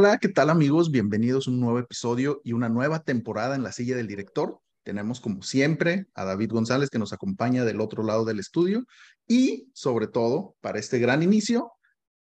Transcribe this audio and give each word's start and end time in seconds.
Hola, 0.00 0.18
¿qué 0.18 0.28
tal 0.28 0.48
amigos? 0.48 0.92
Bienvenidos 0.92 1.48
a 1.48 1.50
un 1.50 1.58
nuevo 1.58 1.80
episodio 1.80 2.40
y 2.44 2.52
una 2.52 2.68
nueva 2.68 3.02
temporada 3.02 3.56
en 3.56 3.64
la 3.64 3.72
silla 3.72 3.96
del 3.96 4.06
director. 4.06 4.60
Tenemos 4.84 5.18
como 5.18 5.42
siempre 5.42 6.06
a 6.14 6.24
David 6.24 6.52
González 6.52 6.88
que 6.88 7.00
nos 7.00 7.12
acompaña 7.12 7.64
del 7.64 7.80
otro 7.80 8.04
lado 8.04 8.24
del 8.24 8.38
estudio 8.38 8.86
y 9.26 9.68
sobre 9.74 10.06
todo 10.06 10.54
para 10.60 10.78
este 10.78 11.00
gran 11.00 11.24
inicio, 11.24 11.72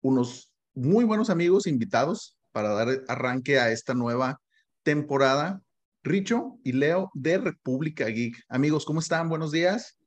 unos 0.01 0.51
muy 0.73 1.05
buenos 1.05 1.29
amigos 1.29 1.67
invitados 1.67 2.39
para 2.53 2.71
dar 2.71 3.03
arranque 3.07 3.59
a 3.59 3.71
esta 3.71 3.93
nueva 3.93 4.41
temporada. 4.83 5.61
Richo 6.03 6.59
y 6.65 6.73
Leo 6.73 7.11
de 7.13 7.37
República 7.37 8.07
Geek. 8.07 8.45
Amigos, 8.49 8.87
¿cómo 8.87 9.01
están? 9.01 9.29
Buenos 9.29 9.53
días. 9.53 9.99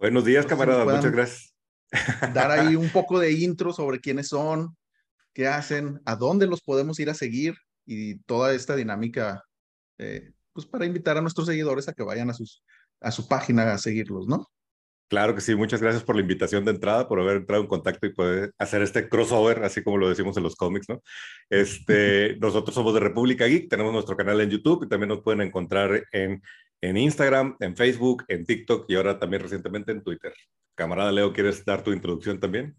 Buenos 0.00 0.24
días, 0.24 0.46
camarada. 0.46 0.84
Muchas 0.84 1.12
gracias. 1.12 1.54
Dar 2.34 2.50
ahí 2.50 2.74
un 2.74 2.88
poco 2.92 3.20
de 3.20 3.30
intro 3.30 3.72
sobre 3.72 4.00
quiénes 4.00 4.26
son, 4.26 4.76
qué 5.34 5.46
hacen, 5.46 6.00
a 6.04 6.16
dónde 6.16 6.46
los 6.46 6.62
podemos 6.62 6.98
ir 7.00 7.10
a 7.10 7.14
seguir 7.14 7.54
y 7.86 8.18
toda 8.20 8.54
esta 8.54 8.76
dinámica, 8.76 9.42
eh, 9.98 10.32
pues 10.52 10.66
para 10.66 10.86
invitar 10.86 11.16
a 11.16 11.20
nuestros 11.20 11.46
seguidores 11.46 11.88
a 11.88 11.92
que 11.92 12.02
vayan 12.02 12.30
a, 12.30 12.34
sus, 12.34 12.62
a 13.00 13.10
su 13.10 13.28
página 13.28 13.72
a 13.72 13.78
seguirlos, 13.78 14.26
¿no? 14.26 14.46
Claro 15.08 15.34
que 15.34 15.40
sí, 15.40 15.54
muchas 15.54 15.80
gracias 15.80 16.04
por 16.04 16.16
la 16.16 16.20
invitación 16.20 16.66
de 16.66 16.72
entrada, 16.72 17.08
por 17.08 17.18
haber 17.18 17.38
entrado 17.38 17.62
en 17.62 17.68
contacto 17.68 18.06
y 18.06 18.12
poder 18.12 18.52
hacer 18.58 18.82
este 18.82 19.08
crossover, 19.08 19.64
así 19.64 19.82
como 19.82 19.96
lo 19.96 20.10
decimos 20.10 20.36
en 20.36 20.42
los 20.42 20.54
cómics, 20.54 20.86
¿no? 20.86 21.02
Este, 21.48 22.36
nosotros 22.40 22.74
somos 22.74 22.92
de 22.92 23.00
República 23.00 23.46
Geek, 23.46 23.70
tenemos 23.70 23.92
nuestro 23.92 24.16
canal 24.16 24.38
en 24.42 24.50
YouTube 24.50 24.84
y 24.84 24.88
también 24.88 25.08
nos 25.08 25.22
pueden 25.22 25.40
encontrar 25.40 26.04
en, 26.12 26.42
en 26.82 26.96
Instagram, 26.98 27.56
en 27.60 27.74
Facebook, 27.74 28.24
en 28.28 28.44
TikTok 28.44 28.84
y 28.88 28.96
ahora 28.96 29.18
también 29.18 29.42
recientemente 29.42 29.92
en 29.92 30.02
Twitter. 30.02 30.34
Camarada 30.74 31.10
Leo, 31.10 31.32
¿quieres 31.32 31.64
dar 31.64 31.82
tu 31.82 31.92
introducción 31.92 32.38
también? 32.38 32.76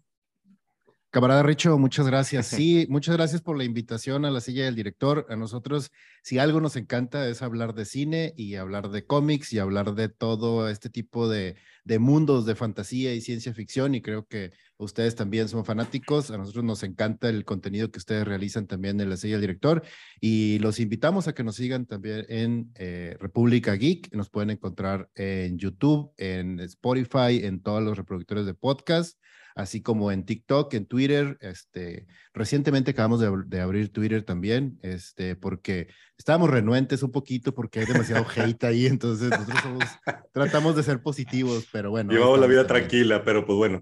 Camarada 1.12 1.42
Richo, 1.42 1.76
muchas 1.76 2.06
gracias. 2.06 2.46
Sí, 2.60 2.86
muchas 2.88 3.16
gracias 3.16 3.42
por 3.42 3.56
la 3.58 3.64
invitación 3.64 4.24
a 4.24 4.30
la 4.30 4.40
silla 4.40 4.66
del 4.66 4.76
director. 4.76 5.26
A 5.28 5.34
nosotros, 5.34 5.90
si 6.22 6.38
algo 6.38 6.60
nos 6.60 6.76
encanta 6.76 7.28
es 7.28 7.42
hablar 7.42 7.74
de 7.74 7.84
cine 7.84 8.32
y 8.36 8.54
hablar 8.54 8.90
de 8.90 9.04
cómics 9.04 9.52
y 9.52 9.58
hablar 9.58 9.94
de 9.94 10.08
todo 10.08 10.68
este 10.68 10.88
tipo 10.88 11.28
de, 11.28 11.56
de 11.84 11.98
mundos 11.98 12.46
de 12.46 12.54
fantasía 12.54 13.12
y 13.12 13.20
ciencia 13.22 13.52
ficción. 13.52 13.96
Y 13.96 14.02
creo 14.02 14.26
que 14.26 14.52
ustedes 14.76 15.16
también 15.16 15.48
son 15.48 15.64
fanáticos. 15.64 16.30
A 16.30 16.38
nosotros 16.38 16.64
nos 16.64 16.84
encanta 16.84 17.28
el 17.28 17.44
contenido 17.44 17.90
que 17.90 17.98
ustedes 17.98 18.24
realizan 18.24 18.68
también 18.68 19.00
en 19.00 19.10
la 19.10 19.16
silla 19.16 19.34
del 19.34 19.40
director. 19.40 19.82
Y 20.20 20.60
los 20.60 20.78
invitamos 20.78 21.26
a 21.26 21.34
que 21.34 21.42
nos 21.42 21.56
sigan 21.56 21.86
también 21.86 22.24
en 22.28 22.70
eh, 22.76 23.16
República 23.18 23.74
Geek. 23.74 24.14
Nos 24.14 24.30
pueden 24.30 24.50
encontrar 24.50 25.10
en 25.16 25.58
YouTube, 25.58 26.12
en 26.18 26.60
Spotify, 26.60 27.44
en 27.44 27.62
todos 27.62 27.82
los 27.82 27.96
reproductores 27.96 28.46
de 28.46 28.54
podcast 28.54 29.18
así 29.54 29.82
como 29.82 30.12
en 30.12 30.24
TikTok, 30.24 30.72
en 30.74 30.86
Twitter. 30.86 31.38
Este, 31.40 32.06
recientemente 32.32 32.92
acabamos 32.92 33.20
de, 33.20 33.60
abrir 33.60 33.92
Twitter 33.92 34.22
también, 34.22 34.78
este, 34.82 35.36
porque 35.36 35.88
estábamos 36.16 36.50
renuentes 36.50 37.02
un 37.02 37.12
poquito 37.12 37.54
porque 37.54 37.80
hay 37.80 37.86
demasiado 37.86 38.24
hate 38.36 38.64
ahí, 38.64 38.86
entonces 38.86 39.30
nosotros 39.30 39.88
tratamos 40.32 40.76
de 40.76 40.82
ser 40.82 41.02
positivos, 41.02 41.68
pero 41.72 41.90
bueno. 41.90 42.12
Llevamos 42.12 42.40
la 42.40 42.46
vida 42.46 42.66
tranquila, 42.66 43.24
pero 43.24 43.44
pues 43.44 43.56
bueno. 43.56 43.80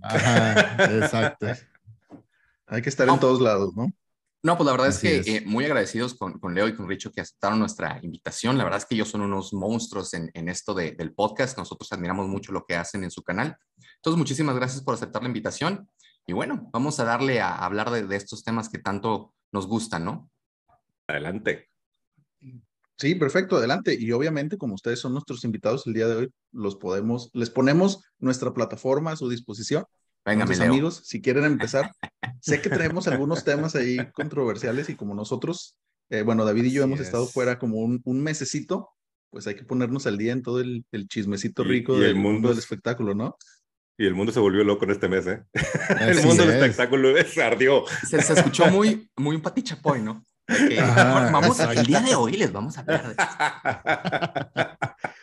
exacto. 0.90 1.46
hay 2.66 2.82
que 2.82 2.88
estar 2.88 3.08
en 3.08 3.18
todos 3.18 3.40
lados, 3.40 3.74
¿no? 3.74 3.92
No, 4.42 4.56
pues 4.56 4.66
la 4.66 4.72
verdad 4.72 4.88
es 4.88 4.98
que 4.98 5.18
eh, 5.18 5.42
muy 5.44 5.64
agradecidos 5.64 6.14
con, 6.14 6.38
con, 6.38 6.54
Leo 6.54 6.68
y 6.68 6.74
con 6.74 6.88
Richo 6.88 7.10
que 7.10 7.20
aceptaron 7.20 7.58
nuestra 7.58 7.98
invitación. 8.02 8.56
La 8.56 8.64
verdad 8.64 8.78
es 8.78 8.86
que 8.86 8.94
ellos 8.94 9.08
son 9.08 9.22
unos 9.22 9.52
monstruos 9.52 10.14
en, 10.14 10.30
en 10.32 10.48
esto 10.48 10.74
de, 10.74 10.92
del 10.92 11.12
podcast. 11.12 11.58
Nosotros 11.58 11.92
admiramos 11.92 12.28
mucho 12.28 12.52
lo 12.52 12.64
que 12.64 12.76
hacen 12.76 13.02
en 13.02 13.10
su 13.10 13.22
canal. 13.22 13.56
Entonces, 13.96 14.16
muchísimas 14.16 14.54
gracias 14.54 14.82
por 14.82 14.94
aceptar 14.94 15.22
la 15.22 15.28
invitación. 15.28 15.88
Y 16.24 16.34
bueno, 16.34 16.68
vamos 16.72 17.00
a 17.00 17.04
darle 17.04 17.40
a, 17.40 17.56
hablar 17.56 17.90
de, 17.90 18.06
de, 18.06 18.16
estos 18.16 18.44
temas 18.44 18.68
que 18.68 18.78
tanto 18.78 19.34
nos 19.50 19.66
gustan, 19.66 20.04
¿no? 20.04 20.30
Adelante. 21.08 21.68
Sí, 22.96 23.14
perfecto, 23.16 23.56
adelante. 23.56 23.96
Y 23.98 24.12
obviamente, 24.12 24.56
como 24.56 24.74
ustedes 24.74 25.00
son 25.00 25.14
nuestros 25.14 25.42
invitados 25.44 25.86
el 25.86 25.94
día 25.94 26.06
de 26.06 26.16
hoy, 26.16 26.32
los 26.52 26.76
podemos, 26.76 27.30
les 27.32 27.50
ponemos 27.50 28.04
nuestra 28.18 28.54
plataforma 28.54 29.12
a 29.12 29.16
su 29.16 29.28
disposición 29.28 29.84
Venga, 30.24 30.46
mis 30.46 30.60
amigos, 30.60 31.02
si 31.04 31.22
quieren 31.22 31.44
empezar, 31.44 31.90
sé 32.40 32.60
que 32.60 32.68
traemos 32.68 33.08
algunos 33.08 33.44
temas 33.44 33.74
ahí 33.74 33.98
controversiales 34.12 34.88
y 34.90 34.94
como 34.94 35.14
nosotros, 35.14 35.76
eh, 36.10 36.22
bueno, 36.22 36.44
David 36.44 36.64
y 36.64 36.72
yo 36.72 36.82
hemos 36.82 37.00
estado 37.00 37.26
fuera 37.26 37.58
como 37.58 37.78
un, 37.78 38.00
un, 38.04 38.22
mesecito, 38.22 38.90
pues 39.30 39.46
hay 39.46 39.54
que 39.54 39.64
ponernos 39.64 40.06
al 40.06 40.18
día 40.18 40.32
en 40.32 40.42
todo 40.42 40.60
el, 40.60 40.84
el 40.92 41.08
chismecito 41.08 41.64
rico 41.64 41.98
del 41.98 42.16
mundo 42.16 42.50
del 42.50 42.58
espectáculo, 42.58 43.14
¿no? 43.14 43.36
Y 43.96 44.06
el 44.06 44.14
mundo 44.14 44.32
se 44.32 44.38
volvió 44.38 44.62
loco 44.62 44.84
en 44.84 44.92
este 44.92 45.08
mes, 45.08 45.26
¿eh? 45.26 45.42
el 46.00 46.22
mundo 46.24 46.46
del 46.46 46.56
espectáculo 46.56 47.16
se 47.24 47.42
ardió. 47.42 47.84
Se, 48.06 48.22
se, 48.22 48.34
escuchó 48.34 48.66
muy, 48.66 49.10
muy 49.16 49.36
un 49.36 49.42
patichapoy, 49.42 50.02
¿no? 50.02 50.24
vamos, 50.48 51.60
el 51.60 51.86
día 51.86 52.00
de 52.00 52.14
hoy 52.14 52.32
les 52.32 52.50
vamos 52.52 52.78
a 52.78 52.80
hablar 52.80 53.08
de 53.08 53.16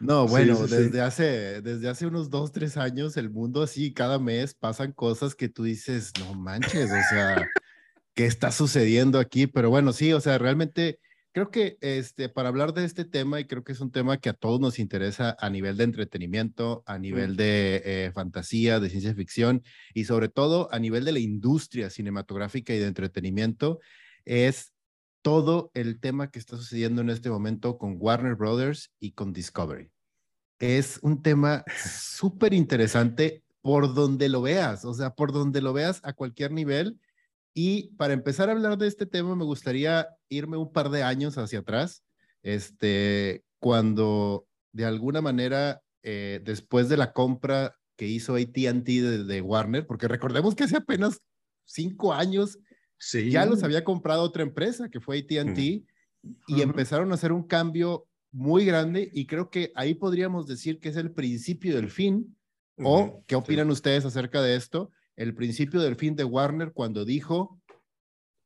No, 0.00 0.26
bueno, 0.26 0.66
desde, 0.66 1.00
Hace, 1.00 1.62
desde 1.62 1.88
hace 1.88 2.06
unos 2.06 2.30
dos, 2.30 2.52
tres 2.52 2.76
años, 2.76 3.16
el 3.16 3.30
mundo 3.30 3.62
así, 3.62 3.92
cada 3.92 4.18
mes 4.18 4.54
pasan 4.54 4.92
cosas 4.92 5.34
que 5.34 5.48
tú 5.48 5.62
dices, 5.62 6.12
no 6.18 6.34
manches, 6.34 6.90
o 6.90 7.02
sea, 7.10 7.48
¿qué 8.14 8.26
está 8.26 8.50
sucediendo 8.50 9.18
aquí? 9.18 9.46
Pero 9.46 9.70
bueno, 9.70 9.92
sí, 9.92 10.12
o 10.12 10.20
sea, 10.20 10.38
realmente 10.38 10.98
creo 11.32 11.50
que 11.50 11.78
este, 11.80 12.28
para 12.28 12.48
hablar 12.48 12.74
de 12.74 12.84
este 12.84 13.04
tema, 13.04 13.40
y 13.40 13.46
creo 13.46 13.64
que 13.64 13.72
es 13.72 13.80
un 13.80 13.90
tema 13.90 14.18
que 14.18 14.28
a 14.28 14.34
todos 14.34 14.60
nos 14.60 14.78
interesa 14.78 15.36
a 15.38 15.48
nivel 15.50 15.76
de 15.76 15.84
entretenimiento, 15.84 16.82
a 16.86 16.98
nivel 16.98 17.36
de 17.36 17.82
eh, 17.84 18.12
fantasía, 18.12 18.80
de 18.80 18.90
ciencia 18.90 19.14
ficción, 19.14 19.62
y 19.94 20.04
sobre 20.04 20.28
todo 20.28 20.68
a 20.72 20.78
nivel 20.78 21.04
de 21.04 21.12
la 21.12 21.20
industria 21.20 21.90
cinematográfica 21.90 22.74
y 22.74 22.78
de 22.78 22.86
entretenimiento, 22.86 23.80
es 24.24 24.71
todo 25.22 25.70
el 25.74 26.00
tema 26.00 26.30
que 26.30 26.38
está 26.38 26.56
sucediendo 26.56 27.00
en 27.00 27.10
este 27.10 27.30
momento 27.30 27.78
con 27.78 27.96
Warner 27.98 28.34
Brothers 28.34 28.90
y 28.98 29.12
con 29.12 29.32
Discovery. 29.32 29.90
Es 30.58 30.98
un 31.02 31.22
tema 31.22 31.64
súper 31.76 32.52
interesante 32.52 33.42
por 33.62 33.94
donde 33.94 34.28
lo 34.28 34.42
veas, 34.42 34.84
o 34.84 34.92
sea, 34.92 35.14
por 35.14 35.32
donde 35.32 35.62
lo 35.62 35.72
veas 35.72 36.00
a 36.02 36.12
cualquier 36.12 36.50
nivel. 36.50 36.98
Y 37.54 37.94
para 37.96 38.12
empezar 38.12 38.48
a 38.48 38.52
hablar 38.52 38.76
de 38.76 38.88
este 38.88 39.06
tema, 39.06 39.36
me 39.36 39.44
gustaría 39.44 40.08
irme 40.28 40.56
un 40.56 40.72
par 40.72 40.90
de 40.90 41.02
años 41.02 41.38
hacia 41.38 41.60
atrás, 41.60 42.02
este, 42.42 43.44
cuando 43.60 44.46
de 44.72 44.84
alguna 44.84 45.20
manera, 45.20 45.82
eh, 46.02 46.40
después 46.42 46.88
de 46.88 46.96
la 46.96 47.12
compra 47.12 47.76
que 47.96 48.08
hizo 48.08 48.34
ATT 48.34 48.86
de, 48.86 49.24
de 49.24 49.40
Warner, 49.40 49.86
porque 49.86 50.08
recordemos 50.08 50.54
que 50.54 50.64
hace 50.64 50.78
apenas 50.78 51.20
cinco 51.64 52.12
años 52.12 52.58
ya 53.30 53.46
los 53.46 53.62
había 53.62 53.84
comprado 53.84 54.22
otra 54.22 54.42
empresa 54.42 54.88
que 54.88 55.00
fue 55.00 55.18
ATT 55.18 55.58
y 55.58 56.62
empezaron 56.62 57.10
a 57.10 57.14
hacer 57.14 57.32
un 57.32 57.42
cambio 57.42 58.06
muy 58.30 58.64
grande 58.64 59.10
y 59.12 59.26
creo 59.26 59.50
que 59.50 59.72
ahí 59.74 59.94
podríamos 59.94 60.46
decir 60.46 60.78
que 60.78 60.88
es 60.88 60.96
el 60.96 61.10
principio 61.10 61.74
del 61.76 61.90
fin. 61.90 62.36
¿O 62.84 63.22
qué 63.26 63.36
opinan 63.36 63.70
ustedes 63.70 64.04
acerca 64.04 64.40
de 64.42 64.56
esto? 64.56 64.90
El 65.14 65.34
principio 65.34 65.80
del 65.80 65.94
fin 65.94 66.16
de 66.16 66.24
Warner 66.24 66.72
cuando 66.72 67.04
dijo, 67.04 67.60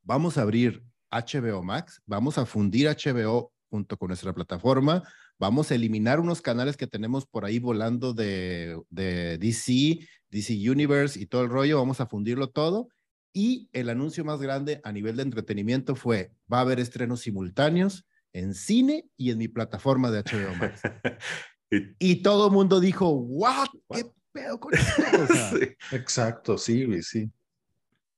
vamos 0.03 0.37
a 0.37 0.43
abrir 0.43 0.83
HBO 1.11 1.63
Max, 1.63 2.03
vamos 2.07 2.37
a 2.37 2.45
fundir 2.45 2.89
HBO 2.89 3.53
junto 3.71 3.97
con 3.97 4.09
nuestra 4.09 4.35
plataforma, 4.35 5.03
vamos 5.39 5.71
a 5.71 5.75
eliminar 5.75 6.19
unos 6.19 6.43
canales 6.43 6.77
que 6.77 6.87
tenemos 6.87 7.25
por 7.25 7.45
ahí 7.45 7.59
volando 7.59 8.13
de, 8.13 8.79
de 8.91 9.39
DC, 9.39 10.01
DC 10.29 10.71
Universe 10.71 11.19
y 11.19 11.27
todo 11.27 11.43
el 11.43 11.49
rollo, 11.49 11.79
vamos 11.79 12.01
a 12.01 12.07
fundirlo 12.07 12.51
todo 12.51 12.89
y 13.37 13.69
el 13.75 13.91
anuncio 13.91 14.25
más 14.25 14.41
grande 14.41 14.81
a 14.83 14.91
nivel 14.93 15.17
de 15.17 15.25
entretenimiento 15.25 15.95
fue, 15.95 16.33
va 16.51 16.57
a 16.57 16.61
haber 16.63 16.81
estrenos 16.81 17.21
simultáneos 17.21 18.07
en 18.33 18.55
cine 18.55 19.11
y 19.15 19.31
en 19.31 19.37
mi 19.37 19.47
plataforma 19.47 20.11
de 20.11 20.21
HBO 20.21 20.55
Max. 20.55 20.81
y, 21.99 22.23
todo 22.23 22.47
el 22.47 22.53
mundo 22.55 22.81
dijo, 22.81 23.11
¿what? 23.11 23.69
¿Qué 23.91 24.11
pedo 24.33 24.59
con 24.59 24.73
esto? 24.73 25.03
Exacto, 25.93 26.57
sí, 26.57 26.87
sí. 27.03 27.31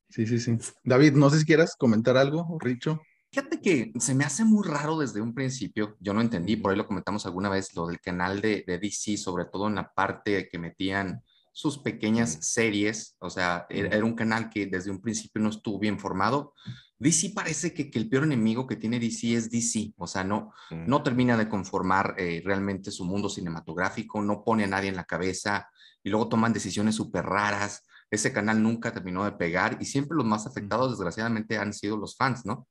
Sí, 0.07 0.25
sí, 0.25 0.39
sí. 0.39 0.57
David, 0.85 1.11
no 1.11 1.29
sé 1.29 1.39
si 1.39 1.45
quieras 1.45 1.75
comentar 1.77 2.15
algo, 2.15 2.57
Richo. 2.57 3.01
Fíjate 3.29 3.59
que 3.59 3.91
se 3.99 4.15
me 4.15 4.23
hace 4.23 4.45
muy 4.45 4.65
raro 4.65 4.97
desde 4.99 5.19
un 5.19 5.33
principio. 5.33 5.97
Yo 5.99 6.13
no 6.13 6.21
entendí, 6.21 6.55
por 6.55 6.71
ahí 6.71 6.77
lo 6.77 6.87
comentamos 6.87 7.25
alguna 7.25 7.49
vez, 7.49 7.75
lo 7.75 7.87
del 7.87 7.99
canal 7.99 8.39
de, 8.39 8.63
de 8.65 8.79
DC, 8.79 9.17
sobre 9.17 9.43
todo 9.51 9.67
en 9.67 9.75
la 9.75 9.93
parte 9.93 10.47
que 10.49 10.57
metían 10.57 11.21
sus 11.59 11.77
pequeñas 11.77 12.37
series, 12.39 13.17
o 13.19 13.29
sea, 13.29 13.65
era, 13.69 14.05
un 14.05 14.15
canal 14.15 14.49
que 14.49 14.65
desde 14.65 14.91
un 14.91 15.01
principio 15.01 15.41
no 15.41 15.49
estuvo 15.49 15.77
bien 15.77 15.99
formado. 15.99 16.53
DC 16.99 17.33
parece 17.35 17.73
que, 17.73 17.91
que, 17.91 17.99
el 17.99 18.07
peor 18.07 18.23
enemigo 18.23 18.65
que 18.65 18.77
tiene 18.77 18.97
DC 18.97 19.33
es 19.33 19.51
DC, 19.51 19.91
o 19.97 20.07
sea, 20.07 20.23
no, 20.23 20.53
no 20.71 21.03
termina 21.03 21.35
de 21.35 21.49
conformar 21.49 22.15
eh, 22.17 22.41
realmente 22.45 22.91
su 22.91 23.03
mundo 23.03 23.27
cinematográfico, 23.27 24.21
no 24.21 24.41
pone 24.41 24.63
a 24.63 24.67
nadie 24.67 24.87
en 24.87 24.95
la 24.95 25.03
cabeza 25.03 25.69
y 26.01 26.09
luego 26.09 26.29
toman 26.29 26.53
decisiones 26.53 26.95
súper 26.95 27.25
raras. 27.25 27.83
Ese 28.09 28.31
canal 28.31 28.63
nunca 28.63 28.93
terminó 28.93 29.25
de 29.25 29.33
pegar 29.33 29.77
y 29.81 29.85
siempre 29.85 30.15
los 30.15 30.25
más 30.25 30.47
afectados, 30.47 30.91
desgraciadamente, 30.91 31.57
han 31.57 31.73
sido 31.73 31.97
los 31.97 32.15
fans, 32.15 32.45
¿no? 32.45 32.69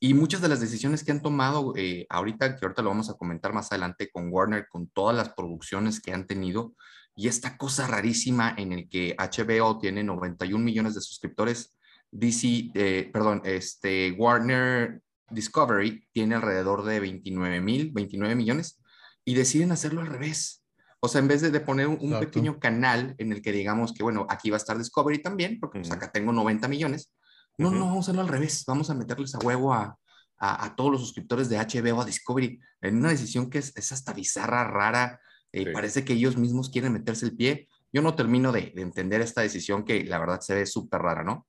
Y 0.00 0.14
muchas 0.14 0.40
de 0.40 0.48
las 0.48 0.60
decisiones 0.60 1.04
que 1.04 1.12
han 1.12 1.20
tomado 1.20 1.74
eh, 1.76 2.06
ahorita, 2.08 2.56
que 2.56 2.64
ahorita 2.64 2.80
lo 2.80 2.88
vamos 2.88 3.10
a 3.10 3.14
comentar 3.14 3.52
más 3.52 3.70
adelante 3.70 4.10
con 4.10 4.32
Warner, 4.32 4.68
con 4.70 4.88
todas 4.88 5.14
las 5.14 5.34
producciones 5.34 6.00
que 6.00 6.14
han 6.14 6.26
tenido, 6.26 6.74
y 7.14 7.28
esta 7.28 7.56
cosa 7.56 7.86
rarísima 7.86 8.54
en 8.56 8.72
el 8.72 8.88
que 8.88 9.14
HBO 9.18 9.78
tiene 9.78 10.02
91 10.02 10.64
millones 10.64 10.94
de 10.94 11.00
suscriptores, 11.00 11.76
DC, 12.10 12.70
eh, 12.74 13.10
perdón, 13.12 13.42
este, 13.44 14.12
Warner 14.12 15.00
Discovery 15.30 16.06
tiene 16.12 16.34
alrededor 16.34 16.84
de 16.84 17.00
29 17.00 17.60
mil, 17.60 17.90
29 17.92 18.34
millones 18.34 18.80
y 19.24 19.34
deciden 19.34 19.72
hacerlo 19.72 20.00
al 20.00 20.08
revés. 20.08 20.64
O 21.00 21.08
sea, 21.08 21.20
en 21.20 21.28
vez 21.28 21.40
de, 21.42 21.60
poner 21.60 21.88
un, 21.88 22.20
pequeño 22.20 22.60
canal 22.60 23.14
en 23.18 23.32
el 23.32 23.42
que 23.42 23.50
digamos 23.50 23.92
que, 23.92 24.04
bueno, 24.04 24.26
aquí 24.28 24.50
va 24.50 24.56
a 24.56 24.58
estar 24.58 24.78
Discovery 24.78 25.20
también, 25.20 25.58
porque 25.58 25.80
pues, 25.80 25.90
acá 25.90 26.12
tengo 26.12 26.32
90 26.32 26.68
millones, 26.68 27.12
no, 27.58 27.70
no, 27.70 27.86
vamos 27.86 27.96
a 27.96 28.00
hacerlo 28.00 28.22
al 28.22 28.28
revés, 28.28 28.64
vamos 28.66 28.88
a 28.88 28.94
meterles 28.94 29.34
a 29.34 29.38
huevo 29.38 29.74
a, 29.74 29.98
a, 30.38 30.74
todos 30.74 30.92
los 30.92 31.00
suscriptores 31.00 31.48
de 31.48 31.58
HBO 31.58 32.00
a 32.00 32.04
Discovery 32.04 32.58
en 32.80 32.96
una 32.96 33.10
decisión 33.10 33.50
que 33.50 33.58
es, 33.58 33.76
es 33.76 33.92
hasta 33.92 34.12
bizarra, 34.12 34.64
rara, 34.64 35.20
eh, 35.52 35.72
parece 35.72 36.04
que 36.04 36.14
ellos 36.14 36.36
mismos 36.36 36.70
quieren 36.70 36.92
meterse 36.92 37.26
el 37.26 37.36
pie. 37.36 37.68
Yo 37.92 38.02
no 38.02 38.14
termino 38.14 38.52
de, 38.52 38.72
de 38.74 38.82
entender 38.82 39.20
esta 39.20 39.42
decisión 39.42 39.84
que 39.84 40.04
la 40.04 40.18
verdad 40.18 40.40
se 40.40 40.54
ve 40.54 40.66
súper 40.66 41.02
rara, 41.02 41.24
¿no? 41.24 41.46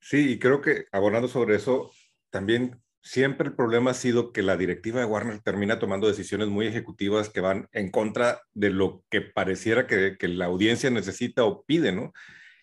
Sí, 0.00 0.32
y 0.32 0.38
creo 0.38 0.60
que 0.62 0.86
abonando 0.92 1.28
sobre 1.28 1.56
eso, 1.56 1.90
también 2.30 2.80
siempre 3.02 3.48
el 3.48 3.54
problema 3.54 3.92
ha 3.92 3.94
sido 3.94 4.32
que 4.32 4.42
la 4.42 4.56
directiva 4.56 5.00
de 5.00 5.06
Warner 5.06 5.40
termina 5.40 5.78
tomando 5.78 6.06
decisiones 6.06 6.48
muy 6.48 6.66
ejecutivas 6.66 7.28
que 7.28 7.40
van 7.40 7.68
en 7.72 7.90
contra 7.90 8.42
de 8.52 8.70
lo 8.70 9.04
que 9.10 9.20
pareciera 9.20 9.86
que, 9.86 10.16
que 10.18 10.28
la 10.28 10.46
audiencia 10.46 10.90
necesita 10.90 11.44
o 11.44 11.64
pide, 11.64 11.92
¿no? 11.92 12.12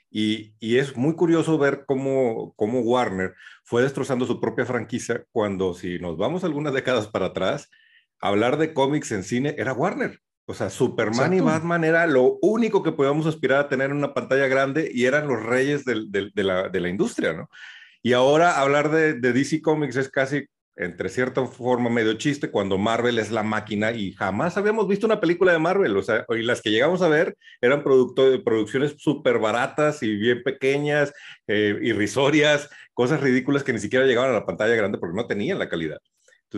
Y, 0.10 0.54
y, 0.60 0.78
es 0.78 0.96
muy 0.96 1.16
curioso 1.16 1.58
ver 1.58 1.84
cómo, 1.86 2.54
cómo 2.56 2.80
Warner 2.80 3.36
fue 3.66 3.82
destrozando 3.84 4.26
su 4.26 4.40
propia 4.40 4.66
franquicia 4.66 5.26
cuando, 5.32 5.74
si 5.74 6.00
nos 6.00 6.18
vamos 6.18 6.46
algunas 6.46 6.74
décadas 6.74 7.08
para 7.08 7.28
atrás, 7.28 7.70
hablar 8.22 8.58
de 8.58 8.74
cómics 8.74 9.12
en 9.12 9.24
cine 9.24 9.56
era 9.58 9.74
Warner. 9.74 10.22
O 10.50 10.54
sea, 10.54 10.70
Superman 10.70 11.34
y 11.34 11.42
Batman 11.42 11.84
era 11.84 12.08
lo 12.08 12.40
único 12.42 12.82
que 12.82 12.94
podíamos 12.94 13.26
aspirar 13.26 13.60
a 13.60 13.68
tener 13.68 13.92
en 13.92 13.98
una 13.98 14.14
pantalla 14.14 14.48
grande 14.48 14.90
y 14.94 15.04
eran 15.04 15.28
los 15.28 15.44
reyes 15.44 15.84
de, 15.84 16.32
la, 16.36 16.70
de, 16.70 16.80
la, 16.80 16.88
industria, 16.88 17.34
¿no? 17.34 17.50
Y 18.02 18.14
ahora 18.14 18.58
hablar 18.58 18.90
de, 18.90 19.16
DC 19.16 19.62
Comics 19.62 19.98
es 19.98 20.08
casi, 20.08 20.46
entre 20.78 21.10
cierta 21.10 21.46
forma, 21.48 21.90
medio 21.90 22.14
chiste 22.14 22.50
cuando 22.50 22.78
Marvel 22.78 23.20
es 23.20 23.30
la 23.30 23.44
máquina 23.44 23.92
y 23.92 24.14
jamás 24.14 24.56
habíamos 24.56 24.88
visto 24.88 25.06
una 25.06 25.20
película 25.20 25.52
de 25.52 25.60
Marvel. 25.60 25.98
O 25.98 26.02
sea, 26.02 26.26
y 26.30 26.44
las 26.44 26.62
que 26.62 26.72
llegamos 26.72 27.02
a 27.02 27.10
ver 27.10 27.36
eran 27.60 27.84
producto, 27.84 28.42
producciones 28.46 28.96
súper 28.98 29.40
baratas 29.40 30.02
y 30.02 30.16
bien 30.16 30.44
pequeñas, 30.44 31.12
eh, 31.48 31.78
irrisorias, 31.82 32.70
cosas 32.94 33.20
ridículas 33.20 33.66
que 33.66 33.74
ni 33.74 33.80
siquiera 33.80 34.06
llegaban 34.06 34.30
a 34.30 34.36
la 34.36 34.46
pantalla 34.46 34.76
grande 34.76 34.98
porque 34.98 35.18
no 35.18 35.28
tenían 35.28 35.60
la 35.60 35.68
calidad. 35.68 35.98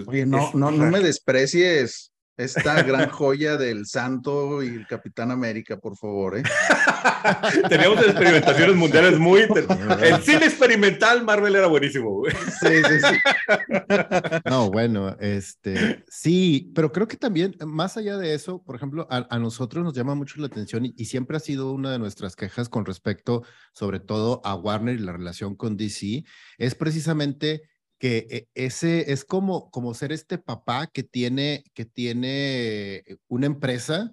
Oye, 0.06 0.27
no, 0.27 0.51
no, 0.53 0.69
no 0.69 0.86
me 0.91 1.00
desprecies 1.00 2.13
esta 2.39 2.81
gran 2.83 3.09
joya 3.09 3.57
del 3.57 3.86
Santo 3.86 4.63
y 4.63 4.68
el 4.68 4.88
Capitán 4.88 5.30
América, 5.30 5.77
por 5.77 5.97
favor. 5.97 6.38
¿eh? 6.38 6.44
Teníamos 7.69 8.00
experimentaciones 8.00 8.75
mundiales 8.77 9.19
muy... 9.19 9.41
El 9.41 10.21
cine 10.24 10.45
experimental 10.45 11.25
Marvel 11.25 11.56
era 11.56 11.68
buenísimo. 11.68 12.24
Sí, 12.62 12.81
sí, 12.88 13.00
sí. 13.01 14.39
No, 14.45 14.71
bueno, 14.71 15.18
este, 15.19 16.06
sí, 16.07 16.71
pero 16.74 16.94
creo 16.94 17.09
que 17.09 17.18
también, 17.18 17.56
más 17.65 17.97
allá 17.97 18.18
de 18.18 18.33
eso, 18.33 18.63
por 18.63 18.77
ejemplo, 18.77 19.06
a, 19.09 19.38
nosotros 19.38 19.83
nos 19.83 19.94
llama 19.94 20.15
mucho 20.15 20.39
la 20.39 20.47
atención 20.47 20.86
y, 20.86 20.94
y, 20.95 21.06
siempre 21.06 21.36
ha 21.36 21.41
sido 21.41 21.74
una 21.74 21.91
de 21.91 22.00
nuestras 22.00 22.38
quejas 22.38 22.69
con 22.69 22.86
respecto, 22.86 23.44
sobre 23.74 24.00
todo 24.00 24.41
a 24.45 24.56
Warner 24.56 24.95
y 24.95 25.00
la 25.00 25.12
relación 25.12 25.56
con 25.56 25.75
DC, 25.75 26.24
es 26.57 26.75
precisamente 26.75 27.63
que 28.00 28.28
e, 28.30 28.48
ese 28.56 29.12
es 29.12 29.24
como, 29.25 29.69
como 29.69 29.94
ser 29.94 30.12
este 30.12 30.38
papá 30.38 30.88
que 30.88 31.04
tiene, 31.04 31.63
que 31.74 31.86
tiene 31.86 33.04
una 33.28 33.46
empresa 33.46 34.12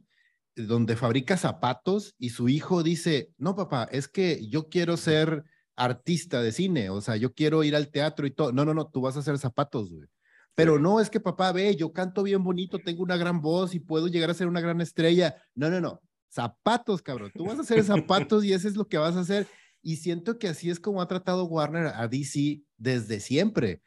donde 0.57 0.97
fabrica 0.97 1.37
zapatos 1.37 2.15
y 2.19 2.31
su 2.31 2.49
hijo 2.49 2.83
dice, 2.83 3.31
no 3.39 3.55
papá, 3.55 3.89
es 3.91 4.09
que 4.09 4.47
yo 4.49 4.69
quiero 4.69 4.97
ser 4.97 5.45
artista 5.77 6.43
de 6.43 6.53
cine, 6.53 6.91
o 6.91 7.01
sea, 7.01 7.17
yo 7.17 7.35
quiero 7.35 7.63
ir 7.63 7.77
al 7.77 7.91
teatro 7.91 8.27
y 8.27 8.31
todo. 8.31 8.53
No, 8.53 8.65
no, 8.65 8.75
no, 8.75 8.89
tú 8.89 9.03
vas 9.03 9.17
a 9.17 9.21
hacer 9.21 9.39
zapatos, 9.39 9.91
güey. 9.91 10.09
Pero 10.55 10.79
no, 10.79 11.01
es 11.01 11.11
que 11.11 11.21
papá, 11.21 11.53
ve, 11.53 11.77
yo 11.77 11.93
canto 11.93 12.23
bien 12.23 12.43
bonito, 12.43 12.79
tengo 12.79 13.03
una 13.03 13.19
gran 13.19 13.43
voz 13.43 13.75
y 13.75 13.81
puedo 13.81 14.09
llegar 14.09 14.31
a 14.31 14.35
ser 14.35 14.49
una 14.49 14.63
gran 14.63 14.81
estrella. 14.81 15.37
No, 15.55 15.69
no, 15.69 15.83
no, 15.83 16.01
zapatos, 16.31 17.03
cabrón. 17.03 17.31
Tú 17.35 17.45
vas 17.45 17.59
a 17.59 17.63
hacer 17.63 17.85
zapatos 17.85 18.43
y 18.43 18.55
eso 18.55 18.67
es 18.67 18.75
lo 18.75 18.89
que 18.89 18.97
vas 18.97 19.17
a 19.17 19.21
hacer. 19.21 19.47
Y 19.87 19.99
siento 19.99 20.37
que 20.37 20.49
así 20.49 20.69
es 20.69 20.81
como 20.81 21.01
ha 21.01 21.07
tratado 21.07 21.45
Warner 21.45 21.93
a 21.95 22.09
DC 22.09 22.61
desde 22.77 23.21
siempre. 23.21 23.83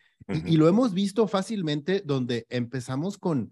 y, 0.46 0.56
lo 0.56 0.70
hemos 0.70 0.94
visto 0.94 1.28
fácilmente 1.28 2.02
donde 2.06 2.48
empezamos 2.50 3.18
con, 3.18 3.52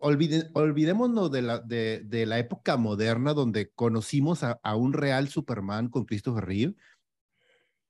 olvidémonos 0.00 1.30
de 1.30 1.40
la, 1.40 1.60
de, 1.60 2.02
de, 2.04 2.26
la 2.26 2.38
época 2.38 2.76
moderna 2.76 3.32
donde 3.32 3.70
conocimos 3.70 4.42
a, 4.42 4.76
un 4.76 4.92
real 4.92 5.28
Superman 5.28 5.88
con 5.88 6.04
Christopher 6.04 6.44
Reeve. 6.44 6.74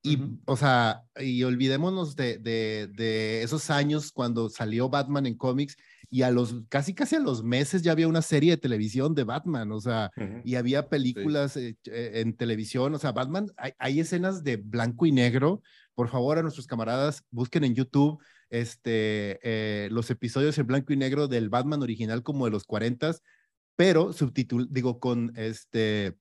Y, 0.04 0.20
o 0.44 0.56
sea, 0.56 1.02
y 1.18 1.42
olvidémonos 1.42 2.14
de, 2.14 2.38
de, 2.38 2.88
de, 2.94 3.42
esos 3.42 3.70
años 3.70 4.12
cuando 4.12 4.50
salió 4.50 4.88
Batman 4.88 5.26
en 5.26 5.34
cómics 5.34 5.76
y 6.14 6.22
a 6.22 6.30
los, 6.30 6.54
casi 6.68 6.94
casi 6.94 7.16
a 7.16 7.18
los 7.18 7.42
meses 7.42 7.82
ya 7.82 7.90
había 7.90 8.06
una 8.06 8.22
serie 8.22 8.52
de 8.52 8.56
televisión 8.56 9.16
de 9.16 9.24
Batman, 9.24 9.72
o 9.72 9.80
sea, 9.80 10.12
y 10.44 10.54
había 10.54 10.88
películas 10.88 11.56
eh, 11.56 11.76
eh, 11.86 12.12
en 12.20 12.36
televisión, 12.36 12.94
o 12.94 13.00
sea, 13.00 13.10
Batman, 13.10 13.48
hay, 13.78 13.98
escenas 13.98 14.44
de 14.44 14.56
blanco 14.58 15.06
y 15.06 15.10
negro, 15.10 15.60
por 15.96 16.08
favor 16.08 16.38
a 16.38 16.42
nuestros 16.42 16.68
camaradas, 16.68 17.24
busquen 17.32 17.64
en 17.64 17.74
YouTube 17.74 18.22
este, 18.48 19.40
eh, 19.42 19.88
los 19.90 20.08
episodios 20.08 20.56
en 20.56 20.68
blanco 20.68 20.92
y 20.92 20.96
negro 20.96 21.26
del 21.26 21.48
Batman 21.48 21.82
original 21.82 22.22
como 22.22 22.44
de 22.44 22.52
los 22.52 22.62
40, 22.62 23.16
pero 23.74 24.12
subtítulo, 24.12 24.66
digo, 24.70 25.00
con 25.00 25.32
este 25.34 26.16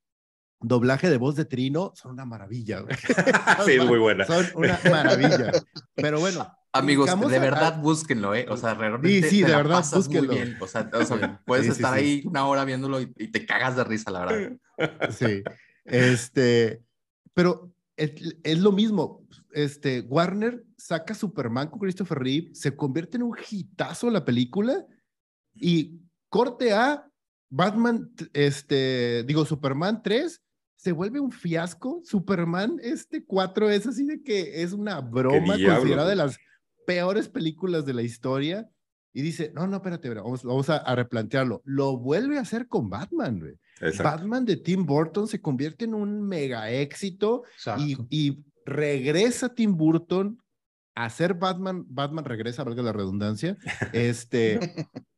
doblaje 0.59 1.07
de 1.07 1.17
voz 1.17 1.35
de 1.35 1.45
Trino, 1.45 1.93
son 1.95 2.13
una 2.13 2.25
maravilla. 2.25 2.83
sí, 3.67 3.79
muy 3.79 3.99
buena. 3.99 4.25
Son 4.25 4.43
una 4.55 4.79
maravilla. 4.89 5.51
Pero 5.93 6.19
bueno, 6.19 6.51
Amigos, 6.75 7.29
de 7.29 7.39
verdad 7.39 7.79
búsquenlo, 7.79 8.33
¿eh? 8.33 8.47
O 8.49 8.57
sea, 8.57 8.73
realmente. 8.73 9.29
Sí, 9.29 9.29
sí, 9.29 9.43
de 9.43 9.55
verdad, 9.55 9.85
búsquenlo. 9.93 10.33
Muy 10.33 10.41
bien. 10.41 10.57
O 10.59 10.67
sea, 10.67 10.89
puedes 11.45 11.67
estar 11.67 11.93
ahí 11.93 12.23
una 12.25 12.47
hora 12.47 12.65
viéndolo 12.65 12.99
y, 12.99 13.07
te 13.07 13.45
cagas 13.45 13.75
de 13.75 13.83
risa, 13.83 14.09
la 14.09 14.25
verdad. 14.25 14.57
Sí. 15.11 15.43
Este, 15.85 16.81
pero 17.33 17.71
es, 17.95 18.59
lo 18.59 18.71
mismo. 18.71 19.27
Este, 19.51 20.01
Warner 20.01 20.63
saca 20.77 21.13
Superman 21.13 21.69
con 21.69 21.79
Christopher 21.79 22.17
Reeve, 22.17 22.50
se 22.55 22.75
convierte 22.75 23.17
en 23.17 23.24
un 23.24 23.38
hitazo 23.50 24.09
la 24.09 24.25
película 24.25 24.83
y 25.53 26.00
corte 26.29 26.74
a 26.74 27.07
Batman, 27.51 28.12
este, 28.33 29.24
digo, 29.27 29.45
Superman 29.45 30.01
3 30.01 30.41
se 30.75 30.91
vuelve 30.91 31.19
un 31.19 31.31
fiasco. 31.31 32.01
Superman 32.03 32.79
este 32.81 33.24
4 33.24 33.69
es 33.69 33.86
así 33.86 34.05
de 34.05 34.24
que 34.24 34.63
es 34.63 34.74
una 34.74 35.00
broma 35.01 35.53
considerada 35.53 36.09
de 36.09 36.15
las 36.15 36.38
peores 36.85 37.29
películas 37.29 37.85
de 37.85 37.93
la 37.93 38.01
historia 38.01 38.69
y 39.13 39.21
dice, 39.21 39.51
no, 39.53 39.67
no, 39.67 39.77
espérate, 39.77 40.09
vamos, 40.13 40.43
vamos 40.43 40.69
a, 40.69 40.95
replantearlo. 40.95 41.61
Lo 41.65 41.97
vuelve 41.97 42.37
a 42.37 42.41
hacer 42.41 42.67
con 42.67 42.89
Batman, 42.89 43.39
güey. 43.39 43.59
Batman 44.01 44.45
de 44.45 44.57
Tim 44.57 44.85
Burton 44.85 45.27
se 45.27 45.41
convierte 45.41 45.85
en 45.85 45.93
un 45.93 46.21
mega 46.21 46.71
éxito 46.71 47.43
y, 47.77 47.97
y, 48.09 48.43
regresa 48.65 49.53
Tim 49.53 49.75
Burton 49.75 50.39
a 50.95 51.05
hacer 51.05 51.33
Batman, 51.33 51.85
Batman 51.89 52.23
regresa, 52.23 52.63
valga 52.63 52.81
la 52.81 52.93
redundancia, 52.93 53.57
este, 53.93 54.59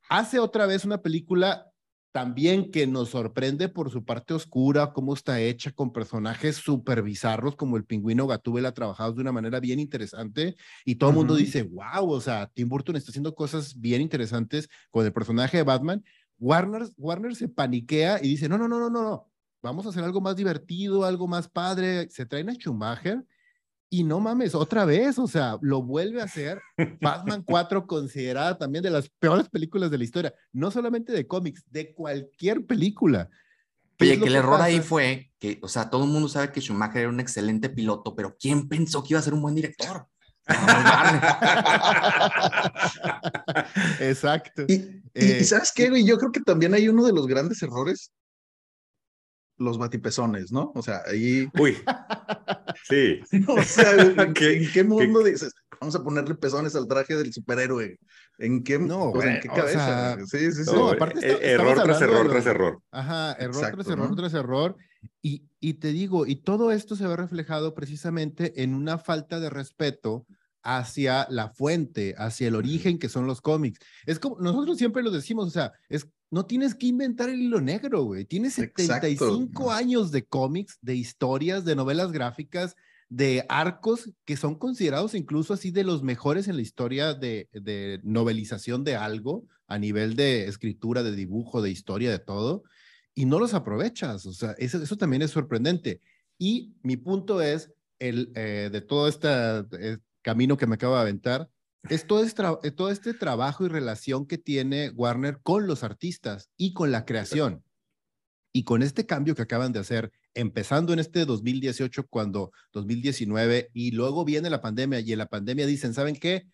hace 0.10 0.40
otra 0.40 0.66
vez 0.66 0.84
una 0.84 1.02
película 1.02 1.72
también 2.16 2.72
que 2.72 2.88
nos 2.88 3.10
sorprende 3.10 3.68
por 3.68 3.92
su 3.92 4.06
parte 4.06 4.34
oscura, 4.34 4.94
cómo 4.94 5.14
está 5.14 5.42
hecha 5.42 5.74
con 5.74 5.92
personajes 5.92 6.56
súper 6.56 7.02
bizarros 7.02 7.58
como 7.58 7.76
el 7.76 7.84
pingüino 7.84 8.26
Gatúbela 8.26 8.74
trabajados 8.74 9.16
de 9.16 9.22
una 9.22 9.34
manera 9.34 9.60
bien 9.60 9.82
interesante 9.82 10.56
y 10.86 10.96
todo 10.96 11.10
el 11.10 11.18
mundo 11.18 11.36
dice, 11.36 11.64
wow, 11.64 12.10
o 12.10 12.22
sea, 12.22 12.50
Tim 12.54 12.70
Burton 12.70 12.96
está 12.96 13.12
haciendo 13.12 13.36
cosas 13.36 13.78
bien 13.82 14.00
interesantes 14.00 14.70
con 14.92 15.06
el 15.06 15.12
personaje 15.12 15.58
de 15.58 15.64
Batman. 15.64 16.06
Warner, 16.40 16.84
Warner 16.96 17.36
se 17.36 17.50
paniquea 17.50 18.20
y 18.24 18.30
dice, 18.30 18.48
no, 18.48 18.58
no, 18.58 18.70
no, 18.70 18.80
no, 18.80 18.90
no, 18.90 19.04
no, 19.04 19.30
vamos 19.62 19.86
a 19.86 19.90
hacer 19.90 20.06
algo 20.06 20.22
más 20.22 20.38
divertido, 20.38 21.04
algo 21.04 21.28
más 21.28 21.50
padre. 21.50 22.10
Se 22.10 22.26
traen 22.26 22.50
a 22.50 22.54
Schumacher 22.54 23.26
y 23.90 24.04
no 24.04 24.20
mames, 24.20 24.56
otra 24.56 24.86
vez, 24.86 25.20
o 25.20 25.28
sea, 25.28 25.58
lo 25.62 25.82
vuelve 25.82 26.22
a 26.22 26.26
hacer. 26.26 26.62
Batman 27.02 27.44
4 27.48 27.88
considerada 27.88 28.58
también 28.58 28.84
de 28.84 28.90
las 28.90 29.10
peores 29.10 29.50
películas 29.50 29.92
de 29.92 29.98
la 29.98 30.04
historia, 30.04 30.34
no 30.52 30.72
solamente 30.72 31.14
de 31.14 31.28
cómics, 31.28 31.64
de 31.70 31.94
cualquier 31.94 32.66
película. 32.66 33.30
Oye, 34.00 34.20
que 34.20 34.26
el 34.26 34.36
error 34.36 34.62
ahí 34.62 34.82
fue 34.82 35.32
que, 35.40 35.60
o 35.62 35.70
sea, 35.70 35.90
todo 35.90 36.04
el 36.04 36.10
mundo 36.10 36.28
sabe 36.28 36.52
que 36.52 36.60
Schumacher 36.60 37.02
era 37.02 37.10
un 37.10 37.22
excelente 37.22 37.70
piloto, 37.70 38.14
pero 38.14 38.36
¿quién 38.38 38.68
pensó 38.68 39.02
que 39.02 39.14
iba 39.14 39.20
a 39.20 39.24
ser 39.24 39.34
un 39.34 39.42
buen 39.42 39.56
director? 39.56 40.06
Exacto. 44.00 44.64
Y, 44.68 44.74
y, 44.74 45.02
eh, 45.14 45.44
¿sabes 45.44 45.72
qué, 45.74 45.90
güey? 45.90 46.06
Yo 46.06 46.18
creo 46.18 46.32
que 46.32 46.42
también 46.42 46.74
hay 46.74 46.90
uno 46.90 47.06
de 47.06 47.14
los 47.14 47.26
grandes 47.26 47.64
errores 47.64 48.12
los 49.58 49.78
batipezones, 49.78 50.52
¿no? 50.52 50.72
O 50.76 50.82
sea, 50.82 51.02
ahí. 51.08 51.50
Uy. 51.58 51.78
Sí. 52.88 53.22
o 53.48 53.62
sea, 53.64 53.92
¿en 54.28 54.34
qué, 54.34 54.84
mundo 54.84 55.24
dices? 55.24 55.54
Vamos 55.80 55.96
a 55.96 56.04
ponerle 56.04 56.36
pezones 56.36 56.76
al 56.76 56.88
traje 56.88 57.16
del 57.16 57.34
superhéroe. 57.34 57.98
¿En 58.38 58.64
qué, 58.64 58.80
no, 58.80 59.14
¿en 59.22 59.40
qué 59.40 59.48
cabeza? 59.48 60.18
sí, 60.26 60.52
sí, 60.52 60.66
sí. 60.66 60.72
No, 60.74 60.90
aparte 60.90 61.20
está, 61.20 61.46
error 61.46 61.84
tras 61.84 62.02
error 62.02 62.30
tras 62.30 62.46
error. 62.46 62.80
Ajá, 62.92 63.34
error 63.34 63.72
tras 63.72 63.88
error 63.88 64.16
tras 64.16 64.34
error. 64.34 64.76
Y, 65.22 65.46
y 65.60 65.76
te 65.76 65.90
digo, 65.90 66.26
y 66.26 66.38
todo 66.38 66.72
esto 66.72 66.96
se 66.96 67.08
ve 67.08 67.16
reflejado 67.16 67.74
precisamente 67.74 68.62
en 68.64 68.74
una 68.74 68.98
falta 68.98 69.40
de 69.40 69.50
respeto 69.50 70.26
hacia 70.66 71.28
la 71.30 71.50
fuente, 71.50 72.16
hacia 72.18 72.48
el 72.48 72.56
origen 72.56 72.98
que 72.98 73.08
son 73.08 73.28
los 73.28 73.40
cómics. 73.40 73.80
Es 74.06 74.20
como, 74.20 74.38
nosotros 74.40 74.78
siempre 74.78 75.04
lo 75.04 75.12
decimos, 75.12 75.48
o 75.48 75.52
sea, 75.52 75.72
es, 75.88 76.08
no 76.32 76.48
tienes 76.48 76.74
que 76.74 76.88
inventar 76.88 77.30
el 77.30 77.40
hilo 77.40 77.62
negro, 77.62 78.04
güey. 78.04 78.26
Tienes 78.26 78.56
75 78.56 79.72
años 79.72 80.12
de 80.12 80.26
cómics, 80.26 80.80
de 80.82 80.96
historias, 80.96 81.66
de 81.66 81.76
novelas 81.76 82.12
gráficas, 82.12 82.76
de 83.10 83.46
arcos 83.48 84.10
que 84.26 84.36
son 84.36 84.56
considerados 84.56 85.14
incluso 85.14 85.54
así 85.54 85.70
de 85.70 85.84
los 85.84 86.02
mejores 86.02 86.48
en 86.48 86.56
la 86.56 86.64
historia 86.64 87.14
de, 87.14 87.48
de 87.54 88.02
novelización 88.04 88.84
de 88.84 88.96
algo, 88.96 89.46
a 89.68 89.78
nivel 89.78 90.16
de 90.16 90.48
escritura, 90.48 91.04
de 91.04 91.16
dibujo, 91.16 91.62
de 91.62 91.70
historia, 91.70 92.10
de 92.10 92.20
todo, 92.20 92.64
y 93.14 93.26
no 93.26 93.38
los 93.38 93.54
aprovechas. 93.54 94.26
O 94.26 94.34
sea, 94.34 94.56
eso, 94.58 94.82
eso 94.82 94.98
también 94.98 95.22
es 95.22 95.30
sorprendente. 95.30 96.02
Y 96.40 96.74
mi 96.82 96.98
punto 96.98 97.40
es, 97.42 97.72
el, 98.00 98.32
eh, 98.36 98.70
de 98.72 98.82
todo 98.82 99.08
este, 99.08 99.30
camino 100.26 100.58
que 100.58 100.66
me 100.66 100.74
acabo 100.74 100.96
de 100.96 101.02
aventar, 101.02 101.52
es 101.88 102.08
todo, 102.08 102.24
este, 102.24 102.72
todo 102.72 102.90
este 102.90 103.14
trabajo 103.14 103.64
y 103.64 103.70
relación 103.70 104.26
que 104.26 104.40
tiene 104.40 104.90
Warner 104.90 105.40
con 105.44 105.68
los 105.68 105.84
artistas 105.84 106.50
y 106.58 106.74
con 106.74 106.92
la 106.92 107.06
creación. 107.06 107.64
Y 108.52 108.64
con 108.64 108.82
este 108.82 109.06
cambio 109.06 109.36
que 109.36 109.44
acaban 109.44 109.72
de 109.72 109.80
hacer, 109.80 110.12
empezando 110.34 110.94
en 110.94 111.00
este 111.00 111.26
2018, 111.26 112.08
cuando 112.08 112.52
2019, 112.74 113.70
y 113.72 113.92
luego 113.92 114.26
viene 114.26 114.50
la 114.50 114.62
pandemia, 114.62 115.00
y 115.02 115.12
en 115.12 115.20
la 115.20 115.28
pandemia 115.28 115.68
dicen, 115.68 115.94
¿saben 115.94 116.16
qué? 116.16 116.48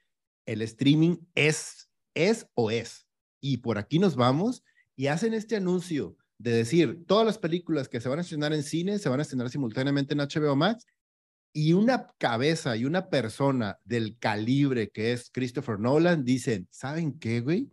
El 0.45 0.61
streaming 0.63 1.15
es, 1.33 1.89
es 2.13 2.47
o 2.55 2.71
es. 2.71 3.07
Y 3.39 3.57
por 3.57 3.77
aquí 3.77 3.99
nos 3.99 4.17
vamos 4.17 4.63
y 4.97 5.07
hacen 5.07 5.33
este 5.33 5.55
anuncio 5.55 6.17
de 6.39 6.51
decir, 6.51 7.05
todas 7.07 7.25
las 7.25 7.37
películas 7.37 7.87
que 7.87 8.01
se 8.01 8.09
van 8.09 8.19
a 8.19 8.23
estrenar 8.23 8.51
en 8.51 8.63
cine 8.63 8.99
se 8.99 9.07
van 9.07 9.19
a 9.19 9.23
estrenar 9.23 9.49
simultáneamente 9.49 10.13
en 10.13 10.19
HBO 10.19 10.57
Max 10.57 10.85
y 11.53 11.73
una 11.73 12.07
cabeza 12.17 12.75
y 12.77 12.85
una 12.85 13.09
persona 13.09 13.77
del 13.83 14.17
calibre 14.17 14.89
que 14.89 15.11
es 15.11 15.29
Christopher 15.31 15.79
Nolan 15.79 16.23
dicen, 16.23 16.67
¿saben 16.71 17.19
qué, 17.19 17.41
güey? 17.41 17.69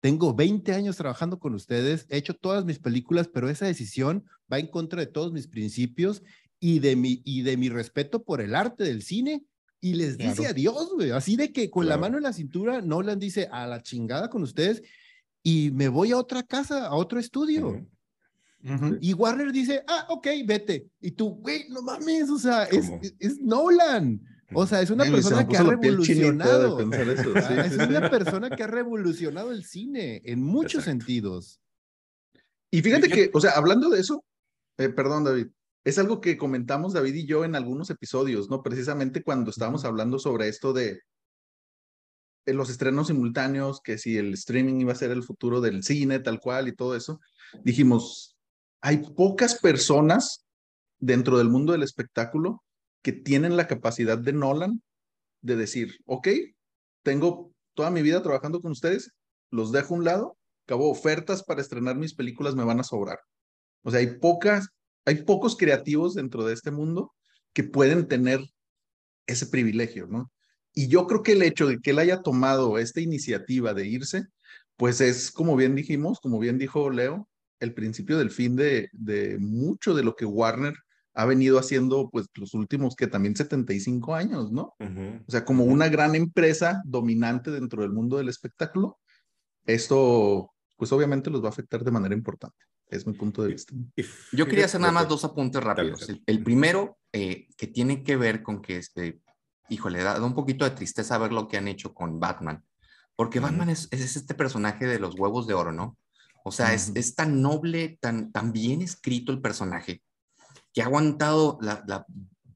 Tengo 0.00 0.34
20 0.34 0.72
años 0.72 0.96
trabajando 0.96 1.38
con 1.38 1.54
ustedes, 1.54 2.06
he 2.08 2.16
hecho 2.16 2.34
todas 2.34 2.64
mis 2.64 2.80
películas, 2.80 3.28
pero 3.32 3.48
esa 3.48 3.66
decisión 3.66 4.24
va 4.52 4.58
en 4.58 4.66
contra 4.66 5.00
de 5.00 5.06
todos 5.06 5.32
mis 5.32 5.46
principios 5.46 6.22
y 6.58 6.80
de 6.80 6.96
mi, 6.96 7.22
y 7.24 7.42
de 7.42 7.56
mi 7.56 7.68
respeto 7.68 8.24
por 8.24 8.40
el 8.40 8.54
arte 8.54 8.84
del 8.84 9.02
cine. 9.02 9.44
Y 9.80 9.94
les 9.94 10.16
dice 10.16 10.46
adiós, 10.46 10.90
güey. 10.94 11.10
Así 11.10 11.34
de 11.34 11.52
que 11.52 11.70
con 11.70 11.88
la 11.88 11.98
mano 11.98 12.16
en 12.16 12.22
la 12.22 12.32
cintura, 12.32 12.80
Nolan 12.80 13.18
dice 13.18 13.48
a 13.50 13.66
la 13.66 13.82
chingada 13.82 14.30
con 14.30 14.42
ustedes 14.42 14.82
y 15.42 15.72
me 15.72 15.88
voy 15.88 16.12
a 16.12 16.18
otra 16.18 16.44
casa, 16.44 16.86
a 16.86 16.94
otro 16.94 17.18
estudio. 17.18 17.84
Y 19.00 19.12
Warner 19.14 19.50
dice, 19.50 19.82
ah, 19.88 20.06
ok, 20.08 20.26
vete. 20.46 20.88
Y 21.00 21.12
tú, 21.12 21.36
güey, 21.40 21.68
no 21.68 21.82
mames, 21.82 22.30
o 22.30 22.38
sea, 22.38 22.64
es, 22.64 22.90
es, 23.18 23.40
Nolan. 23.40 24.20
O 24.54 24.66
sea, 24.66 24.82
es 24.82 24.90
una 24.90 25.04
persona 25.04 25.46
que 25.48 25.56
ha 25.56 25.62
revolucionado. 25.62 26.78
es 26.80 27.76
una 27.76 28.10
persona 28.10 28.50
que 28.50 28.62
ha 28.62 28.66
revolucionado 28.68 29.50
el 29.50 29.64
cine 29.64 30.22
en 30.24 30.42
muchos 30.42 30.84
sentidos. 30.84 31.60
Y 32.70 32.82
fíjate 32.82 33.08
que, 33.08 33.30
o 33.34 33.40
sea, 33.40 33.52
hablando 33.52 33.90
de 33.90 34.00
eso, 34.00 34.24
eh, 34.78 34.88
perdón, 34.88 35.24
David, 35.24 35.48
es 35.84 35.98
algo 35.98 36.20
que 36.20 36.38
comentamos 36.38 36.92
David 36.92 37.14
y 37.14 37.26
yo 37.26 37.44
en 37.44 37.56
algunos 37.56 37.90
episodios, 37.90 38.48
¿no? 38.48 38.62
Precisamente 38.62 39.22
cuando 39.22 39.50
estábamos 39.50 39.84
hablando 39.84 40.18
sobre 40.18 40.48
esto 40.48 40.72
de 40.72 41.00
los 42.46 42.70
estrenos 42.70 43.08
simultáneos, 43.08 43.80
que 43.80 43.98
si 43.98 44.16
el 44.16 44.34
streaming 44.34 44.80
iba 44.80 44.92
a 44.92 44.96
ser 44.96 45.10
el 45.10 45.22
futuro 45.22 45.60
del 45.60 45.82
cine, 45.82 46.20
tal 46.20 46.40
cual 46.40 46.68
y 46.68 46.74
todo 46.74 46.96
eso, 46.96 47.20
dijimos, 47.62 48.31
hay 48.82 48.98
pocas 48.98 49.58
personas 49.60 50.44
dentro 50.98 51.38
del 51.38 51.48
mundo 51.48 51.72
del 51.72 51.84
espectáculo 51.84 52.62
que 53.02 53.12
tienen 53.12 53.56
la 53.56 53.68
capacidad 53.68 54.18
de 54.18 54.32
Nolan 54.32 54.82
de 55.40 55.56
decir, 55.56 55.98
ok, 56.04 56.28
tengo 57.02 57.52
toda 57.74 57.90
mi 57.90 58.02
vida 58.02 58.22
trabajando 58.22 58.60
con 58.60 58.72
ustedes, 58.72 59.12
los 59.50 59.72
dejo 59.72 59.94
a 59.94 59.98
un 59.98 60.04
lado, 60.04 60.36
acabo 60.66 60.90
ofertas 60.90 61.42
para 61.44 61.60
estrenar 61.60 61.96
mis 61.96 62.14
películas 62.14 62.54
me 62.54 62.64
van 62.64 62.80
a 62.80 62.84
sobrar. 62.84 63.18
O 63.82 63.90
sea, 63.90 64.00
hay 64.00 64.18
pocas, 64.18 64.68
hay 65.04 65.22
pocos 65.24 65.56
creativos 65.56 66.14
dentro 66.14 66.44
de 66.44 66.54
este 66.54 66.70
mundo 66.70 67.12
que 67.52 67.64
pueden 67.64 68.08
tener 68.08 68.40
ese 69.26 69.46
privilegio, 69.46 70.06
¿no? 70.08 70.30
Y 70.74 70.88
yo 70.88 71.06
creo 71.06 71.22
que 71.22 71.32
el 71.32 71.42
hecho 71.42 71.66
de 71.66 71.78
que 71.78 71.90
él 71.90 71.98
haya 71.98 72.22
tomado 72.22 72.78
esta 72.78 73.00
iniciativa 73.00 73.74
de 73.74 73.86
irse, 73.86 74.24
pues 74.76 75.00
es, 75.00 75.30
como 75.30 75.54
bien 75.54 75.74
dijimos, 75.74 76.18
como 76.20 76.38
bien 76.38 76.58
dijo 76.58 76.90
Leo, 76.90 77.28
el 77.62 77.74
principio 77.74 78.18
del 78.18 78.30
fin 78.30 78.56
de, 78.56 78.90
de 78.92 79.38
mucho 79.38 79.94
de 79.94 80.02
lo 80.02 80.16
que 80.16 80.24
Warner 80.24 80.74
ha 81.14 81.24
venido 81.26 81.58
haciendo 81.58 82.08
pues 82.10 82.26
los 82.34 82.54
últimos 82.54 82.96
que 82.96 83.06
también 83.06 83.36
75 83.36 84.14
años, 84.14 84.50
¿no? 84.50 84.74
O 84.80 85.30
sea, 85.30 85.44
como 85.44 85.64
una 85.64 85.88
gran 85.88 86.14
empresa 86.14 86.82
dominante 86.84 87.50
dentro 87.50 87.82
del 87.82 87.92
mundo 87.92 88.16
del 88.16 88.28
espectáculo, 88.28 88.98
esto 89.66 90.50
pues 90.76 90.90
obviamente 90.92 91.30
los 91.30 91.42
va 91.42 91.46
a 91.46 91.50
afectar 91.50 91.84
de 91.84 91.90
manera 91.90 92.14
importante. 92.14 92.56
Es 92.88 93.06
mi 93.06 93.12
punto 93.12 93.42
de 93.42 93.50
vista. 93.50 93.74
Yo 94.32 94.46
quería 94.46 94.64
hacer 94.64 94.80
nada 94.80 94.92
más 94.92 95.08
dos 95.08 95.24
apuntes 95.24 95.62
rápidos. 95.62 96.08
El, 96.26 96.42
primero, 96.42 96.98
eh, 97.12 97.46
que 97.56 97.66
tiene 97.66 98.02
que 98.02 98.16
ver 98.16 98.42
con 98.42 98.60
que, 98.60 98.78
este, 98.78 99.20
híjole, 99.68 100.02
da, 100.02 100.22
un 100.22 100.34
poquito 100.34 100.64
de 100.64 100.72
tristeza 100.72 101.18
ver 101.18 101.32
lo 101.32 101.46
que 101.46 101.56
han 101.56 101.68
hecho 101.68 101.94
con 101.94 102.18
Batman, 102.18 102.64
porque 103.16 103.40
Batman 103.40 103.70
es, 103.70 103.88
es, 103.92 104.16
este 104.16 104.34
personaje 104.34 104.86
de 104.86 104.98
los 104.98 105.14
huevos 105.18 105.46
de 105.46 105.54
oro, 105.54 105.72
¿no? 105.72 105.96
O 106.44 106.52
sea, 106.52 106.74
es, 106.74 106.92
es, 106.94 107.14
tan 107.14 107.40
noble, 107.40 107.98
tan, 108.00 108.32
tan 108.32 108.52
bien 108.52 108.82
escrito 108.82 109.32
el 109.32 109.40
personaje, 109.40 110.02
que 110.72 110.82
ha 110.82 110.86
aguantado 110.86 111.58
la, 111.60 111.84
la 111.86 112.06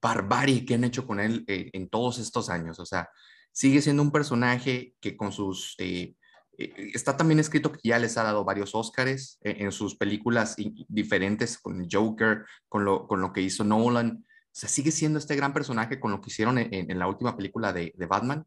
barbarie 0.00 0.64
que 0.64 0.74
han 0.74 0.84
hecho 0.84 1.06
con 1.06 1.20
él 1.20 1.44
eh, 1.46 1.70
en 1.72 1.88
todos 1.88 2.18
estos 2.18 2.48
años. 2.50 2.78
O 2.78 2.86
sea, 2.86 3.08
sigue 3.52 3.82
siendo 3.82 4.02
un 4.02 4.12
personaje 4.12 4.94
que 5.00 5.16
con 5.16 5.32
sus... 5.32 5.74
Eh, 5.78 6.14
eh, 6.58 6.90
está 6.94 7.16
también 7.16 7.38
escrito 7.38 7.72
que 7.72 7.80
ya 7.82 7.98
les 7.98 8.16
ha 8.16 8.22
dado 8.22 8.44
varios 8.44 8.74
Óscares 8.74 9.38
en 9.42 9.70
sus 9.72 9.96
películas 9.96 10.56
diferentes, 10.88 11.58
con 11.58 11.88
Joker, 11.90 12.44
con 12.68 12.84
lo, 12.84 13.06
con 13.06 13.20
lo 13.20 13.32
que 13.32 13.42
hizo 13.42 13.64
Nolan. 13.64 14.24
O 14.24 14.58
sea, 14.58 14.68
sigue 14.68 14.90
siendo 14.90 15.18
este 15.18 15.36
gran 15.36 15.52
personaje 15.52 16.00
con 16.00 16.10
lo 16.12 16.20
que 16.20 16.30
hicieron 16.30 16.58
en, 16.58 16.90
en 16.90 16.98
la 16.98 17.08
última 17.08 17.36
película 17.36 17.72
de, 17.72 17.92
de 17.96 18.06
Batman. 18.06 18.46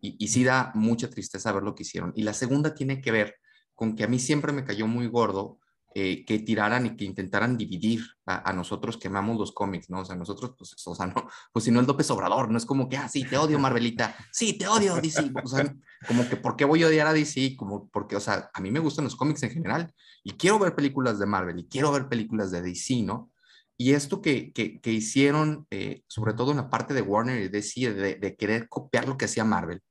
Y, 0.00 0.16
y 0.18 0.28
sí 0.28 0.44
da 0.44 0.72
mucha 0.74 1.10
tristeza 1.10 1.52
ver 1.52 1.62
lo 1.62 1.74
que 1.74 1.82
hicieron. 1.82 2.12
Y 2.16 2.22
la 2.22 2.32
segunda 2.32 2.74
tiene 2.74 3.02
que 3.02 3.12
ver 3.12 3.36
con 3.80 3.96
que 3.96 4.04
a 4.04 4.08
mí 4.08 4.18
siempre 4.18 4.52
me 4.52 4.62
cayó 4.62 4.86
muy 4.86 5.06
gordo 5.06 5.58
eh, 5.94 6.22
que 6.26 6.38
tiraran 6.38 6.84
y 6.84 6.96
que 6.96 7.06
intentaran 7.06 7.56
dividir 7.56 8.04
a, 8.26 8.52
nosotros 8.52 8.98
que 8.98 9.08
amamos 9.08 9.38
los 9.38 9.52
cómics, 9.52 9.88
¿no? 9.88 10.00
O 10.00 10.04
sea, 10.04 10.16
nosotros, 10.16 10.52
pues, 10.58 10.76
o 10.86 10.94
sea, 10.94 11.06
no, 11.14 11.26
pues 11.50 11.64
si 11.64 11.70
no 11.70 11.80
es 11.80 11.86
López 11.86 12.10
Obrador, 12.10 12.50
no 12.50 12.58
es 12.58 12.66
como 12.66 12.90
que, 12.90 12.98
ah, 12.98 13.08
sí, 13.08 13.24
te 13.24 13.38
odio, 13.38 13.58
Marvelita, 13.58 14.14
sí, 14.32 14.52
te 14.52 14.68
odio, 14.68 14.96
DC, 14.96 15.32
o 15.42 15.48
sea, 15.48 15.74
como 16.06 16.28
que, 16.28 16.36
¿por 16.36 16.56
qué 16.56 16.66
voy 16.66 16.82
a 16.82 16.88
odiar 16.88 17.06
a 17.06 17.14
DC? 17.14 17.56
Como, 17.56 17.88
porque, 17.88 18.16
o 18.16 18.20
sea, 18.20 18.50
a 18.52 18.60
mí 18.60 18.70
me 18.70 18.80
gustan 18.80 19.06
los 19.06 19.16
cómics 19.16 19.42
en 19.44 19.50
general 19.50 19.94
y 20.22 20.32
quiero 20.32 20.58
ver 20.58 20.74
películas 20.74 21.18
de 21.18 21.24
Marvel 21.24 21.58
y 21.58 21.66
quiero 21.66 21.90
ver 21.90 22.06
películas 22.06 22.50
de 22.50 22.60
DC, 22.60 23.02
¿no? 23.02 23.30
Y 23.78 23.94
esto 23.94 24.20
que, 24.20 24.52
que, 24.52 24.78
que 24.82 24.92
hicieron, 24.92 25.66
eh, 25.70 26.02
sobre 26.06 26.34
todo 26.34 26.50
en 26.50 26.58
la 26.58 26.68
parte 26.68 26.92
de 26.92 27.00
Warner 27.00 27.40
y 27.40 27.48
DC, 27.48 27.94
de, 27.94 28.16
de 28.16 28.36
querer 28.36 28.68
copiar 28.68 29.08
lo 29.08 29.16
que 29.16 29.24
hacía 29.24 29.42
Marvel, 29.44 29.82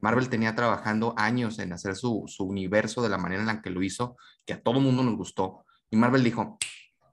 Marvel 0.00 0.28
tenía 0.28 0.54
trabajando 0.54 1.14
años 1.16 1.58
en 1.58 1.72
hacer 1.72 1.96
su, 1.96 2.26
universo 2.38 3.02
de 3.02 3.08
la 3.08 3.18
manera 3.18 3.40
en 3.40 3.48
la 3.48 3.62
que 3.62 3.70
lo 3.70 3.82
hizo, 3.82 4.16
que 4.46 4.54
a 4.54 4.62
todo 4.62 4.80
mundo 4.80 5.02
nos 5.02 5.16
gustó. 5.16 5.64
Y 5.90 5.96
Marvel 5.96 6.22
dijo, 6.22 6.58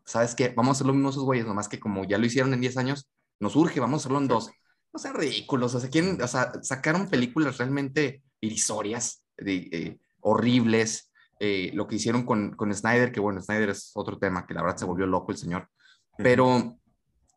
¿sabes 0.05 0.35
qué? 0.35 0.53
Vamos 0.55 0.69
a 0.69 0.75
hacer 0.77 0.87
lo 0.87 0.93
mismo 0.93 1.09
esos 1.09 1.23
güeyes, 1.23 1.47
nomás 1.47 1.67
que 1.67 1.79
como 1.79 2.05
ya 2.05 2.17
lo 2.17 2.25
hicieron 2.25 2.53
en 2.53 2.61
10 2.61 2.77
años, 2.77 3.09
nos 3.39 3.55
urge, 3.55 3.79
vamos 3.79 3.99
a 3.99 4.01
hacerlo 4.01 4.19
en 4.19 4.27
dos. 4.27 4.51
No 4.93 4.99
sean 4.99 5.15
ridículos, 5.15 5.75
o 5.75 5.79
sea, 5.79 5.89
quieren, 5.89 6.21
o 6.21 6.27
sea 6.27 6.53
sacaron 6.61 7.09
películas 7.09 7.57
realmente 7.57 8.23
irisorias, 8.39 9.23
eh, 9.37 9.97
horribles, 10.21 11.11
eh, 11.39 11.71
lo 11.73 11.87
que 11.87 11.95
hicieron 11.95 12.25
con, 12.25 12.55
con 12.55 12.73
Snyder, 12.73 13.11
que 13.11 13.19
bueno, 13.19 13.41
Snyder 13.41 13.69
es 13.69 13.91
otro 13.95 14.17
tema, 14.17 14.45
que 14.45 14.53
la 14.53 14.61
verdad 14.61 14.77
se 14.77 14.85
volvió 14.85 15.05
loco 15.05 15.31
el 15.31 15.37
señor, 15.37 15.69
pero, 16.17 16.79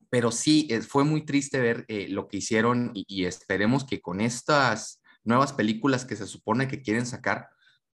pero 0.09 0.31
sí, 0.31 0.69
eh, 0.71 0.83
fue 0.83 1.05
muy 1.05 1.25
triste 1.25 1.59
ver 1.61 1.85
lo 2.11 2.29
que 2.29 2.37
hicieron 2.37 2.93
y, 2.95 3.25
esperemos 3.25 3.85
que 3.85 4.01
con 4.01 4.21
estas 4.21 5.03
nuevas 5.29 5.53
películas 5.53 6.05
que 6.05 6.17
se 6.17 6.27
supone 6.27 6.67
que 6.67 6.83
quieren 6.83 7.07
sacar, 7.07 7.51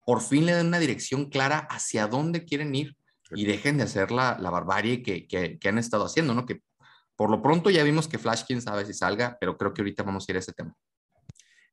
por 0.05 0.21
fin 0.21 0.45
le 0.45 0.55
den 0.55 0.67
una 0.67 0.79
dirección 0.79 1.29
clara 1.29 1.59
hacia 1.69 2.07
dónde 2.07 2.43
quieren 2.43 2.73
ir 2.75 2.97
y 3.31 3.45
dejen 3.45 3.77
de 3.77 3.83
hacer 3.83 4.11
la, 4.11 4.37
la 4.39 4.49
barbarie 4.49 5.03
que, 5.03 5.27
que, 5.27 5.69
han 5.69 5.77
estado 5.77 6.05
haciendo, 6.05 6.33
¿no? 6.33 6.45
Que 6.45 6.61
por 7.15 7.29
lo 7.29 7.41
pronto 7.41 7.69
ya 7.69 7.83
vimos 7.83 8.07
que 8.07 8.17
Flash, 8.17 8.43
quién 8.47 8.61
sabe 8.61 8.85
si 8.85 8.93
salga, 8.93 9.37
pero 9.39 9.57
creo 9.57 9.73
que 9.73 9.81
ahorita 9.81 10.03
vamos 10.03 10.27
a 10.27 10.31
ir 10.31 10.35
a 10.37 10.39
ese 10.39 10.53
tema. 10.53 10.73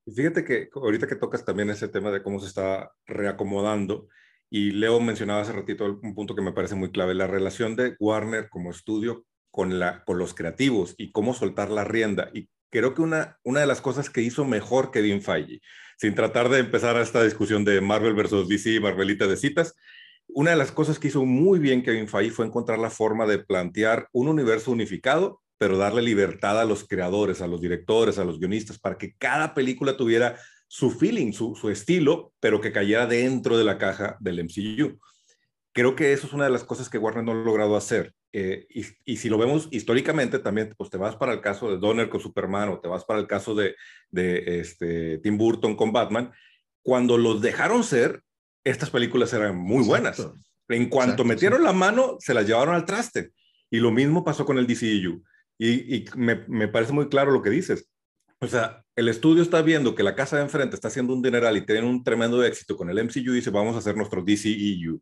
Y 0.04 0.12
fíjate 0.12 0.44
que 0.44 0.68
ahorita 0.74 1.06
que 1.06 1.16
tocas 1.16 1.44
también 1.44 1.70
ese 1.70 1.88
tema 1.88 2.10
de 2.10 2.22
cómo 2.22 2.38
se 2.38 2.48
está 2.48 2.92
reacomodando, 3.06 4.08
y 4.50 4.72
Leo 4.72 5.00
mencionaba 5.00 5.40
hace 5.40 5.52
ratito 5.52 5.84
un 6.02 6.14
punto 6.14 6.34
que 6.34 6.42
me 6.42 6.52
parece 6.52 6.74
muy 6.74 6.92
clave, 6.92 7.14
la 7.14 7.26
relación 7.26 7.74
de 7.74 7.96
Warner 7.98 8.48
como 8.48 8.70
estudio 8.70 9.24
con, 9.50 9.78
la, 9.78 10.04
con 10.04 10.18
los 10.18 10.34
creativos 10.34 10.94
y 10.98 11.10
cómo 11.10 11.32
soltar 11.32 11.70
la 11.70 11.84
rienda 11.84 12.30
y 12.34 12.48
creo 12.70 12.94
que 12.94 13.02
una, 13.02 13.38
una 13.42 13.60
de 13.60 13.66
las 13.66 13.80
cosas 13.80 14.10
que 14.10 14.22
hizo 14.22 14.44
mejor 14.44 14.90
Kevin 14.90 15.22
Feige, 15.22 15.60
sin 15.98 16.14
tratar 16.14 16.48
de 16.48 16.58
empezar 16.58 16.96
esta 16.96 17.22
discusión 17.22 17.64
de 17.64 17.80
Marvel 17.80 18.14
versus 18.14 18.48
DC, 18.48 18.80
Marvelita 18.80 19.26
de 19.26 19.36
citas, 19.36 19.74
una 20.28 20.50
de 20.50 20.56
las 20.56 20.72
cosas 20.72 20.98
que 20.98 21.08
hizo 21.08 21.24
muy 21.24 21.58
bien 21.58 21.82
Kevin 21.82 22.08
Feige 22.08 22.32
fue 22.32 22.46
encontrar 22.46 22.78
la 22.78 22.90
forma 22.90 23.26
de 23.26 23.38
plantear 23.38 24.08
un 24.12 24.28
universo 24.28 24.70
unificado, 24.70 25.40
pero 25.58 25.78
darle 25.78 26.02
libertad 26.02 26.60
a 26.60 26.64
los 26.64 26.86
creadores, 26.86 27.40
a 27.40 27.46
los 27.46 27.60
directores, 27.60 28.18
a 28.18 28.24
los 28.24 28.38
guionistas, 28.38 28.78
para 28.78 28.98
que 28.98 29.14
cada 29.16 29.54
película 29.54 29.96
tuviera 29.96 30.38
su 30.68 30.90
feeling, 30.90 31.32
su, 31.32 31.54
su 31.54 31.70
estilo, 31.70 32.32
pero 32.40 32.60
que 32.60 32.72
cayera 32.72 33.06
dentro 33.06 33.56
de 33.56 33.64
la 33.64 33.78
caja 33.78 34.16
del 34.20 34.44
MCU. 34.44 34.98
Creo 35.72 35.94
que 35.94 36.12
eso 36.12 36.26
es 36.26 36.32
una 36.32 36.44
de 36.44 36.50
las 36.50 36.64
cosas 36.64 36.88
que 36.88 36.98
Warner 36.98 37.24
no 37.24 37.32
ha 37.32 37.34
logrado 37.34 37.76
hacer. 37.76 38.12
Eh, 38.38 38.66
y, 38.68 38.84
y, 39.06 39.16
si 39.16 39.30
lo 39.30 39.38
vemos 39.38 39.66
históricamente 39.70 40.38
también, 40.38 40.74
pues 40.76 40.90
te 40.90 40.98
vas 40.98 41.16
para 41.16 41.32
el 41.32 41.40
caso 41.40 41.70
de 41.70 41.78
Donner 41.78 42.10
con 42.10 42.20
Superman 42.20 42.68
o 42.68 42.78
te 42.78 42.86
vas 42.86 43.02
para 43.02 43.18
el 43.18 43.26
caso 43.26 43.54
de, 43.54 43.76
de 44.10 44.60
este, 44.60 45.16
Tim 45.20 45.38
Burton 45.38 45.74
con 45.74 45.90
Batman, 45.90 46.30
cuando 46.82 47.16
los 47.16 47.40
dejaron 47.40 47.82
ser, 47.82 48.20
estas 48.62 48.90
películas 48.90 49.32
eran 49.32 49.56
muy 49.56 49.86
buenas. 49.86 50.18
En 50.68 50.90
cuanto 50.90 51.22
Exacto, 51.22 51.24
metieron 51.24 51.58
sí. 51.60 51.64
la 51.64 51.72
mano, 51.72 52.18
se 52.18 52.34
las 52.34 52.46
llevaron 52.46 52.74
al 52.74 52.84
traste. 52.84 53.30
Y 53.70 53.78
lo 53.78 53.90
mismo 53.90 54.22
pasó 54.22 54.44
con 54.44 54.58
el 54.58 54.66
DCU. 54.66 55.24
Y, 55.56 55.96
y 55.96 56.04
me, 56.14 56.44
me, 56.46 56.68
parece 56.68 56.92
muy 56.92 57.08
claro 57.08 57.32
lo 57.32 57.40
que 57.40 57.48
dices. 57.48 57.88
O 58.40 58.48
sea, 58.48 58.84
el 58.96 59.08
estudio 59.08 59.42
está 59.42 59.62
viendo 59.62 59.94
que 59.94 60.02
la 60.02 60.14
casa 60.14 60.36
de 60.36 60.42
enfrente 60.42 60.74
está 60.74 60.88
haciendo 60.88 61.14
un 61.14 61.22
dineral 61.22 61.56
y 61.56 61.64
tienen 61.64 61.86
un 61.86 62.04
tremendo 62.04 62.44
éxito 62.44 62.76
con 62.76 62.90
el 62.90 63.02
MCU 63.02 63.32
y 63.32 63.36
dice, 63.36 63.48
vamos 63.48 63.76
a 63.76 63.78
hacer 63.78 63.96
nuestro 63.96 64.22
DCEU, 64.22 65.00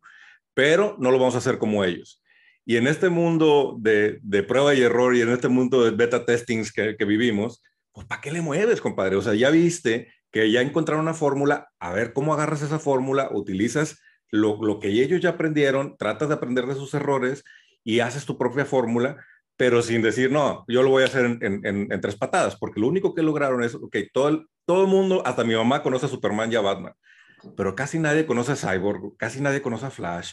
pero 0.54 0.94
no 1.00 1.10
lo 1.10 1.18
vamos 1.18 1.34
a 1.34 1.38
hacer 1.38 1.58
como 1.58 1.82
ellos. 1.82 2.20
Y 2.64 2.76
en 2.76 2.86
este 2.86 3.08
mundo 3.08 3.76
de, 3.78 4.18
de 4.22 4.42
prueba 4.42 4.74
y 4.74 4.82
error 4.82 5.14
y 5.14 5.20
en 5.20 5.30
este 5.30 5.48
mundo 5.48 5.84
de 5.84 5.90
beta 5.90 6.24
testings 6.24 6.72
que, 6.72 6.96
vivimos, 7.04 7.62
pues 7.92 8.06
¿para 8.06 8.20
qué 8.20 8.32
le 8.32 8.40
mueves, 8.40 8.80
compadre? 8.80 9.16
O 9.16 9.22
sea, 9.22 9.34
ya 9.34 9.50
viste 9.50 10.12
que 10.30 10.50
ya 10.50 10.62
encontraron 10.62 11.04
una 11.04 11.14
fórmula, 11.14 11.68
a 11.78 11.92
ver 11.92 12.12
cómo 12.12 12.34
agarras 12.34 12.62
esa 12.62 12.78
fórmula, 12.78 13.28
utilizas 13.32 14.00
lo, 14.30 14.60
lo, 14.62 14.80
que 14.80 14.88
ellos 14.88 15.20
ya 15.20 15.30
aprendieron, 15.30 15.96
tratas 15.96 16.28
de 16.28 16.34
aprender 16.34 16.66
de 16.66 16.74
sus 16.74 16.92
errores 16.94 17.44
y 17.84 18.00
haces 18.00 18.24
tu 18.24 18.36
propia 18.36 18.64
fórmula, 18.64 19.16
pero 19.56 19.80
sin 19.82 20.02
decir, 20.02 20.32
no, 20.32 20.64
yo 20.66 20.82
lo 20.82 20.90
voy 20.90 21.04
a 21.04 21.06
hacer 21.06 21.38
en 21.40 22.00
tres 22.00 22.16
patadas, 22.16 22.56
porque 22.56 22.80
lo 22.80 22.88
único 22.88 23.14
que 23.14 23.22
lograron 23.22 23.62
es, 23.62 23.76
ok, 23.76 23.96
todo 24.12 24.28
el, 24.28 24.46
todo 24.64 24.82
el 24.82 24.88
mundo, 24.88 25.22
hasta 25.24 25.44
mi 25.44 25.54
mamá 25.54 25.82
conoce 25.82 26.06
a 26.06 26.08
Superman 26.08 26.50
y 26.50 26.56
a 26.56 26.60
Batman, 26.60 26.94
pero 27.56 27.74
casi 27.74 27.98
nadie 27.98 28.26
conoce 28.26 28.52
a 28.52 28.56
Cyborg, 28.56 29.16
casi 29.18 29.40
nadie 29.40 29.62
conoce 29.62 29.86
a 29.86 29.90
Flash, 29.90 30.32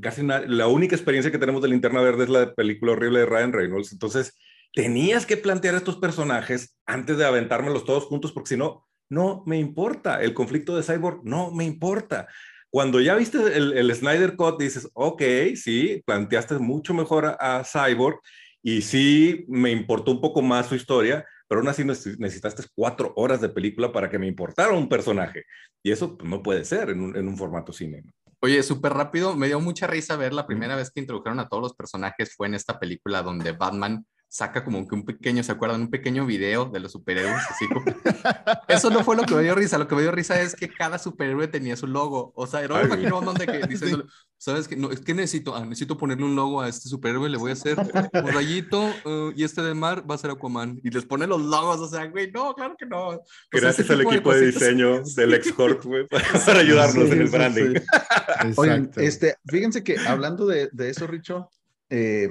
casi 0.00 0.22
la 0.22 0.66
única 0.68 0.96
experiencia 0.96 1.30
que 1.30 1.38
tenemos 1.38 1.62
de 1.62 1.68
Linterna 1.68 2.00
Verde 2.00 2.24
es 2.24 2.30
la 2.30 2.54
película 2.54 2.92
horrible 2.92 3.20
de 3.20 3.26
Ryan 3.26 3.52
Reynolds, 3.52 3.92
entonces 3.92 4.34
tenías 4.72 5.26
que 5.26 5.36
plantear 5.36 5.74
estos 5.74 5.96
personajes 5.96 6.76
antes 6.86 7.16
de 7.16 7.24
aventármelos 7.24 7.84
todos 7.84 8.04
juntos, 8.04 8.32
porque 8.32 8.50
si 8.50 8.56
no, 8.56 8.86
no 9.08 9.42
me 9.46 9.58
importa. 9.58 10.22
El 10.22 10.34
conflicto 10.34 10.76
de 10.76 10.82
Cyborg 10.82 11.20
no 11.24 11.50
me 11.50 11.64
importa. 11.64 12.28
Cuando 12.70 13.00
ya 13.00 13.14
viste 13.14 13.38
el, 13.56 13.72
el 13.72 13.94
Snyder 13.94 14.36
Cut, 14.36 14.60
dices, 14.60 14.88
ok, 14.92 15.22
sí, 15.54 16.02
planteaste 16.04 16.58
mucho 16.58 16.92
mejor 16.92 17.36
a, 17.38 17.62
Cyborg 17.64 18.20
y 18.62 18.82
sí 18.82 19.46
me 19.48 19.70
importó 19.70 20.10
un 20.10 20.20
poco 20.20 20.42
más 20.42 20.66
su 20.66 20.74
historia, 20.74 21.24
pero 21.48 21.60
aún 21.60 21.68
así 21.68 21.84
necesitaste 21.84 22.64
cuatro 22.74 23.12
horas 23.16 23.40
de 23.40 23.48
película 23.48 23.92
para 23.92 24.10
que 24.10 24.18
me 24.18 24.26
importara 24.26 24.72
un 24.74 24.88
personaje. 24.88 25.44
Y 25.82 25.92
eso 25.92 26.18
pues, 26.18 26.28
no 26.28 26.42
puede 26.42 26.64
ser 26.64 26.90
en 26.90 27.00
un, 27.00 27.16
en 27.16 27.28
un 27.28 27.38
formato 27.38 27.72
cine. 27.72 28.02
Oye, 28.40 28.62
súper 28.62 28.92
rápido, 28.92 29.34
me 29.34 29.46
dio 29.46 29.60
mucha 29.60 29.86
risa 29.86 30.16
ver 30.16 30.32
la 30.32 30.46
primera 30.46 30.76
vez 30.76 30.90
que 30.90 31.00
introdujeron 31.00 31.40
a 31.40 31.48
todos 31.48 31.62
los 31.62 31.74
personajes 31.74 32.34
fue 32.36 32.46
en 32.46 32.54
esta 32.54 32.78
película 32.78 33.22
donde 33.22 33.52
Batman 33.52 34.06
saca 34.28 34.64
como 34.64 34.86
que 34.86 34.94
un 34.94 35.04
pequeño, 35.04 35.42
¿se 35.42 35.52
acuerdan? 35.52 35.82
Un 35.82 35.90
pequeño 35.90 36.26
video 36.26 36.66
de 36.66 36.80
los 36.80 36.92
superhéroes. 36.92 37.42
Así 37.48 37.66
como... 37.68 37.84
Eso 38.68 38.90
no 38.90 39.02
fue 39.02 39.16
lo 39.16 39.22
que 39.22 39.34
me 39.34 39.42
dio 39.42 39.54
risa. 39.54 39.78
Lo 39.78 39.88
que 39.88 39.94
me 39.94 40.02
dio 40.02 40.10
risa 40.10 40.40
es 40.40 40.54
que 40.54 40.68
cada 40.68 40.98
superhéroe 40.98 41.48
tenía 41.48 41.76
su 41.76 41.86
logo. 41.86 42.32
O 42.34 42.46
sea, 42.46 42.66
no 42.68 42.76
me 42.76 42.82
imagino 42.82 43.20
donde 43.20 43.46
que 43.46 43.66
dice, 43.66 43.86
sí. 43.88 43.96
¿Sabes 44.38 44.68
qué? 44.68 44.76
No, 44.76 44.90
es 44.90 45.00
que 45.00 45.14
necesito, 45.14 45.54
ah, 45.54 45.64
necesito 45.64 45.96
ponerle 45.96 46.24
un 46.24 46.36
logo 46.36 46.60
a 46.60 46.68
este 46.68 46.88
superhéroe, 46.88 47.28
le 47.28 47.38
voy 47.38 47.50
a 47.50 47.54
hacer 47.54 47.76
un 48.12 48.32
rayito 48.32 48.82
uh, 49.04 49.32
y 49.34 49.44
este 49.44 49.62
de 49.62 49.74
mar 49.74 50.08
va 50.08 50.14
a 50.14 50.18
ser 50.18 50.30
Aquaman. 50.30 50.80
Y 50.82 50.90
les 50.90 51.04
pone 51.04 51.26
los 51.26 51.42
logos, 51.42 51.80
o 51.80 51.88
sea, 51.88 52.06
güey, 52.06 52.30
no, 52.30 52.54
claro 52.54 52.76
que 52.78 52.86
no. 52.86 53.08
O 53.08 53.24
Gracias 53.50 53.86
sea, 53.86 53.96
al 53.96 54.02
equipo 54.02 54.32
de, 54.32 54.40
de 54.40 54.46
diseño 54.46 55.02
del 55.16 55.34
Excorp, 55.34 55.84
güey, 55.84 56.06
para 56.06 56.60
ayudarnos 56.60 57.06
sí, 57.06 57.12
en 57.12 57.20
el 57.20 57.28
branding. 57.28 57.74
Oigan, 58.56 58.90
este, 58.96 59.36
fíjense 59.46 59.82
que 59.82 59.98
hablando 59.98 60.46
de, 60.46 60.68
de 60.72 60.90
eso, 60.90 61.06
Richo, 61.06 61.48
eh, 61.90 62.28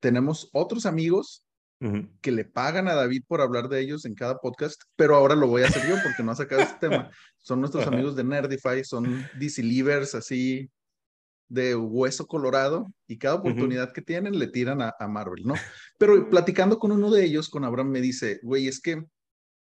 tenemos 0.00 0.48
otros 0.52 0.86
amigos 0.86 1.44
uh 1.80 1.86
-huh. 1.86 2.10
que 2.20 2.32
le 2.32 2.44
pagan 2.44 2.88
a 2.88 2.94
David 2.94 3.22
por 3.26 3.40
hablar 3.40 3.68
de 3.68 3.80
ellos 3.80 4.04
en 4.04 4.14
cada 4.14 4.38
podcast, 4.38 4.82
pero 4.96 5.14
ahora 5.14 5.34
lo 5.34 5.46
voy 5.46 5.62
a 5.62 5.66
hacer 5.66 5.88
yo 5.88 5.96
porque 6.02 6.22
no 6.22 6.32
ha 6.32 6.36
sacado 6.36 6.62
este 6.62 6.88
tema. 6.88 7.10
Son 7.38 7.60
nuestros 7.60 7.86
uh 7.86 7.90
-huh. 7.90 7.94
amigos 7.94 8.16
de 8.16 8.24
Nerdify, 8.24 8.84
son 8.84 9.26
DC 9.38 9.62
Livers 9.62 10.14
así 10.14 10.70
de 11.48 11.74
hueso 11.74 12.26
colorado 12.26 12.92
y 13.06 13.18
cada 13.18 13.36
oportunidad 13.36 13.84
uh 13.84 13.90
-huh. 13.90 13.94
que 13.94 14.02
tienen 14.02 14.38
le 14.38 14.48
tiran 14.48 14.82
a, 14.82 14.94
a, 14.98 15.08
Marvel, 15.08 15.44
¿no? 15.44 15.54
Pero 15.98 16.28
platicando 16.28 16.78
con 16.78 16.92
uno 16.92 17.10
de 17.10 17.24
ellos, 17.24 17.48
con 17.48 17.64
Abraham, 17.64 17.90
me 17.90 18.00
dice, 18.00 18.38
güey, 18.42 18.68
es 18.68 18.80
que, 18.80 19.02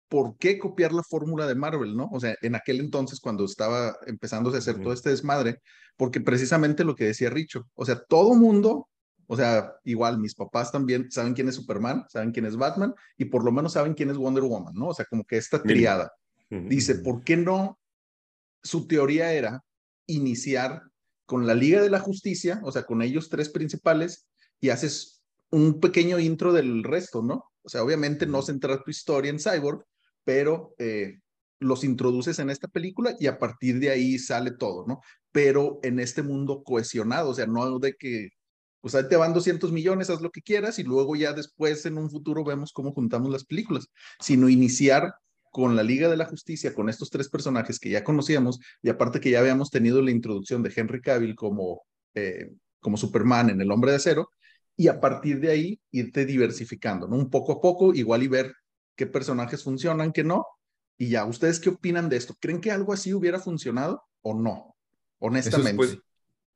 ¿por 0.09 0.37
qué 0.39 0.59
copiar 0.59 0.93
la 0.93 1.03
fórmula 1.03 1.47
de 1.47 1.55
Marvel, 1.55 1.97
no? 1.97 2.09
O 2.13 2.21
sea, 2.21 2.35
en 2.41 2.55
aquel 2.55 2.81
entonces, 2.81 3.21
cuando 3.21 3.45
estaba 3.45 3.97
empezándose 4.07 4.57
a 4.57 4.61
hacer 4.61 4.81
todo 4.81 4.93
este 4.93 5.11
desmadre, 5.11 5.61
porque 5.97 6.21
precisamente 6.21 6.85
lo 6.85 6.95
que 6.95 7.05
decía 7.05 7.31
Richo, 7.31 7.69
o 7.75 7.85
sea, 7.85 8.03
todo 8.03 8.35
mundo 8.35 8.89
o 9.27 9.37
sea, 9.37 9.73
igual 9.85 10.19
mis 10.19 10.35
papás 10.35 10.71
también 10.71 11.11
saben 11.11 11.35
quién 11.35 11.49
es 11.49 11.55
Superman, 11.55 12.05
saben 12.09 12.33
quién 12.33 12.47
es 12.47 12.57
Batman 12.57 12.95
y 13.17 13.27
por 13.27 13.45
lo 13.45 13.53
menos 13.53 13.73
saben 13.73 13.95
quién 13.95 14.11
es 14.11 14.17
Wonder 14.17 14.45
Woman, 14.45 14.75
¿no? 14.75 14.89
O 14.89 14.95
sea, 14.95 15.07
como 15.07 15.25
que 15.25 15.37
esta 15.37 15.63
triada. 15.63 16.13
Dice, 16.51 16.97
¿por 16.97 17.25
qué 17.25 17.37
no? 17.37 17.79
Su 18.63 18.87
teoría 18.87 19.33
era 19.33 19.65
iniciar 20.07 20.83
con 21.27 21.47
la 21.47 21.55
Liga 21.55 21.83
de 21.83 21.91
la 21.91 22.01
Justicia, 22.01 22.61
o 22.65 22.73
sea, 22.73 22.85
con 22.85 23.03
ellos 23.03 23.29
tres 23.29 23.49
principales 23.49 24.29
y 24.61 24.71
haces 24.71 25.23
un 25.51 25.81
pequeño 25.81 26.19
intro 26.19 26.53
del 26.53 26.83
resto, 26.85 27.23
¿no? 27.23 27.53
O 27.63 27.69
sea, 27.69 27.83
obviamente 27.83 28.27
no 28.27 28.43
centrar 28.43 28.83
tu 28.83 28.91
historia 28.91 29.31
en 29.31 29.39
Cyborg, 29.39 29.85
pero 30.25 30.75
eh, 30.79 31.21
los 31.61 31.85
introduces 31.85 32.39
en 32.39 32.51
esta 32.51 32.69
película 32.69 33.17
y 33.19 33.27
a 33.27 33.39
partir 33.39 33.79
de 33.79 33.91
ahí 33.91 34.19
sale 34.19 34.51
todo, 34.53 34.87
¿no? 34.87 35.01
Pero 35.33 35.81
en 35.83 36.01
este 36.01 36.23
mundo 36.23 36.63
cohesionado, 36.65 37.31
o 37.31 37.35
sea, 37.35 37.47
no 37.47 37.79
de 37.79 37.95
que 37.95 38.31
o 38.85 38.91
sea, 38.91 39.09
te 39.09 39.17
van 39.17 39.33
200 39.33 39.73
millones, 39.73 40.11
haz 40.11 40.21
lo 40.21 40.31
que 40.31 40.43
quieras 40.43 40.79
y 40.79 40.83
luego 40.83 41.17
ya 41.17 41.33
después 41.33 41.87
en 41.87 41.97
un 41.97 42.11
futuro 42.11 42.45
vemos 42.45 42.71
cómo 42.71 42.93
juntamos 42.93 43.33
las 43.33 43.45
películas, 43.45 43.89
sino 44.21 44.51
iniciar 44.51 45.15
con 45.55 45.77
la 45.77 45.85
Liga 45.85 46.09
de 46.09 46.17
la 46.17 46.25
Justicia, 46.25 46.75
con 46.75 46.89
estos 46.89 47.11
tres 47.11 47.29
personajes 47.29 47.79
que 47.79 47.89
ya 47.89 48.03
conocíamos 48.03 48.59
y 48.83 48.89
aparte 48.89 49.21
que 49.21 49.31
ya 49.31 49.39
habíamos 49.39 49.71
tenido 49.71 50.03
la 50.03 50.11
introducción 50.11 50.65
de 50.65 50.73
Henry 50.75 51.01
Cavill 51.01 51.37
como, 51.37 51.83
eh, 52.15 52.51
como 52.81 52.97
Superman 52.97 53.51
en 53.51 53.61
El 53.61 53.71
Hombre 53.71 53.93
de 53.93 53.99
Acero 53.99 54.31
y 54.77 54.89
a 54.89 54.99
partir 55.01 55.39
de 55.39 55.53
ahí 55.53 55.81
irte 55.93 56.27
diversificando, 56.27 57.07
¿no? 57.07 57.15
Un 57.15 57.31
poco 57.31 57.53
a 57.53 57.61
poco, 57.61 57.95
igual 57.95 58.25
y 58.25 58.27
ver 58.27 58.53
qué 58.97 59.07
personajes 59.07 59.63
funcionan, 59.63 60.11
qué 60.11 60.25
no. 60.25 60.45
Y 60.99 61.11
ya, 61.11 61.25
¿ustedes 61.25 61.61
qué 61.61 61.69
opinan 61.69 62.09
de 62.09 62.17
esto? 62.17 62.35
¿Creen 62.41 62.61
que 62.61 62.73
algo 62.73 62.93
así 62.93 63.15
hubiera 63.15 63.39
funcionado 63.39 64.03
o 64.23 64.35
no? 64.35 64.75
Honestamente. 65.21 65.77
Pues, 65.77 65.99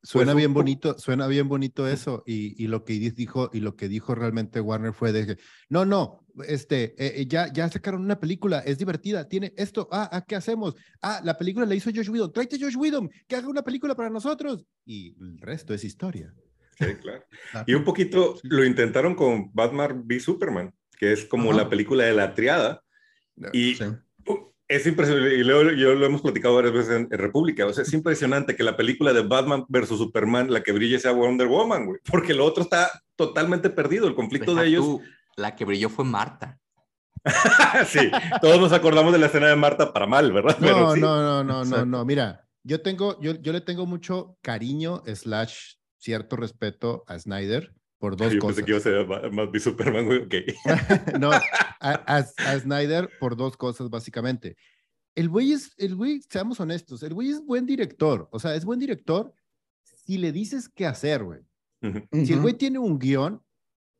Suena 0.01 0.33
bien 0.33 0.53
bonito, 0.53 0.97
suena 0.97 1.27
bien 1.27 1.49
bonito 1.49 1.87
eso 1.87 2.23
y, 2.25 2.61
y, 2.63 2.67
lo 2.67 2.85
que 2.85 2.93
dijo 2.93 3.49
y 3.51 3.59
lo 3.59 3.75
que 3.75 3.89
dijo 3.89 4.15
realmente 4.15 4.61
Warner 4.61 4.93
fue 4.93 5.11
de 5.11 5.37
no, 5.67 5.83
no, 5.83 6.25
este, 6.47 6.95
eh, 6.97 7.25
ya, 7.27 7.51
ya 7.51 7.69
sacaron 7.69 8.01
una 8.01 8.19
película, 8.19 8.59
es 8.59 8.77
divertida, 8.77 9.27
tiene 9.27 9.53
esto, 9.57 9.89
ah, 9.91 10.09
ah, 10.11 10.23
¿qué 10.25 10.37
hacemos? 10.37 10.75
Ah, 11.01 11.19
la 11.23 11.37
película 11.37 11.65
la 11.65 11.75
hizo 11.75 11.91
Josh 11.93 12.09
Whedon, 12.09 12.31
tráete 12.31 12.57
Josh 12.59 12.77
Whedon, 12.77 13.09
que 13.27 13.35
haga 13.35 13.49
una 13.49 13.63
película 13.63 13.93
para 13.93 14.09
nosotros 14.09 14.65
y 14.85 15.17
el 15.21 15.37
resto 15.39 15.73
es 15.73 15.83
historia. 15.83 16.33
Sí, 16.77 16.95
claro. 17.01 17.25
Y 17.67 17.73
un 17.73 17.83
poquito 17.83 18.39
lo 18.43 18.63
intentaron 18.63 19.15
con 19.15 19.53
Batman 19.53 20.05
v 20.05 20.19
Superman, 20.21 20.73
que 20.97 21.11
es 21.11 21.25
como 21.25 21.49
Ajá. 21.49 21.63
la 21.63 21.69
película 21.69 22.05
de 22.05 22.13
la 22.13 22.33
triada 22.33 22.83
y 23.51 23.75
sí 23.75 23.83
es 24.69 24.85
impresionante, 24.85 25.35
y 25.35 25.43
luego 25.43 25.71
yo 25.71 25.95
lo 25.95 26.05
hemos 26.05 26.21
platicado 26.21 26.55
varias 26.55 26.73
veces 26.73 26.91
en, 26.91 27.07
en, 27.11 27.17
República, 27.17 27.65
o 27.65 27.73
sea, 27.73 27.83
es 27.83 27.91
impresionante 27.91 28.55
que 28.55 28.63
la 28.63 28.77
película 28.77 29.11
de 29.11 29.23
Batman 29.23 29.65
versus 29.67 29.97
Superman, 29.97 30.53
la 30.53 30.61
que 30.61 30.71
brille 30.71 30.99
sea 30.99 31.11
Wonder 31.11 31.47
Woman, 31.47 31.87
güey, 31.87 31.99
porque 32.09 32.35
lo 32.35 32.45
otro 32.45 32.63
está 32.63 32.89
totalmente 33.15 33.71
perdido, 33.71 34.07
el 34.07 34.13
conflicto 34.13 34.51
Deja 34.51 34.61
de 34.61 34.69
ellos. 34.69 34.85
Tú, 34.85 35.01
la 35.37 35.55
que 35.55 35.65
brilló 35.65 35.89
fue 35.89 36.05
Marta. 36.05 36.59
sí, 37.87 38.11
todos 38.41 38.61
nos 38.61 38.71
acordamos 38.71 39.11
de 39.11 39.17
la 39.17 39.25
escena 39.25 39.47
de 39.47 39.55
Marta 39.55 39.91
para 39.91 40.05
mal, 40.05 40.31
¿verdad? 40.31 40.57
No, 40.59 40.67
Pero 40.67 40.93
sí. 40.93 41.01
no, 41.01 41.17
no, 41.17 41.43
no, 41.43 41.65
no, 41.65 41.85
no, 41.85 42.05
mira, 42.05 42.47
yo 42.63 42.81
tengo, 42.81 43.19
yo, 43.19 43.33
yo 43.41 43.51
le 43.51 43.61
tengo 43.61 43.87
mucho 43.87 44.37
cariño, 44.43 45.01
slash, 45.05 45.73
cierto 45.97 46.35
respeto 46.35 47.03
a 47.07 47.17
Snyder, 47.17 47.73
por 47.99 48.15
dos 48.17 48.33
Yo 48.33 48.39
cosas. 48.39 48.55
Pensé 48.55 48.65
que 48.65 48.71
iba 48.71 48.79
a 48.79 48.81
ser 48.81 49.07
más, 49.07 49.51
más 49.51 49.61
Superman, 49.61 50.05
güey, 50.05 50.19
ok. 50.23 50.33
no, 51.19 51.31
a, 51.31 51.43
a, 51.79 52.17
a, 52.17 52.59
Snyder 52.59 53.09
por 53.19 53.35
dos 53.35 53.55
cosas, 53.57 53.89
básicamente. 53.89 54.57
El 55.15 55.29
güey 55.29 55.51
es, 55.51 55.73
el 55.77 55.95
güey, 55.95 56.21
seamos 56.29 56.59
honestos, 56.59 57.03
el 57.03 57.13
güey 57.13 57.29
es 57.29 57.45
buen 57.45 57.65
director, 57.65 58.29
o 58.31 58.39
sea, 58.39 58.55
es 58.55 58.63
buen 58.63 58.79
director 58.79 59.33
si 59.83 60.17
le 60.17 60.31
dices 60.31 60.69
qué 60.69 60.85
hacer, 60.87 61.23
güey. 61.23 61.41
Uh 61.81 61.87
-huh. 61.87 62.25
Si 62.25 62.33
el 62.33 62.41
güey 62.41 62.53
tiene 62.53 62.79
un 62.79 62.97
guion, 62.97 63.43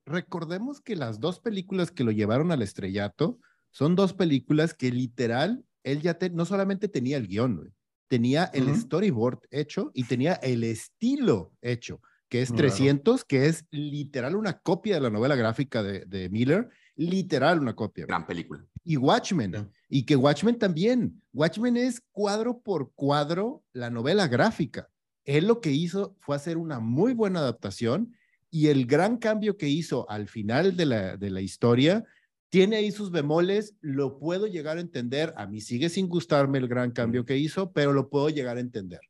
recordemos 0.06 0.82
que 0.82 0.96
las 0.96 1.20
dos 1.20 1.40
películas 1.40 1.92
que 1.92 2.04
lo 2.04 2.12
llevaron 2.12 2.52
al 2.52 2.62
estrellato 2.62 3.40
son 3.72 3.96
dos 3.96 4.14
películas 4.14 4.74
que 4.74 4.92
literal, 4.92 5.66
él 5.84 6.02
ya 6.02 6.18
no 6.32 6.46
solamente 6.46 6.88
tenía 6.88 7.18
el 7.18 7.28
guion, 7.28 7.74
tenía 8.08 8.46
el 8.46 8.76
storyboard 8.76 9.42
hecho 9.52 9.92
y 9.94 10.06
tenía 10.06 10.34
el 10.34 10.64
estilo 10.64 11.54
hecho, 11.62 12.02
que 12.30 12.42
es 12.42 12.54
300, 12.54 13.26
que 13.26 13.48
es 13.48 13.66
literal 13.72 14.36
una 14.36 14.60
copia 14.60 14.96
de 14.96 15.02
la 15.02 15.10
novela 15.10 15.36
gráfica 15.36 15.82
de, 15.82 16.06
de 16.06 16.30
Miller, 16.30 16.70
literal 16.96 17.60
una 17.60 17.76
copia. 17.76 18.06
Gran 18.06 18.28
película. 18.28 18.64
Y 18.84 18.98
Watchmen, 18.98 19.72
y 19.90 20.06
que 20.06 20.16
Watchmen 20.16 20.58
también, 20.58 21.22
Watchmen 21.34 21.76
es 21.76 22.02
cuadro 22.12 22.60
por 22.62 22.94
cuadro 22.94 23.64
la 23.74 23.90
novela 23.90 24.28
gráfica. 24.28 24.88
Él 25.26 25.48
lo 25.48 25.60
que 25.60 25.72
hizo 25.72 26.16
fue 26.20 26.36
hacer 26.36 26.58
una 26.58 26.80
muy 26.80 27.14
buena 27.14 27.40
adaptación 27.40 28.16
y 28.52 28.68
el 28.68 28.86
gran 28.86 29.18
cambio 29.18 29.58
que 29.58 29.68
hizo 29.68 30.10
al 30.10 30.28
final 30.28 30.76
de 30.76 30.86
la, 30.86 31.18
de 31.18 31.30
la 31.30 31.42
historia 31.42 32.06
tiene 32.50 32.78
ahí 32.78 32.92
sus 32.92 33.12
bemoles, 33.12 33.76
lo 33.80 34.18
puedo 34.18 34.48
llegar 34.48 34.78
a 34.78 34.82
entender. 34.82 35.34
A 35.38 35.46
mí 35.46 35.62
sigue 35.62 35.90
sin 35.90 36.08
gustarme 36.08 36.58
el 36.58 36.68
gran 36.68 36.92
cambio 36.92 37.26
que 37.26 37.38
hizo, 37.38 37.72
pero 37.72 37.94
lo 37.94 38.10
puedo 38.10 38.30
llegar 38.30 38.58
a 38.58 38.60
entender. 38.60 39.02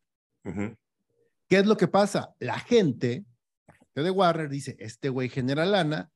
¿Qué 1.49 1.57
es 1.57 1.65
lo 1.65 1.77
que 1.77 1.87
pasa? 1.87 2.35
La 2.39 2.59
gente, 2.59 3.25
la 3.67 3.73
gente 3.73 4.03
de 4.03 4.11
Warner 4.11 4.49
dice, 4.49 4.77
este 4.79 5.09
güey 5.09 5.29
genera 5.29 5.65
lana, 5.65 6.11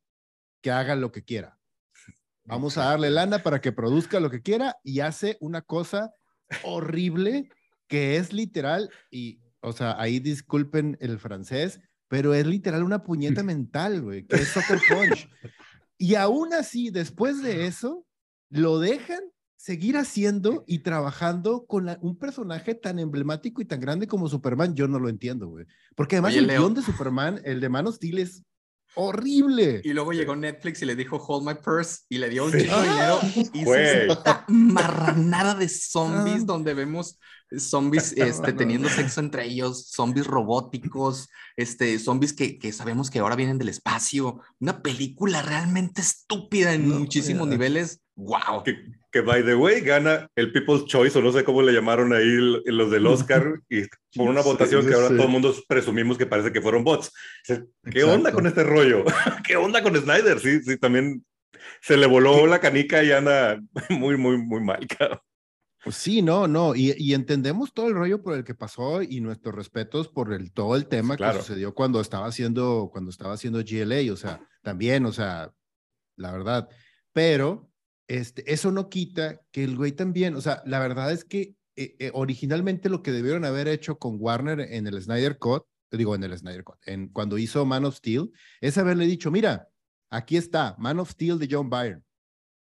que 0.62 0.70
haga 0.70 0.96
lo 0.96 1.12
que 1.12 1.24
quiera. 1.24 1.58
Vamos 2.46 2.78
a 2.78 2.86
darle 2.86 3.10
lana 3.10 3.40
para 3.40 3.60
que 3.60 3.72
produzca 3.72 4.20
lo 4.20 4.30
que 4.30 4.44
quiera 4.44 4.78
y 4.84 5.00
hace 5.00 5.38
una 5.40 5.64
cosa 5.64 6.14
horrible 6.64 7.50
que 7.88 8.18
es 8.18 8.32
literal 8.32 8.92
y, 9.10 9.42
o 9.62 9.74
sea, 9.74 10.00
ahí 10.00 10.20
disculpen 10.20 10.98
el 11.02 11.18
francés, 11.18 11.80
pero 12.08 12.36
es 12.36 12.46
literal 12.46 12.84
una 12.84 13.04
puñeta 13.04 13.42
mental, 13.44 14.02
güey, 14.02 14.28
que 14.28 14.36
es 14.36 14.50
Soccer 14.50 14.80
Punch. 14.88 15.28
Y 15.98 16.14
aún 16.14 16.54
así, 16.54 16.92
después 16.92 17.42
de 17.42 17.66
eso, 17.66 18.06
lo 18.50 18.78
dejan 18.78 19.22
seguir 19.64 19.96
haciendo 19.96 20.66
y 20.68 20.80
trabajando 20.80 21.66
con 21.66 21.88
un 22.02 22.18
personaje 22.18 22.76
tan 22.76 23.00
emblemático 23.00 23.62
y 23.62 23.66
tan 23.66 23.80
grande 23.80 24.08
como 24.08 24.28
Superman. 24.28 24.76
Yo 24.76 24.90
no 24.90 25.00
lo 25.00 25.08
entiendo, 25.08 25.48
güey. 25.48 25.66
Porque 25.96 26.18
además 26.18 26.36
el 26.36 26.48
guion 26.48 26.74
de 26.74 26.82
Superman, 26.82 27.40
el 27.46 27.62
de 27.62 27.70
Man 27.70 27.88
of 27.88 27.96
Steel, 27.96 28.20
es 28.20 28.44
horrible. 28.96 29.80
Y 29.86 29.94
luego 29.94 30.12
llegó 30.12 30.36
Netflix 30.36 30.82
y 30.82 30.86
le 30.86 30.98
dijo 30.98 31.16
Hold 31.16 31.48
My 31.48 31.54
Purse 31.64 32.02
y 32.10 32.18
le 32.18 32.30
dio 32.30 32.44
un 32.44 32.52
chico 32.52 32.76
de 32.76 32.90
dinero 32.90 33.20
y 33.54 33.64
se 33.64 34.08
esta 34.08 34.44
marranada 34.50 35.56
de 35.56 35.70
zombies 35.70 36.42
ah. 36.42 36.46
donde 36.46 36.74
vemos 36.74 37.18
zombies 37.58 38.14
este, 38.18 38.54
teniendo 38.54 38.90
sexo 38.90 39.20
entre 39.20 39.46
ellos, 39.46 39.90
zombies 39.90 40.28
robóticos, 40.28 41.30
este, 41.56 41.98
zombies 42.00 42.34
que, 42.34 42.58
que, 42.58 42.72
sabemos 42.72 43.10
que 43.10 43.20
ahora 43.20 43.36
vienen 43.36 43.58
del 43.58 43.70
espacio. 43.70 44.42
Una 44.60 44.82
película 44.82 45.42
realmente 45.42 46.02
estúpida 46.02 46.74
en 46.74 46.90
muchísimos 46.90 47.48
niveles. 47.48 48.02
¡Wow! 48.16 48.64
Que, 48.64 48.78
que, 49.12 49.22
by 49.22 49.44
the 49.44 49.56
way, 49.56 49.82
gana 49.82 50.30
el 50.36 50.52
People's 50.52 50.86
Choice, 50.86 51.18
o 51.18 51.22
no 51.22 51.32
sé 51.32 51.44
cómo 51.44 51.62
le 51.62 51.74
llamaron 51.74 52.14
ahí 52.14 52.36
los 52.66 52.92
del 52.92 53.08
Oscar, 53.08 53.60
y 53.70 53.84
por 54.16 54.30
una 54.30 54.42
votación 54.42 54.86
que 54.86 54.94
ahora 54.94 55.10
todo 55.10 55.24
el 55.24 55.30
mundo 55.30 55.54
presumimos 55.68 56.18
que 56.18 56.26
parece 56.26 56.52
que 56.52 56.62
fueron 56.62 56.84
bots. 56.84 57.12
¿Qué 57.92 58.04
onda 58.04 58.32
con 58.32 58.48
este 58.48 58.64
rollo? 58.64 59.04
¿Qué 59.48 59.56
onda 59.56 59.82
con 59.82 59.96
Snyder? 59.96 60.40
Sí, 60.40 60.62
sí, 60.62 60.78
también 60.78 61.24
se 61.82 61.98
le 61.98 62.08
voló 62.08 62.48
la 62.48 62.60
canica 62.60 63.04
y 63.04 63.12
anda 63.12 63.60
muy, 63.90 64.18
muy, 64.18 64.38
muy 64.38 64.62
mal, 64.62 64.86
cabrón. 64.88 65.20
Pues 65.84 65.98
sí, 65.98 66.22
no, 66.22 66.48
no, 66.48 66.76
y, 66.76 67.14
entendemos 67.14 67.74
todo 67.74 67.88
el 67.90 67.94
rollo 67.94 68.22
por 68.22 68.36
el 68.36 68.46
que 68.46 68.56
pasó 68.56 69.02
y 69.02 69.20
nuestros 69.20 69.54
respetos 69.54 70.08
por 70.08 70.32
el, 70.32 70.54
todo 70.54 70.78
el 70.78 70.88
tema 70.88 71.18
que 71.18 71.34
sucedió 71.34 71.74
cuando 71.74 72.00
estaba 72.00 72.26
haciendo, 72.28 72.90
cuando 72.90 73.10
estaba 73.10 73.34
haciendo 73.34 73.60
GLA, 73.60 74.14
o 74.14 74.16
sea, 74.16 74.48
también, 74.62 75.06
o 75.06 75.12
sea, 75.12 75.54
la 76.16 76.32
verdad, 76.32 76.70
pero 77.12 77.70
este, 78.08 78.50
eso 78.52 78.72
no 78.72 78.88
quita 78.88 79.42
que 79.52 79.66
el 79.66 79.76
güey 79.76 79.92
también, 79.92 80.36
o 80.36 80.42
sea, 80.42 80.64
la 80.66 80.80
verdad 80.80 81.12
es 81.12 81.26
que 81.26 81.56
eh, 81.76 81.98
eh, 82.00 82.12
originalmente 82.14 82.88
lo 82.88 83.04
que 83.04 83.12
debieron 83.12 83.44
haber 83.44 83.68
hecho 83.68 84.00
con 84.00 84.16
Warner 84.20 84.62
en 84.62 84.88
el 84.88 85.02
Snyder 85.02 85.38
Cut, 85.38 85.66
digo 85.92 86.16
en 86.16 86.24
el 86.24 86.38
Snyder 86.38 86.64
Cut, 86.64 86.78
en, 86.86 87.10
cuando 87.10 87.38
hizo 87.38 87.66
Man 87.66 87.84
of 87.84 87.98
Steel, 87.98 88.32
es 88.62 88.78
haberle 88.78 89.06
dicho, 89.06 89.32
mira, 89.32 89.68
aquí 90.10 90.38
está, 90.38 90.78
Man 90.80 91.02
of 91.02 91.12
Steel 91.12 91.40
de 91.40 91.50
John 91.52 91.70
Byrne, 91.70 92.04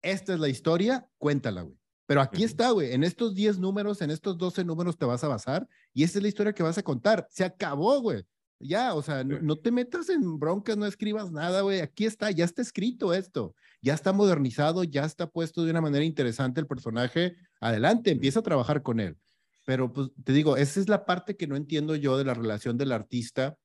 esta 0.02 0.34
es 0.34 0.38
la 0.38 0.50
historia, 0.50 1.08
cuéntala, 1.16 1.62
güey 1.62 1.78
pero 2.06 2.20
aquí 2.20 2.44
está, 2.44 2.70
güey. 2.70 2.92
En 2.92 3.02
estos 3.02 3.34
10 3.34 3.58
números, 3.58 4.00
en 4.00 4.10
estos 4.10 4.38
12 4.38 4.64
números 4.64 4.96
te 4.96 5.04
vas 5.04 5.24
a 5.24 5.28
basar 5.28 5.68
y 5.92 6.04
esa 6.04 6.18
es 6.18 6.22
la 6.22 6.28
historia 6.28 6.52
que 6.52 6.62
vas 6.62 6.78
a 6.78 6.82
contar. 6.82 7.26
Se 7.30 7.44
acabó, 7.44 8.00
güey. 8.00 8.24
Ya, 8.58 8.94
o 8.94 9.02
sea, 9.02 9.22
no, 9.22 9.56
te 9.56 9.70
metas 9.70 10.08
en 10.08 10.38
broncas, 10.38 10.78
no 10.78 10.86
escribas 10.86 11.30
nada, 11.30 11.60
güey. 11.60 11.80
Aquí 11.80 12.06
está, 12.06 12.30
ya 12.30 12.44
está 12.44 12.62
escrito 12.62 13.12
esto. 13.12 13.54
Ya 13.82 13.92
está 13.92 14.12
modernizado, 14.12 14.82
ya 14.84 15.04
está 15.04 15.28
puesto 15.28 15.64
de 15.64 15.72
una 15.72 15.82
manera 15.82 16.04
interesante 16.04 16.60
el 16.60 16.66
personaje. 16.66 17.36
Adelante, 17.60 18.12
empieza 18.12 18.40
a 18.40 18.44
trabajar 18.44 18.82
con 18.82 19.00
él. 19.00 19.18
Pero 19.66 19.92
pues 19.92 20.08
te 20.24 20.32
digo, 20.32 20.56
esa 20.56 20.80
es 20.80 20.88
la 20.88 21.04
parte 21.04 21.36
que 21.36 21.46
no 21.46 21.56
entiendo 21.56 21.96
yo 21.96 22.16
de 22.16 22.24
la 22.24 22.34
relación 22.34 22.78
del 22.78 22.92
artista 22.92 23.58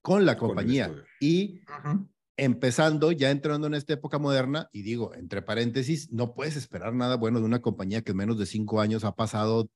con 0.00 0.24
la 0.24 0.38
compañía. 0.38 0.94
y 1.20 1.60
empezando, 2.38 3.10
ya 3.12 3.30
entrando 3.30 3.66
en 3.66 3.74
esta 3.74 3.92
época 3.92 4.18
moderna, 4.18 4.70
y 4.72 4.82
digo, 4.82 5.12
entre 5.14 5.42
paréntesis, 5.42 6.10
no 6.12 6.34
puedes 6.34 6.56
esperar 6.56 6.94
nada 6.94 7.16
bueno 7.16 7.40
de 7.40 7.44
una 7.44 7.60
compañía 7.60 8.02
que 8.02 8.12
en 8.12 8.16
menos 8.16 8.38
de 8.38 8.46
cinco 8.46 8.80
años 8.80 9.04
ha 9.04 9.14
pasado 9.14 9.68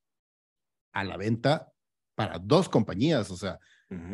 a 0.92 1.04
la 1.04 1.16
venta 1.16 1.72
para 2.14 2.38
dos 2.38 2.68
compañías, 2.68 3.30
o 3.30 3.36
sea, 3.36 3.58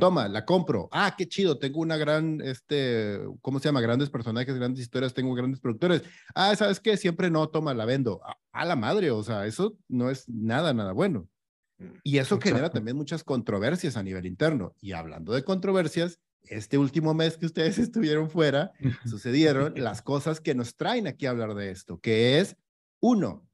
toma, 0.00 0.28
la 0.28 0.44
compro, 0.44 0.88
ah, 0.90 1.14
qué 1.16 1.28
chido, 1.28 1.58
tengo 1.58 1.80
una 1.80 1.96
gran, 1.96 2.40
este, 2.40 3.20
¿cómo 3.42 3.60
se 3.60 3.68
llama? 3.68 3.80
Grandes 3.80 4.10
personajes, 4.10 4.56
grandes 4.56 4.80
historias, 4.80 5.14
tengo 5.14 5.34
grandes 5.34 5.60
productores, 5.60 6.02
ah, 6.34 6.56
¿sabes 6.56 6.80
qué? 6.80 6.96
Siempre 6.96 7.30
no, 7.30 7.48
toma, 7.48 7.74
la 7.74 7.84
vendo, 7.84 8.20
a, 8.52 8.64
la 8.64 8.76
madre, 8.76 9.10
o 9.10 9.22
sea, 9.22 9.46
eso 9.46 9.76
no 9.88 10.10
es 10.10 10.28
nada, 10.28 10.72
nada 10.72 10.92
bueno. 10.92 11.28
Mm, 11.78 11.98
y 12.02 12.18
eso 12.18 12.40
genera 12.40 12.70
también 12.70 12.96
muchas 12.96 13.22
controversias 13.22 13.96
a 13.96 14.02
nivel 14.02 14.26
interno. 14.26 14.74
Y 14.80 14.92
hablando 14.92 15.32
de 15.32 15.44
controversias, 15.44 16.18
este 16.42 16.78
último 16.78 17.14
mes 17.14 17.36
que 17.36 17.46
ustedes 17.46 17.78
estuvieron 17.78 18.30
fuera, 18.30 18.72
sucedieron 19.04 19.74
las 19.76 20.02
cosas 20.02 20.40
que 20.40 20.54
nos 20.54 20.76
traen 20.76 21.06
aquí 21.06 21.26
a 21.26 21.30
hablar 21.30 21.54
de 21.54 21.70
esto, 21.70 22.00
que 22.00 22.38
es, 22.38 22.56
uno, 23.00 23.48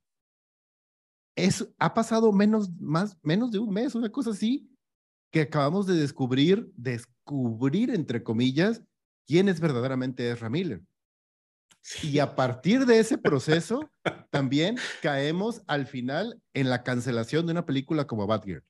es, 1.36 1.68
ha 1.78 1.94
pasado 1.94 2.32
menos, 2.32 2.70
más, 2.78 3.18
menos 3.22 3.50
de 3.50 3.58
un 3.58 3.72
mes, 3.72 3.94
una 3.94 4.10
cosa 4.10 4.30
así, 4.30 4.70
que 5.32 5.42
acabamos 5.42 5.86
de 5.86 5.94
descubrir, 5.94 6.72
descubrir, 6.76 7.90
entre 7.90 8.22
comillas, 8.22 8.82
quién 9.26 9.48
es 9.48 9.60
verdaderamente 9.60 10.30
Ezra 10.30 10.48
Miller. 10.48 10.82
Y 12.02 12.18
a 12.18 12.34
partir 12.34 12.86
de 12.86 12.98
ese 12.98 13.18
proceso, 13.18 13.90
también 14.30 14.76
caemos 15.02 15.62
al 15.66 15.86
final 15.86 16.40
en 16.54 16.70
la 16.70 16.82
cancelación 16.82 17.46
de 17.46 17.52
una 17.52 17.66
película 17.66 18.06
como 18.06 18.26
Batgirl. 18.26 18.64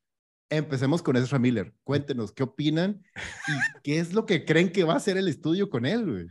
Empecemos 0.56 1.02
con 1.02 1.16
Ezra 1.16 1.38
Miller. 1.38 1.74
Cuéntenos 1.84 2.32
qué 2.32 2.42
opinan 2.42 3.02
y 3.48 3.80
qué 3.82 3.98
es 3.98 4.12
lo 4.12 4.26
que 4.26 4.44
creen 4.44 4.70
que 4.70 4.84
va 4.84 4.94
a 4.94 4.98
hacer 4.98 5.16
el 5.16 5.28
estudio 5.28 5.68
con 5.68 5.86
él, 5.86 6.10
güey. 6.10 6.26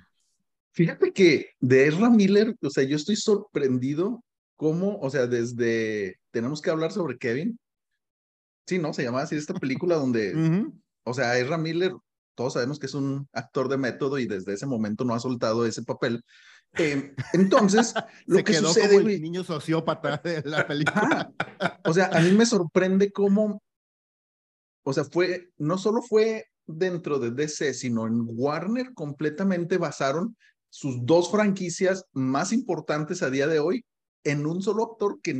Fíjate 0.71 1.11
que 1.11 1.51
de 1.59 1.87
Ezra 1.87 2.09
Miller, 2.09 2.55
o 2.61 2.69
sea, 2.69 2.83
yo 2.83 2.95
estoy 2.95 3.15
sorprendido 3.15 4.23
cómo, 4.55 4.97
o 4.99 5.09
sea, 5.09 5.27
desde 5.27 6.19
tenemos 6.31 6.61
que 6.61 6.71
hablar 6.71 6.91
sobre 6.91 7.17
Kevin. 7.17 7.59
Sí, 8.65 8.79
¿no? 8.79 8.93
Se 8.93 9.03
llama 9.03 9.21
así 9.21 9.35
esta 9.35 9.53
película 9.53 9.95
donde, 9.95 10.33
o 11.03 11.13
sea, 11.13 11.37
Ezra 11.37 11.57
Miller, 11.57 11.93
todos 12.35 12.53
sabemos 12.53 12.79
que 12.79 12.87
es 12.87 12.93
un 12.93 13.27
actor 13.33 13.69
de 13.69 13.77
método 13.77 14.17
y 14.17 14.25
desde 14.25 14.53
ese 14.53 14.65
momento 14.65 15.05
no 15.05 15.13
ha 15.13 15.19
soltado 15.19 15.65
ese 15.65 15.83
papel. 15.83 16.23
Eh, 16.77 17.13
entonces, 17.33 17.93
lo 18.25 18.37
Se 18.37 18.43
que 18.43 18.53
quedó 18.53 18.69
sucede, 18.69 18.97
como 18.97 19.09
el 19.09 19.21
niño 19.21 19.43
sociópata 19.43 20.17
de 20.23 20.41
la 20.43 20.65
película. 20.65 21.31
o 21.83 21.93
sea, 21.93 22.07
a 22.07 22.19
mí 22.21 22.31
me 22.31 22.45
sorprende 22.45 23.11
cómo 23.11 23.61
o 24.83 24.93
sea, 24.93 25.03
fue, 25.05 25.49
no 25.57 25.77
solo 25.77 26.01
fue 26.01 26.45
dentro 26.65 27.19
de 27.19 27.31
DC, 27.31 27.73
sino 27.73 28.07
en 28.07 28.25
Warner 28.25 28.93
completamente 28.93 29.77
basaron 29.77 30.37
sus 30.69 31.05
dos 31.05 31.31
franquicias 31.31 32.05
más 32.13 32.51
importantes 32.51 33.21
a 33.21 33.29
día 33.29 33.47
de 33.47 33.59
hoy 33.59 33.85
en 34.23 34.45
un 34.45 34.61
solo 34.61 34.83
actor 34.83 35.19
que, 35.21 35.33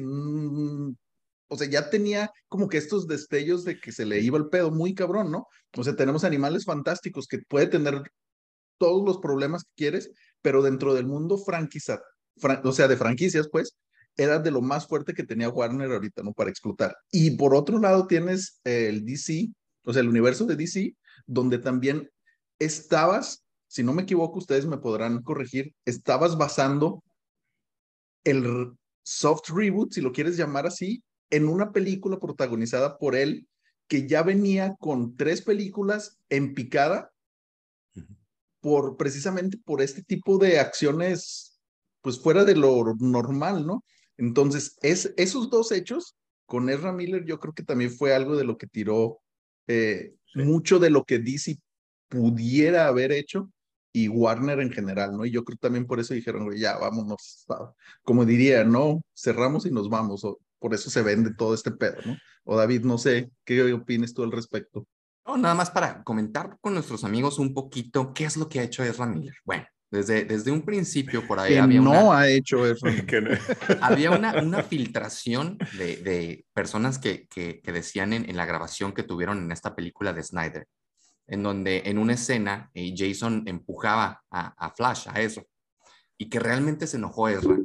o 1.47 1.57
sea, 1.57 1.67
ya 1.67 1.89
tenía 1.89 2.31
como 2.47 2.67
que 2.67 2.77
estos 2.77 3.07
destellos 3.07 3.63
de 3.63 3.79
que 3.79 3.91
se 3.91 4.05
le 4.05 4.19
iba 4.19 4.37
el 4.37 4.49
pedo 4.49 4.71
muy 4.71 4.93
cabrón, 4.93 5.31
¿no? 5.31 5.47
O 5.75 5.83
sea, 5.83 5.95
tenemos 5.95 6.23
animales 6.23 6.65
fantásticos 6.65 7.27
que 7.27 7.39
puede 7.39 7.67
tener 7.67 8.01
todos 8.77 9.05
los 9.05 9.19
problemas 9.19 9.63
que 9.63 9.71
quieres, 9.75 10.11
pero 10.41 10.61
dentro 10.61 10.93
del 10.93 11.07
mundo 11.07 11.37
franquicia, 11.37 12.01
o 12.63 12.71
sea, 12.71 12.87
de 12.87 12.97
franquicias, 12.97 13.47
pues, 13.49 13.75
era 14.17 14.39
de 14.39 14.51
lo 14.51 14.61
más 14.61 14.87
fuerte 14.87 15.13
que 15.13 15.23
tenía 15.23 15.49
Warner 15.49 15.91
ahorita, 15.91 16.23
¿no? 16.23 16.33
Para 16.33 16.49
explotar. 16.49 16.95
Y 17.11 17.31
por 17.31 17.55
otro 17.55 17.79
lado 17.79 18.07
tienes 18.07 18.59
el 18.63 19.05
DC, 19.05 19.49
o 19.85 19.93
sea, 19.93 20.01
el 20.01 20.09
universo 20.09 20.45
de 20.45 20.55
DC, 20.55 20.95
donde 21.25 21.57
también 21.57 22.09
estabas, 22.59 23.43
si 23.67 23.83
no 23.83 23.93
me 23.93 24.03
equivoco, 24.03 24.39
ustedes 24.39 24.65
me 24.65 24.77
podrán 24.77 25.21
corregir, 25.23 25.73
estabas 25.85 26.37
basando 26.37 27.03
el 28.23 28.71
soft 29.03 29.49
reboot, 29.49 29.91
si 29.91 30.01
lo 30.01 30.11
quieres 30.11 30.37
llamar 30.37 30.67
así, 30.67 31.03
en 31.29 31.47
una 31.47 31.71
película 31.71 32.19
protagonizada 32.19 32.97
por 32.97 33.15
él 33.15 33.47
que 33.87 34.07
ya 34.07 34.23
venía 34.23 34.75
con 34.79 35.17
tres 35.17 35.41
películas 35.41 36.19
en 36.29 36.53
picada 36.53 37.11
por 38.61 38.95
precisamente 38.95 39.57
por 39.57 39.81
este 39.81 40.03
tipo 40.03 40.37
de 40.37 40.59
acciones 40.59 41.59
pues 42.01 42.19
fuera 42.19 42.45
de 42.45 42.55
lo 42.55 42.95
normal, 42.99 43.65
¿no? 43.65 43.83
Entonces, 44.17 44.77
es, 44.81 45.13
esos 45.17 45.49
dos 45.49 45.71
hechos 45.71 46.15
con 46.45 46.69
Ezra 46.69 46.91
Miller 46.91 47.25
yo 47.25 47.39
creo 47.39 47.53
que 47.53 47.63
también 47.63 47.91
fue 47.91 48.13
algo 48.13 48.35
de 48.35 48.43
lo 48.43 48.57
que 48.57 48.67
tiró 48.67 49.19
eh, 49.67 50.13
mucho 50.35 50.79
de 50.79 50.89
lo 50.89 51.03
que 51.03 51.19
DC 51.19 51.57
pudiera 52.09 52.87
haber 52.87 53.11
hecho 53.11 53.49
y 53.91 54.07
Warner 54.07 54.59
en 54.59 54.71
general, 54.71 55.15
¿no? 55.15 55.25
Y 55.25 55.31
yo 55.31 55.43
creo 55.43 55.57
también 55.57 55.85
por 55.85 55.99
eso 55.99 56.13
dijeron, 56.13 56.51
ya, 56.55 56.77
vámonos, 56.77 57.45
como 58.03 58.25
diría, 58.25 58.63
¿no? 58.63 59.01
Cerramos 59.15 59.65
y 59.67 59.71
nos 59.71 59.87
vamos, 59.87 60.23
o 60.23 60.39
por 60.59 60.73
eso 60.73 60.89
se 60.89 61.03
vende 61.03 61.33
todo 61.35 61.53
este 61.53 61.71
pedo, 61.71 61.97
¿no? 62.05 62.17
O 62.43 62.57
David, 62.57 62.81
no 62.81 62.97
sé, 62.97 63.31
¿qué 63.45 63.71
opinas 63.71 64.13
tú 64.13 64.23
al 64.23 64.31
respecto? 64.31 64.87
No, 65.25 65.37
nada 65.37 65.55
más 65.55 65.69
para 65.69 66.03
comentar 66.03 66.57
con 66.59 66.73
nuestros 66.73 67.03
amigos 67.03 67.39
un 67.39 67.53
poquito 67.53 68.13
qué 68.13 68.25
es 68.25 68.35
lo 68.35 68.49
que 68.49 68.59
ha 68.59 68.63
hecho 68.63 68.83
Ezra 68.83 69.05
Miller. 69.05 69.35
Bueno, 69.45 69.65
desde, 69.93 70.25
desde 70.25 70.49
un 70.49 70.63
principio 70.63 71.27
por 71.27 71.39
ahí 71.39 71.55
había 71.55 71.79
no 71.79 72.11
ha 72.11 72.27
hecho 72.27 72.65
eso. 72.65 72.87
había 73.81 74.09
una, 74.09 74.41
una 74.41 74.63
filtración 74.63 75.59
de, 75.77 75.97
de 75.97 76.45
personas 76.51 76.97
que, 76.97 77.27
que, 77.27 77.61
que 77.61 77.71
decían 77.71 78.11
en, 78.11 78.27
en, 78.27 78.35
la 78.35 78.47
grabación 78.47 78.93
que 78.93 79.03
tuvieron 79.03 79.37
en 79.37 79.51
esta 79.51 79.75
película 79.75 80.11
de 80.11 80.23
Snyder, 80.23 80.67
en 81.27 81.43
donde 81.43 81.83
en 81.85 81.99
una 81.99 82.13
escena 82.13 82.71
eh, 82.73 82.91
Jason 82.97 83.43
empujaba 83.45 84.23
a, 84.31 84.65
a, 84.65 84.71
Flash, 84.71 85.07
a 85.09 85.21
Ezra, 85.21 85.43
y 86.17 86.27
que 86.27 86.39
realmente 86.39 86.87
se 86.87 86.97
enojó 86.97 87.29
Ezra, 87.29 87.55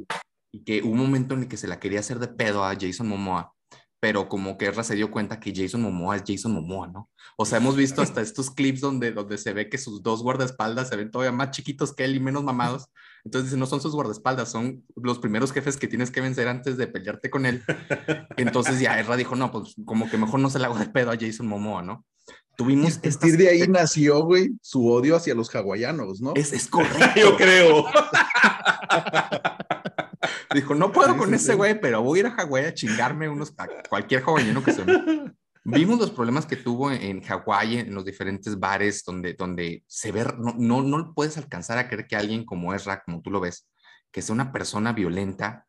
y 0.51 0.63
que 0.63 0.83
hubo 0.83 0.91
un 0.91 0.99
momento 0.99 1.33
en 1.33 1.41
el 1.41 1.47
que 1.47 1.57
se 1.57 1.67
la 1.67 1.79
quería 1.79 2.01
hacer 2.01 2.19
de 2.19 2.27
pedo 2.27 2.63
a 2.63 2.75
Jason 2.79 3.07
Momoa, 3.07 3.55
pero 3.99 4.29
como 4.29 4.57
que 4.57 4.67
Ezra 4.67 4.83
se 4.83 4.95
dio 4.95 5.11
cuenta 5.11 5.39
que 5.39 5.53
Jason 5.53 5.81
Momoa 5.81 6.15
es 6.15 6.23
Jason 6.25 6.53
Momoa, 6.53 6.87
¿no? 6.87 7.09
O 7.35 7.45
sea, 7.45 7.57
hemos 7.57 7.75
visto 7.75 8.01
hasta 8.01 8.21
estos 8.21 8.49
clips 8.49 8.81
donde, 8.81 9.11
donde 9.11 9.37
se 9.37 9.53
ve 9.53 9.69
que 9.69 9.77
sus 9.77 10.01
dos 10.01 10.23
guardaespaldas 10.23 10.89
se 10.89 10.95
ven 10.95 11.11
todavía 11.11 11.31
más 11.31 11.51
chiquitos 11.51 11.93
que 11.93 12.05
él 12.05 12.15
y 12.15 12.19
menos 12.19 12.43
mamados. 12.43 12.87
Entonces, 13.25 13.57
no 13.57 13.65
son 13.65 13.81
sus 13.81 13.93
guardaespaldas, 13.93 14.49
son 14.49 14.85
los 14.95 15.19
primeros 15.19 15.51
jefes 15.51 15.77
que 15.77 15.87
tienes 15.87 16.11
que 16.11 16.21
vencer 16.21 16.47
antes 16.47 16.77
de 16.77 16.87
pelearte 16.87 17.29
con 17.29 17.45
él. 17.45 17.63
Entonces 18.37 18.79
ya 18.79 18.99
Ezra 18.99 19.17
dijo, 19.17 19.35
no, 19.35 19.51
pues 19.51 19.75
como 19.85 20.09
que 20.09 20.17
mejor 20.17 20.39
no 20.39 20.49
se 20.49 20.59
le 20.59 20.65
hago 20.65 20.77
de 20.77 20.87
pedo 20.87 21.11
a 21.11 21.17
Jason 21.19 21.47
Momoa, 21.47 21.81
¿no? 21.81 22.05
Tuvimos 22.55 22.97
a 22.97 23.01
partir 23.01 23.37
de 23.37 23.47
ahí 23.47 23.67
nació, 23.69 24.21
güey, 24.25 24.49
su 24.61 24.85
odio 24.91 25.15
hacia 25.15 25.33
los 25.33 25.49
hawaianos, 25.55 26.19
¿no? 26.19 26.33
Es, 26.35 26.51
es 26.51 26.67
correcto. 26.69 27.19
Yo 27.19 27.37
creo. 27.37 27.85
Dijo, 30.53 30.75
no 30.75 30.91
puedo 30.91 31.15
con 31.15 31.33
ese 31.33 31.53
güey, 31.53 31.79
pero 31.79 32.01
voy 32.01 32.19
a 32.19 32.21
ir 32.21 32.27
a 32.27 32.31
Hawái 32.31 32.65
a 32.65 32.73
chingarme 32.73 33.29
unos, 33.29 33.53
a 33.57 33.67
cualquier 33.87 34.23
hawaiano 34.23 34.63
que 34.63 34.73
se 34.73 34.83
me... 34.83 35.33
Vimos 35.65 35.99
los 35.99 36.11
problemas 36.11 36.45
que 36.45 36.55
tuvo 36.55 36.89
en 36.89 37.21
Hawái, 37.21 37.77
en 37.77 37.93
los 37.93 38.03
diferentes 38.03 38.59
bares 38.59 39.03
donde, 39.03 39.33
donde 39.33 39.83
se 39.87 40.11
ve, 40.11 40.25
no, 40.37 40.55
no, 40.57 40.81
no 40.81 41.13
puedes 41.13 41.37
alcanzar 41.37 41.77
a 41.77 41.87
creer 41.87 42.07
que 42.07 42.15
alguien 42.15 42.45
como 42.45 42.73
Ezra, 42.73 43.03
como 43.03 43.21
tú 43.21 43.29
lo 43.29 43.39
ves, 43.39 43.67
que 44.11 44.21
sea 44.21 44.33
una 44.33 44.51
persona 44.51 44.93
violenta, 44.93 45.67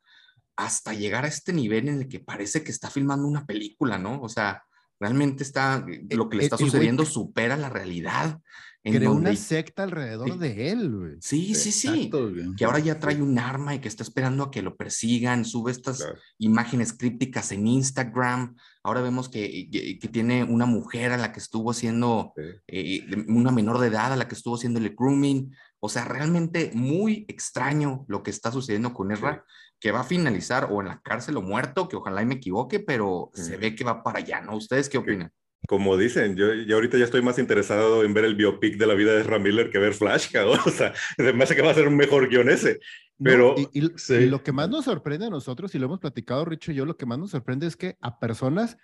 hasta 0.57 0.95
llegar 0.95 1.25
a 1.25 1.29
este 1.29 1.53
nivel 1.53 1.89
en 1.89 1.99
el 1.99 2.09
que 2.09 2.21
parece 2.21 2.63
que 2.63 2.71
está 2.71 2.89
filmando 2.89 3.27
una 3.27 3.47
película, 3.47 3.99
¿no? 3.99 4.21
O 4.21 4.29
sea, 4.29 4.63
realmente 4.99 5.43
está, 5.43 5.85
lo 6.11 6.29
que 6.29 6.37
le 6.37 6.45
está 6.45 6.57
sucediendo 6.57 7.05
supera 7.05 7.57
la 7.57 7.71
realidad. 7.71 8.39
En 8.83 8.95
Creó 8.95 9.11
donde... 9.13 9.31
una 9.31 9.39
secta 9.39 9.83
alrededor 9.83 10.33
sí. 10.33 10.39
de 10.39 10.71
él, 10.71 10.91
güey. 10.91 11.13
Sí, 11.21 11.55
sí, 11.55 11.71
sí. 11.71 11.89
Exacto, 11.89 12.33
que 12.57 12.65
ahora 12.65 12.79
ya 12.79 12.99
trae 12.99 13.21
un 13.21 13.39
arma 13.39 13.75
y 13.75 13.79
que 13.79 13.89
está 13.89 14.03
esperando 14.03 14.45
a 14.45 14.51
que 14.51 14.63
lo 14.63 14.77
persigan, 14.77 15.45
sube 15.45 15.71
estas 15.71 15.99
claro. 15.99 16.19
imágenes 16.39 16.95
crípticas 16.95 17.53
en 17.53 17.67
Instagram. 17.67 18.57
Ahora 18.83 19.03
vemos 19.03 19.29
que, 19.29 19.69
que, 19.71 19.99
que, 19.99 20.09
tiene 20.09 20.45
una 20.45 20.65
mujer 20.65 21.13
a 21.13 21.19
la 21.19 21.31
que 21.31 21.41
estuvo 21.41 21.71
haciendo, 21.71 22.33
sí. 22.35 22.43
eh, 22.69 23.25
una 23.29 23.53
menor 23.53 23.81
de 23.81 23.89
edad 23.89 24.15
a 24.15 24.17
la 24.17 24.29
que 24.29 24.35
estuvo 24.35 24.55
haciendo 24.55 24.79
el 24.79 24.95
grooming. 24.97 25.55
O 25.79 25.91
sea, 25.91 26.07
realmente 26.07 26.71
muy 26.73 27.27
extraño 27.29 28.07
lo 28.09 28.23
que 28.23 28.31
está 28.31 28.51
sucediendo 28.51 28.95
con 28.95 29.13
Ezra, 29.13 29.45
sí. 29.47 29.75
que 29.79 29.93
va 29.93 30.01
a 30.01 30.05
finalizar 30.05 30.69
o 30.71 30.81
en 30.81 30.89
la 30.89 31.01
cárcel 31.01 31.37
o 31.37 31.43
muerto, 31.43 31.87
que 31.87 31.97
ojalá 31.97 32.23
y 32.23 32.27
me 32.27 32.37
equivoque, 32.37 32.81
pero 32.81 33.31
se 33.35 33.59
ve 33.59 33.75
que 33.75 33.85
va 33.85 34.03
para 34.03 34.21
allá, 34.21 34.41
¿no? 34.41 34.57
¿Ustedes 34.57 34.89
qué 34.89 34.97
opinan? 34.97 35.31
Como 35.69 35.97
dicen, 35.97 36.37
yo, 36.37 36.53
yo, 36.55 36.77
ahorita 36.77 36.99
ya 36.99 37.05
estoy 37.05 37.23
más 37.23 37.39
interesado 37.39 38.05
en 38.05 38.15
ver 38.15 38.25
el 38.25 38.35
biopic 38.35 38.77
de 38.77 38.87
la 38.87 38.95
vida 38.95 39.13
de 39.15 39.23
Ram 39.23 39.43
Miller 39.43 39.71
que 39.71 39.79
ver 39.79 39.95
Flash, 39.95 40.31
cabrón. 40.33 40.59
O 40.67 40.71
sea, 40.71 40.93
me 41.19 41.45
hace 41.45 41.55
que 41.55 41.63
va 41.63 41.71
a 41.71 41.75
ser 41.75 41.89
un 41.89 41.97
mejor 41.97 42.29
guion 42.29 42.49
ese. 42.49 42.81
Pero 43.23 43.55
no, 43.57 43.69
y, 43.73 43.87
y, 43.87 43.93
sí. 43.97 44.15
y, 44.15 44.27
lo 44.27 44.43
que 44.43 44.53
más 44.53 44.71
nos 44.71 44.87
sorprende 44.87 45.27
a 45.27 45.31
nosotros, 45.31 45.75
y 45.75 45.79
lo 45.79 45.87
hemos 45.87 46.01
platicado 46.01 46.45
Richo 46.45 46.73
y 46.73 46.77
yo, 46.77 46.87
lo 46.87 46.97
que 46.97 47.07
más 47.07 47.19
nos 47.19 47.31
sorprende 47.31 47.67
es 47.67 47.77
que 47.77 47.99
a 48.01 48.19
personas 48.19 48.79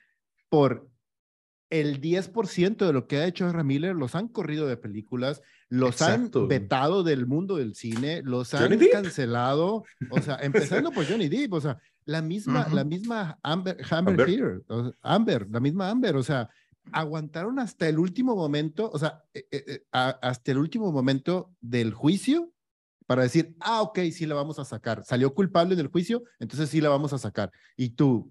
por 0.50 0.88
el 1.70 2.00
10% 2.00 2.76
de 2.76 2.92
lo 2.92 3.06
que 3.06 3.16
ha 3.16 3.26
hecho 3.26 3.50
Ram 3.50 3.66
Miller 3.66 3.96
los 3.96 4.14
han 4.14 4.28
corrido 4.28 4.66
de 4.66 4.76
películas, 4.76 5.42
los 5.68 6.00
Exacto. 6.00 6.42
han 6.42 6.48
vetado 6.48 7.02
del 7.02 7.26
mundo 7.26 7.56
del 7.56 7.74
cine, 7.74 8.22
los 8.22 8.54
han 8.54 8.70
Johnny 8.70 8.88
cancelado, 8.88 9.84
Deep? 9.98 10.12
o 10.12 10.22
sea, 10.22 10.38
empezando 10.42 10.92
por 10.92 11.06
Johnny 11.06 11.28
Depp, 11.28 11.54
o 11.54 11.60
sea, 11.60 11.78
la 12.04 12.22
misma, 12.22 12.60
uh 12.60 12.70
-huh. 12.70 12.74
la 12.74 12.84
misma 12.84 13.38
Amber, 13.42 13.78
Amber, 13.90 14.20
Amber. 14.20 14.28
Here, 14.28 14.60
Amber, 15.02 15.46
la 15.50 15.60
misma 15.60 15.90
Amber, 15.90 16.16
o 16.16 16.22
sea, 16.22 16.48
aguantaron 16.92 17.58
hasta 17.58 17.88
el 17.88 17.98
último 17.98 18.36
momento, 18.36 18.90
o 18.92 18.98
sea, 18.98 19.24
eh, 19.34 19.46
eh, 19.50 19.84
a, 19.92 20.10
hasta 20.22 20.52
el 20.52 20.58
último 20.58 20.92
momento 20.92 21.54
del 21.60 21.92
juicio 21.92 22.52
para 23.06 23.22
decir, 23.22 23.54
ah, 23.60 23.82
ok, 23.82 23.98
sí 24.12 24.26
la 24.26 24.34
vamos 24.34 24.58
a 24.58 24.64
sacar. 24.64 25.04
Salió 25.04 25.32
culpable 25.34 25.74
en 25.74 25.80
el 25.80 25.88
juicio, 25.88 26.24
entonces 26.38 26.70
sí 26.70 26.80
la 26.80 26.88
vamos 26.88 27.12
a 27.12 27.18
sacar. 27.18 27.50
Y 27.76 27.90
tú, 27.90 28.30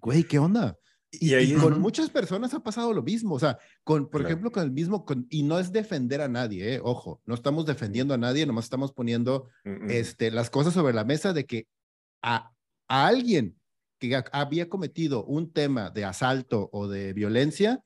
güey, 0.00 0.24
¿qué 0.24 0.38
onda? 0.38 0.76
Y, 1.10 1.30
y, 1.30 1.34
ahí, 1.34 1.52
y 1.52 1.54
con 1.54 1.72
uh 1.72 1.76
-huh. 1.76 1.80
muchas 1.80 2.10
personas 2.10 2.52
ha 2.52 2.62
pasado 2.62 2.92
lo 2.92 3.02
mismo, 3.02 3.34
o 3.34 3.38
sea, 3.38 3.58
con, 3.84 4.02
por 4.10 4.20
claro. 4.20 4.26
ejemplo, 4.28 4.52
con 4.52 4.64
el 4.64 4.70
mismo, 4.70 5.04
con, 5.04 5.26
y 5.30 5.44
no 5.44 5.58
es 5.58 5.72
defender 5.72 6.20
a 6.20 6.28
nadie, 6.28 6.74
eh, 6.74 6.80
ojo, 6.82 7.22
no 7.24 7.34
estamos 7.34 7.64
defendiendo 7.64 8.12
a 8.12 8.18
nadie, 8.18 8.44
nomás 8.44 8.64
estamos 8.64 8.92
poniendo 8.92 9.48
uh 9.64 9.68
-huh. 9.68 9.90
este, 9.90 10.30
las 10.30 10.50
cosas 10.50 10.74
sobre 10.74 10.92
la 10.92 11.04
mesa 11.04 11.32
de 11.32 11.46
que 11.46 11.68
a, 12.22 12.50
a 12.88 13.06
alguien 13.06 13.56
había 14.32 14.68
cometido 14.68 15.24
un 15.24 15.52
tema 15.52 15.90
de 15.90 16.04
asalto 16.04 16.68
o 16.72 16.88
de 16.88 17.12
violencia, 17.12 17.82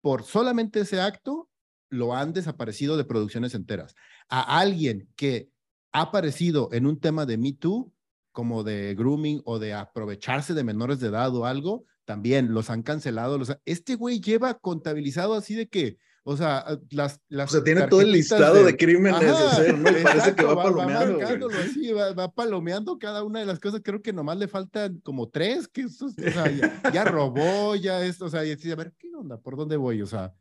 por 0.00 0.22
solamente 0.22 0.80
ese 0.80 1.00
acto 1.00 1.48
lo 1.88 2.14
han 2.14 2.32
desaparecido 2.32 2.96
de 2.96 3.04
producciones 3.04 3.54
enteras. 3.54 3.94
A 4.28 4.58
alguien 4.58 5.08
que 5.16 5.50
ha 5.92 6.02
aparecido 6.02 6.68
en 6.72 6.86
un 6.86 7.00
tema 7.00 7.26
de 7.26 7.38
Me 7.38 7.52
Too, 7.52 7.92
como 8.32 8.64
de 8.64 8.94
grooming 8.94 9.40
o 9.44 9.58
de 9.58 9.72
aprovecharse 9.72 10.52
de 10.52 10.64
menores 10.64 11.00
de 11.00 11.08
edad 11.08 11.34
o 11.34 11.46
algo, 11.46 11.84
también 12.04 12.52
los 12.52 12.70
han 12.70 12.82
cancelado. 12.82 13.40
Este 13.64 13.94
güey 13.94 14.20
lleva 14.20 14.58
contabilizado 14.58 15.34
así 15.34 15.54
de 15.54 15.68
que 15.68 15.96
o 16.28 16.36
sea, 16.36 16.64
las, 16.90 17.20
las 17.28 17.50
o 17.50 17.52
sea, 17.52 17.62
tiene 17.62 17.86
todo 17.86 18.00
el 18.00 18.10
listado 18.10 18.56
de, 18.56 18.64
de 18.64 18.76
crímenes 18.76 19.22
Ajá, 19.22 19.40
de 19.40 19.46
hacer, 19.46 19.78
¿no? 19.78 19.96
Y 19.96 20.02
parece 20.02 20.34
que 20.34 20.42
va, 20.42 20.54
va 20.54 20.62
palomeando. 20.64 21.18
Va, 21.20 21.60
así, 21.60 21.92
va, 21.92 22.12
va, 22.14 22.32
palomeando 22.32 22.98
cada 22.98 23.22
una 23.22 23.38
de 23.38 23.46
las 23.46 23.60
cosas. 23.60 23.80
Creo 23.84 24.02
que 24.02 24.12
nomás 24.12 24.36
le 24.36 24.48
faltan 24.48 24.98
como 25.04 25.28
tres, 25.28 25.68
que 25.68 25.82
eso, 25.82 26.06
o 26.06 26.10
sea, 26.10 26.50
ya, 26.50 26.82
ya, 26.92 27.04
robó, 27.04 27.76
ya 27.76 28.04
esto, 28.04 28.24
o 28.24 28.28
sea, 28.28 28.44
y 28.44 28.50
así, 28.50 28.68
a 28.72 28.74
ver, 28.74 28.92
¿qué 28.98 29.08
onda? 29.14 29.40
¿Por 29.40 29.56
dónde 29.56 29.76
voy? 29.76 30.02
O 30.02 30.06
sea. 30.06 30.34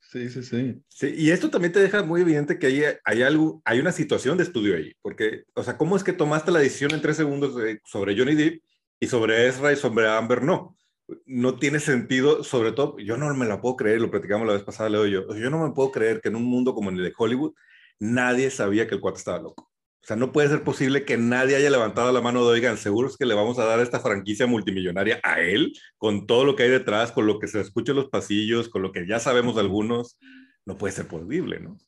Sí, 0.00 0.28
sí, 0.30 0.42
sí. 0.42 0.82
sí 0.88 1.14
y 1.16 1.30
esto 1.30 1.48
también 1.48 1.72
te 1.72 1.78
deja 1.78 2.02
muy 2.02 2.22
evidente 2.22 2.58
que 2.58 2.66
hay, 2.66 2.82
hay 3.04 3.22
algo, 3.22 3.62
hay 3.64 3.78
una 3.78 3.92
situación 3.92 4.36
de 4.36 4.42
estudio 4.42 4.76
ahí, 4.76 4.94
porque, 5.00 5.44
o 5.54 5.62
sea, 5.62 5.76
¿cómo 5.76 5.96
es 5.96 6.02
que 6.02 6.12
tomaste 6.12 6.50
la 6.50 6.58
decisión 6.58 6.92
en 6.92 7.00
tres 7.00 7.16
segundos 7.16 7.54
de, 7.54 7.80
sobre 7.84 8.18
Johnny 8.18 8.34
Depp 8.34 8.64
y 8.98 9.06
sobre 9.06 9.46
Ezra 9.46 9.72
y 9.72 9.76
sobre 9.76 10.08
Amber 10.08 10.42
no? 10.42 10.76
No 11.26 11.56
tiene 11.58 11.80
sentido, 11.80 12.44
sobre 12.44 12.72
todo, 12.72 12.98
yo 12.98 13.16
no 13.16 13.32
me 13.34 13.46
la 13.46 13.60
puedo 13.60 13.76
creer, 13.76 14.00
lo 14.00 14.10
platicamos 14.10 14.46
la 14.46 14.54
vez 14.54 14.62
pasada, 14.62 14.88
Leo 14.88 15.06
yo, 15.06 15.34
yo 15.36 15.50
no 15.50 15.66
me 15.66 15.74
puedo 15.74 15.90
creer 15.90 16.20
que 16.20 16.28
en 16.28 16.36
un 16.36 16.44
mundo 16.44 16.74
como 16.74 16.90
el 16.90 16.96
de 16.96 17.12
Hollywood, 17.16 17.54
nadie 17.98 18.50
sabía 18.50 18.86
que 18.86 18.94
el 18.94 19.00
cuate 19.00 19.18
estaba 19.18 19.38
loco. 19.38 19.70
O 20.02 20.06
sea, 20.06 20.16
no 20.16 20.32
puede 20.32 20.48
ser 20.48 20.62
posible 20.64 21.06
que 21.06 21.16
nadie 21.16 21.56
haya 21.56 21.70
levantado 21.70 22.12
la 22.12 22.20
mano 22.20 22.44
de, 22.44 22.52
oigan, 22.52 22.76
seguros 22.76 23.16
que 23.16 23.24
le 23.24 23.34
vamos 23.34 23.58
a 23.58 23.64
dar 23.64 23.80
esta 23.80 24.00
franquicia 24.00 24.46
multimillonaria 24.46 25.18
a 25.22 25.40
él, 25.40 25.72
con 25.96 26.26
todo 26.26 26.44
lo 26.44 26.56
que 26.56 26.64
hay 26.64 26.70
detrás, 26.70 27.10
con 27.10 27.26
lo 27.26 27.38
que 27.38 27.48
se 27.48 27.60
escucha 27.60 27.92
en 27.92 27.96
los 27.96 28.10
pasillos, 28.10 28.68
con 28.68 28.82
lo 28.82 28.92
que 28.92 29.06
ya 29.06 29.18
sabemos 29.18 29.54
de 29.54 29.62
algunos, 29.62 30.18
no 30.66 30.76
puede 30.76 30.92
ser 30.92 31.06
posible, 31.06 31.58
¿no? 31.60 31.78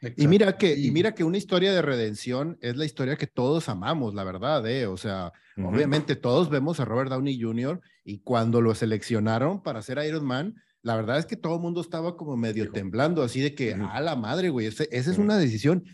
Exacto. 0.00 0.22
Y 0.22 0.26
mira 0.28 0.56
que, 0.58 0.78
y 0.78 0.90
mira 0.90 1.14
que 1.14 1.24
una 1.24 1.38
historia 1.38 1.72
de 1.72 1.80
redención 1.82 2.58
es 2.60 2.76
la 2.76 2.84
historia 2.84 3.16
que 3.16 3.26
todos 3.26 3.68
amamos, 3.68 4.14
la 4.14 4.24
verdad, 4.24 4.66
¿eh? 4.66 4.86
O 4.86 4.96
sea, 4.96 5.32
uh 5.56 5.60
-huh. 5.60 5.74
obviamente 5.74 6.16
todos 6.16 6.50
vemos 6.50 6.80
a 6.80 6.84
Robert 6.84 7.10
Downey 7.10 7.40
Jr. 7.40 7.80
y 8.04 8.18
cuando 8.18 8.60
lo 8.60 8.74
seleccionaron 8.74 9.62
para 9.62 9.80
ser 9.80 9.98
Iron 10.06 10.24
Man, 10.24 10.54
la 10.82 10.96
verdad 10.96 11.18
es 11.18 11.26
que 11.26 11.36
todo 11.36 11.54
el 11.56 11.60
mundo 11.62 11.80
estaba 11.80 12.16
como 12.16 12.36
medio 12.36 12.64
Hijo. 12.64 12.72
temblando, 12.74 13.22
así 13.22 13.40
de 13.40 13.54
que, 13.54 13.72
uh 13.74 13.78
-huh. 13.78 13.90
a 13.90 14.00
la 14.00 14.16
madre, 14.16 14.50
güey, 14.50 14.66
esa 14.66 14.84
es 14.90 15.18
una 15.18 15.38
decisión 15.38 15.84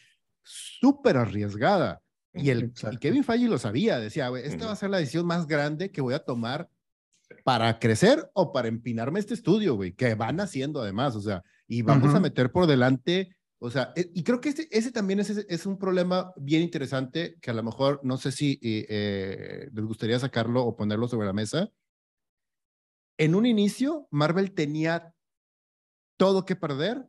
súper 0.42 1.16
arriesgada. 1.16 2.00
Y 2.34 2.50
el 2.50 2.72
Kevin 2.98 3.24
Feige 3.24 3.46
lo 3.46 3.58
sabía, 3.58 4.00
decía, 4.00 4.28
güey, 4.28 4.44
esta 4.44 4.66
va 4.66 4.72
a 4.72 4.76
ser 4.76 4.90
la 4.90 4.98
decisión 4.98 5.26
más 5.26 5.46
grande 5.46 5.90
que 5.90 6.00
voy 6.00 6.14
a 6.14 6.18
tomar 6.24 6.68
para 7.44 7.78
crecer 7.78 8.30
o 8.34 8.52
para 8.52 8.68
empinarme 8.68 9.20
este 9.20 9.34
estudio, 9.34 9.74
güey, 9.74 9.92
que 9.92 10.14
van 10.14 10.40
haciendo 10.40 10.80
además, 10.80 11.14
o 11.14 11.20
sea, 11.20 11.42
y 11.68 11.82
vamos 11.82 12.14
a 12.14 12.20
meter 12.20 12.50
por 12.50 12.66
delante 12.66 13.36
o 13.64 13.70
sea, 13.70 13.92
eh, 13.94 14.11
y 14.12 14.25
creo 14.25 14.40
que 14.40 14.48
ese, 14.48 14.66
ese 14.72 14.90
también 14.90 15.20
es, 15.20 15.31
es, 15.31 15.66
un 15.66 15.79
problema 15.79 16.33
bien 16.37 16.62
interesante 16.62 17.37
que 17.40 17.53
a 17.53 17.55
lo 17.55 17.62
mejor 17.62 18.01
no 18.03 18.16
sé 18.16 18.33
si 18.33 18.59
eh, 18.61 18.87
eh, 18.88 19.70
les 19.72 19.85
gustaría 19.85 20.18
sacarlo 20.18 20.64
o 20.64 20.75
ponerlo 20.75 21.07
sobre 21.07 21.29
la 21.29 21.33
mesa. 21.33 21.70
En 23.18 23.37
un 23.37 23.46
inicio, 23.46 24.09
Marvel 24.11 24.53
tenía 24.53 25.14
todo 26.16 26.44
que 26.44 26.57
perder 26.57 27.07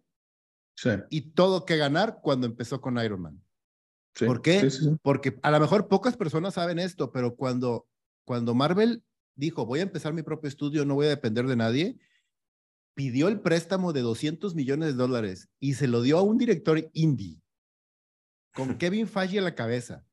sí. 0.75 0.91
y 1.09 1.31
todo 1.31 1.65
que 1.65 1.77
ganar 1.77 2.19
cuando 2.21 2.45
empezó 2.45 2.81
con 2.81 3.03
Iron 3.03 3.21
Man. 3.21 3.43
¿Por 4.19 4.43
qué? 4.43 4.69
Porque 5.01 5.39
a 5.41 5.49
lo 5.49 5.59
mejor 5.59 5.87
pocas 5.87 6.15
personas 6.15 6.53
saben 6.53 6.77
esto, 6.77 7.11
pero 7.11 7.35
cuando, 7.35 7.87
cuando 8.25 8.53
Marvel 8.53 9.03
dijo, 9.33 9.65
voy 9.65 9.79
a 9.79 9.83
empezar 9.83 10.13
mi 10.13 10.21
propio 10.21 10.49
estudio, 10.49 10.85
no 10.85 10.93
voy 10.93 11.07
a 11.07 11.09
depender 11.09 11.47
de 11.47 11.55
nadie, 11.55 11.97
pidió 12.93 13.27
el 13.27 13.39
préstamo 13.39 13.93
de 13.93 14.01
200 14.01 14.55
millones 14.55 14.89
de 14.89 14.93
dólares 14.93 15.49
y 15.59 15.73
se 15.73 15.87
lo 15.87 16.01
dio 16.01 16.17
a 16.17 16.21
un 16.21 16.37
director 16.37 16.89
indie, 16.93 17.41
con 18.53 18.77
Kevin 18.77 19.07
Feige 19.07 19.39
a 19.39 19.43
la 19.43 19.55
cabeza, 19.55 20.05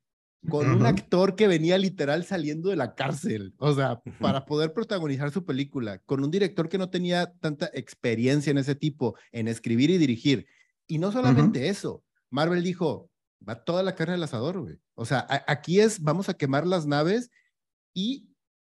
con 0.48 0.70
un 0.70 0.86
actor 0.86 1.36
que 1.36 1.48
venía 1.48 1.76
literal 1.76 2.24
saliendo 2.24 2.70
de 2.70 2.76
la 2.76 2.94
cárcel, 2.94 3.54
o 3.58 3.74
sea, 3.74 4.00
para 4.18 4.46
poder 4.46 4.72
protagonizar 4.72 5.30
su 5.30 5.44
película, 5.44 5.98
con 5.98 6.24
un 6.24 6.30
director 6.30 6.68
que 6.68 6.78
no 6.78 6.88
tenía 6.88 7.32
tanta 7.40 7.70
experiencia 7.74 8.50
en 8.50 8.58
ese 8.58 8.74
tipo, 8.74 9.16
en 9.32 9.48
escribir 9.48 9.90
y 9.90 9.98
dirigir. 9.98 10.46
Y 10.86 10.98
no 10.98 11.12
solamente 11.12 11.68
eso, 11.68 12.02
Marvel 12.30 12.62
dijo, 12.62 13.10
va 13.46 13.64
toda 13.64 13.82
la 13.82 13.94
carne 13.94 14.14
al 14.14 14.22
asador, 14.22 14.60
güey. 14.60 14.78
O 14.94 15.04
sea, 15.04 15.26
aquí 15.46 15.80
es, 15.80 16.00
vamos 16.00 16.28
a 16.28 16.34
quemar 16.34 16.66
las 16.66 16.86
naves 16.86 17.30
y 17.94 18.29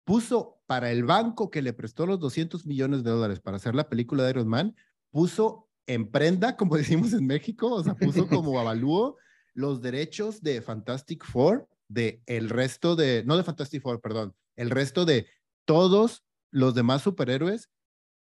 puso 0.06 0.62
para 0.66 0.92
el 0.92 1.04
banco 1.04 1.50
que 1.50 1.62
le 1.62 1.72
prestó 1.72 2.06
los 2.06 2.20
200 2.20 2.64
millones 2.64 3.02
de 3.02 3.10
dólares 3.10 3.40
para 3.40 3.56
hacer 3.56 3.74
la 3.74 3.88
película 3.88 4.22
de 4.22 4.30
Iron 4.30 4.46
Man, 4.46 4.76
puso 5.10 5.68
en 5.88 6.08
prenda, 6.10 6.56
como 6.56 6.76
decimos 6.76 7.12
en 7.12 7.26
México, 7.26 7.74
o 7.74 7.82
sea, 7.82 7.94
puso 7.94 8.28
como 8.28 8.58
avalúo 8.58 9.16
los 9.52 9.82
derechos 9.82 10.42
de 10.42 10.62
Fantastic 10.62 11.24
Four, 11.24 11.68
de 11.88 12.22
el 12.26 12.50
resto 12.50 12.94
de, 12.94 13.24
no 13.26 13.36
de 13.36 13.42
Fantastic 13.42 13.82
Four, 13.82 14.00
perdón, 14.00 14.34
el 14.54 14.70
resto 14.70 15.04
de 15.04 15.26
todos 15.64 16.24
los 16.52 16.74
demás 16.74 17.02
superhéroes 17.02 17.68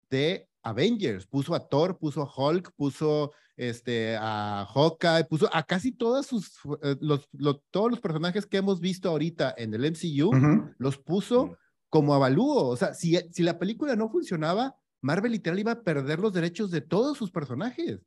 de 0.10 0.50
Avengers. 0.64 1.28
Puso 1.28 1.54
a 1.54 1.68
Thor, 1.68 2.00
puso 2.00 2.24
a 2.24 2.32
Hulk, 2.36 2.72
puso 2.76 3.32
este, 3.58 4.18
a 4.20 4.68
Hawkeye, 4.74 5.26
puso 5.26 5.50
a 5.54 5.62
casi 5.64 5.92
todos 5.92 6.26
sus, 6.26 6.52
eh, 6.82 6.96
los, 7.00 7.30
todos 7.70 7.92
los 7.92 8.00
personajes 8.00 8.48
que 8.48 8.58
hemos 8.58 8.80
visto 8.80 9.10
ahorita 9.10 9.54
en 9.56 9.74
el 9.76 9.92
MCU, 9.92 10.32
los 10.80 10.98
puso 10.98 11.58
como 11.96 12.14
avalúo. 12.14 12.68
O 12.68 12.76
sea, 12.76 12.94
si, 12.94 13.18
si 13.32 13.42
la 13.42 13.58
película 13.58 13.96
no 13.96 14.10
funcionaba, 14.10 14.76
Marvel 15.02 15.32
literal 15.32 15.60
iba 15.60 15.72
a 15.72 15.82
perder 15.82 16.20
los 16.20 16.34
derechos 16.34 16.70
de 16.70 16.82
todos 16.82 17.18
sus 17.18 17.32
personajes. 17.32 18.02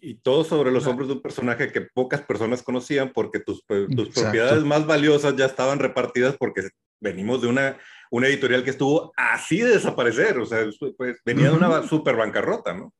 Y 0.00 0.14
todo 0.14 0.42
sobre 0.42 0.72
los 0.72 0.86
hombros 0.86 1.08
de 1.08 1.14
un 1.16 1.20
personaje 1.20 1.70
que 1.70 1.82
pocas 1.82 2.22
personas 2.22 2.62
conocían 2.62 3.12
porque 3.12 3.40
tus, 3.40 3.62
tus 3.94 4.08
propiedades 4.08 4.64
más 4.64 4.86
valiosas 4.86 5.36
ya 5.36 5.44
estaban 5.44 5.78
repartidas 5.80 6.34
porque 6.38 6.62
venimos 6.98 7.42
de 7.42 7.48
una, 7.48 7.78
una 8.10 8.26
editorial 8.26 8.64
que 8.64 8.70
estuvo 8.70 9.12
así 9.18 9.58
de 9.58 9.72
desaparecer, 9.72 10.38
o 10.38 10.46
sea, 10.46 10.64
pues, 10.96 11.18
venía 11.22 11.50
de 11.50 11.56
una 11.58 11.86
super 11.86 12.16
bancarrota, 12.16 12.72
¿no? 12.72 12.94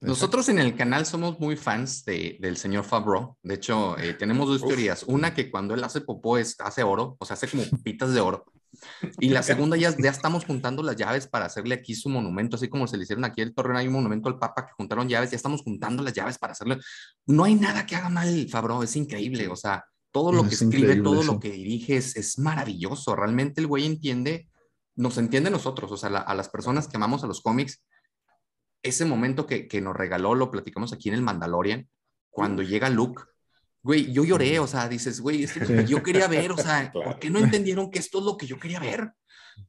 Nosotros 0.00 0.48
en 0.50 0.60
el 0.60 0.76
canal 0.76 1.04
somos 1.04 1.40
muy 1.40 1.56
fans 1.56 2.04
de, 2.04 2.36
del 2.38 2.58
señor 2.58 2.84
Favreau. 2.84 3.36
De 3.42 3.54
hecho, 3.54 3.98
eh, 3.98 4.14
tenemos 4.14 4.46
dos 4.46 4.64
teorías. 4.64 5.02
Una 5.04 5.34
que 5.34 5.50
cuando 5.50 5.74
él 5.74 5.82
hace 5.82 6.02
popó 6.02 6.38
es, 6.38 6.54
hace 6.60 6.84
oro, 6.84 7.16
o 7.18 7.24
sea, 7.24 7.34
hace 7.34 7.48
como 7.48 7.64
pitas 7.82 8.14
de 8.14 8.20
oro. 8.20 8.44
Y 9.20 9.28
la 9.30 9.42
segunda, 9.42 9.76
ya, 9.76 9.94
ya 9.96 10.10
estamos 10.10 10.44
juntando 10.44 10.82
las 10.82 10.96
llaves 10.96 11.26
para 11.26 11.46
hacerle 11.46 11.74
aquí 11.74 11.94
su 11.94 12.08
monumento, 12.08 12.56
así 12.56 12.68
como 12.68 12.86
se 12.86 12.96
le 12.96 13.04
hicieron 13.04 13.24
aquí 13.24 13.40
el 13.40 13.54
Torreón, 13.54 13.76
hay 13.76 13.86
un 13.86 13.94
monumento 13.94 14.28
al 14.28 14.38
Papa 14.38 14.66
que 14.66 14.72
juntaron 14.76 15.08
llaves, 15.08 15.30
ya 15.30 15.36
estamos 15.36 15.62
juntando 15.62 16.02
las 16.02 16.12
llaves 16.12 16.38
para 16.38 16.52
hacerle. 16.52 16.78
No 17.26 17.44
hay 17.44 17.54
nada 17.54 17.86
que 17.86 17.96
haga 17.96 18.08
mal, 18.08 18.48
Favreau, 18.48 18.82
es 18.82 18.96
increíble, 18.96 19.48
o 19.48 19.56
sea, 19.56 19.84
todo 20.10 20.32
lo 20.32 20.48
que 20.48 20.54
escribe, 20.54 20.96
todo 20.96 21.22
lo 21.24 21.40
que 21.40 21.50
dirige 21.50 21.96
es, 21.96 22.38
maravilloso. 22.38 23.16
Realmente 23.16 23.60
el 23.60 23.66
güey 23.66 23.84
entiende, 23.84 24.48
nos 24.94 25.18
entiende 25.18 25.50
nosotros, 25.50 25.90
o 25.90 25.96
sea, 25.96 26.10
a 26.10 26.34
las 26.34 26.48
personas 26.48 26.86
que 26.86 26.96
amamos 26.96 27.24
a 27.24 27.26
los 27.26 27.40
cómics, 27.40 27.82
ese 28.82 29.04
momento 29.06 29.46
que, 29.46 29.66
que 29.66 29.80
nos 29.80 29.96
regaló, 29.96 30.34
lo 30.34 30.50
platicamos 30.50 30.92
aquí 30.92 31.08
en 31.08 31.16
el 31.16 31.22
Mandalorian, 31.22 31.88
cuando 32.30 32.62
llega 32.62 32.90
Luke, 32.90 33.22
güey, 33.84 34.10
yo 34.10 34.24
lloré, 34.24 34.58
o 34.58 34.66
sea, 34.66 34.88
dices, 34.88 35.20
güey, 35.20 35.44
esto 35.44 35.62
es 35.62 35.68
lo 35.68 35.76
que 35.76 35.86
yo 35.86 36.02
quería 36.02 36.26
ver, 36.26 36.50
o 36.50 36.56
sea, 36.56 36.90
¿por 36.90 37.18
qué 37.18 37.28
no 37.28 37.38
entendieron 37.38 37.90
que 37.90 37.98
esto 37.98 38.18
es 38.18 38.24
lo 38.24 38.38
que 38.38 38.46
yo 38.46 38.58
quería 38.58 38.80
ver? 38.80 39.12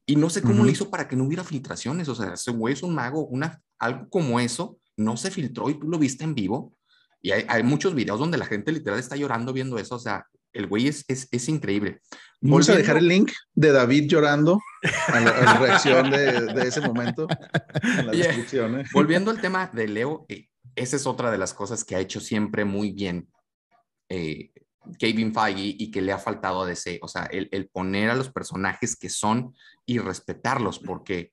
Y 0.06 0.15
no 0.15 0.30
sé 0.30 0.41
cómo 0.41 0.63
lo 0.63 0.71
hizo 0.71 0.89
para 0.89 1.08
que 1.08 1.17
no 1.17 1.25
hubiera 1.25 1.43
filtraciones, 1.43 2.08
o 2.08 2.15
sea, 2.15 2.34
ese 2.34 2.51
güey 2.51 2.73
es 2.73 2.82
un 2.82 2.95
mago, 2.95 3.28
una, 3.28 3.62
algo 3.78 4.10
como 4.10 4.39
eso 4.39 4.80
no 4.95 5.17
se 5.17 5.32
filtró 5.32 5.69
y 5.69 5.78
tú 5.78 5.89
lo 5.89 5.99
viste 5.99 6.23
en 6.23 6.34
vivo. 6.34 6.73
Y 7.21 7.32
hay, 7.32 7.45
hay, 7.49 7.63
muchos 7.63 7.93
videos 7.93 8.19
donde 8.19 8.38
la 8.38 8.45
gente 8.45 8.71
literal 8.71 8.99
está 8.99 9.17
llorando 9.17 9.51
viendo 9.51 9.78
eso, 9.78 9.95
o 9.95 9.99
sea, 9.99 10.25
el 10.54 10.67
güey 10.67 10.88
es, 10.88 11.04
es, 11.10 11.28
es 11.32 11.49
increíble. 11.49 11.99
Vamos 12.39 12.69
a 12.69 12.75
dejar 12.75 12.97
el 12.97 13.10
link 13.10 13.32
de 13.54 13.73
David 13.73 14.08
llorando 14.08 14.62
a 15.08 15.19
la, 15.19 15.58
reacción 15.58 16.10
de, 16.10 16.54
de, 16.54 16.67
ese 16.67 16.80
momento 16.80 17.28
en 17.82 18.06
la 18.06 18.12
descripción. 18.13 18.80
¿eh? 18.80 18.86
Volviendo 18.93 19.32
al 19.32 19.41
tema 19.41 19.69
de 19.73 19.88
Leo, 19.89 20.25
eh, 20.30 20.47
esa 20.75 20.95
es 20.95 21.06
otra 21.06 21.32
de 21.32 21.38
las 21.38 21.54
cosas 21.54 21.84
que 21.84 21.95
ha 21.95 21.99
hecho 21.99 22.21
siempre 22.21 22.63
muy 22.63 22.91
bien 22.91 23.28
eh, 24.10 24.52
Kevin 25.00 25.34
Feige 25.34 25.76
y 25.78 25.91
que 25.91 26.02
le 26.02 26.12
ha 26.12 26.18
faltado 26.18 26.62
a 26.62 26.68
DC. 26.68 27.00
O 27.02 27.08
sea, 27.08 27.24
el, 27.26 27.50
el, 27.52 27.68
poner 27.70 28.10
a 28.10 28.15
los 28.15 28.32
personajes 28.32 28.96
que 28.96 29.10
son 29.10 29.54
y 29.86 29.98
respetarlos, 29.98 30.80
porque 30.80 31.32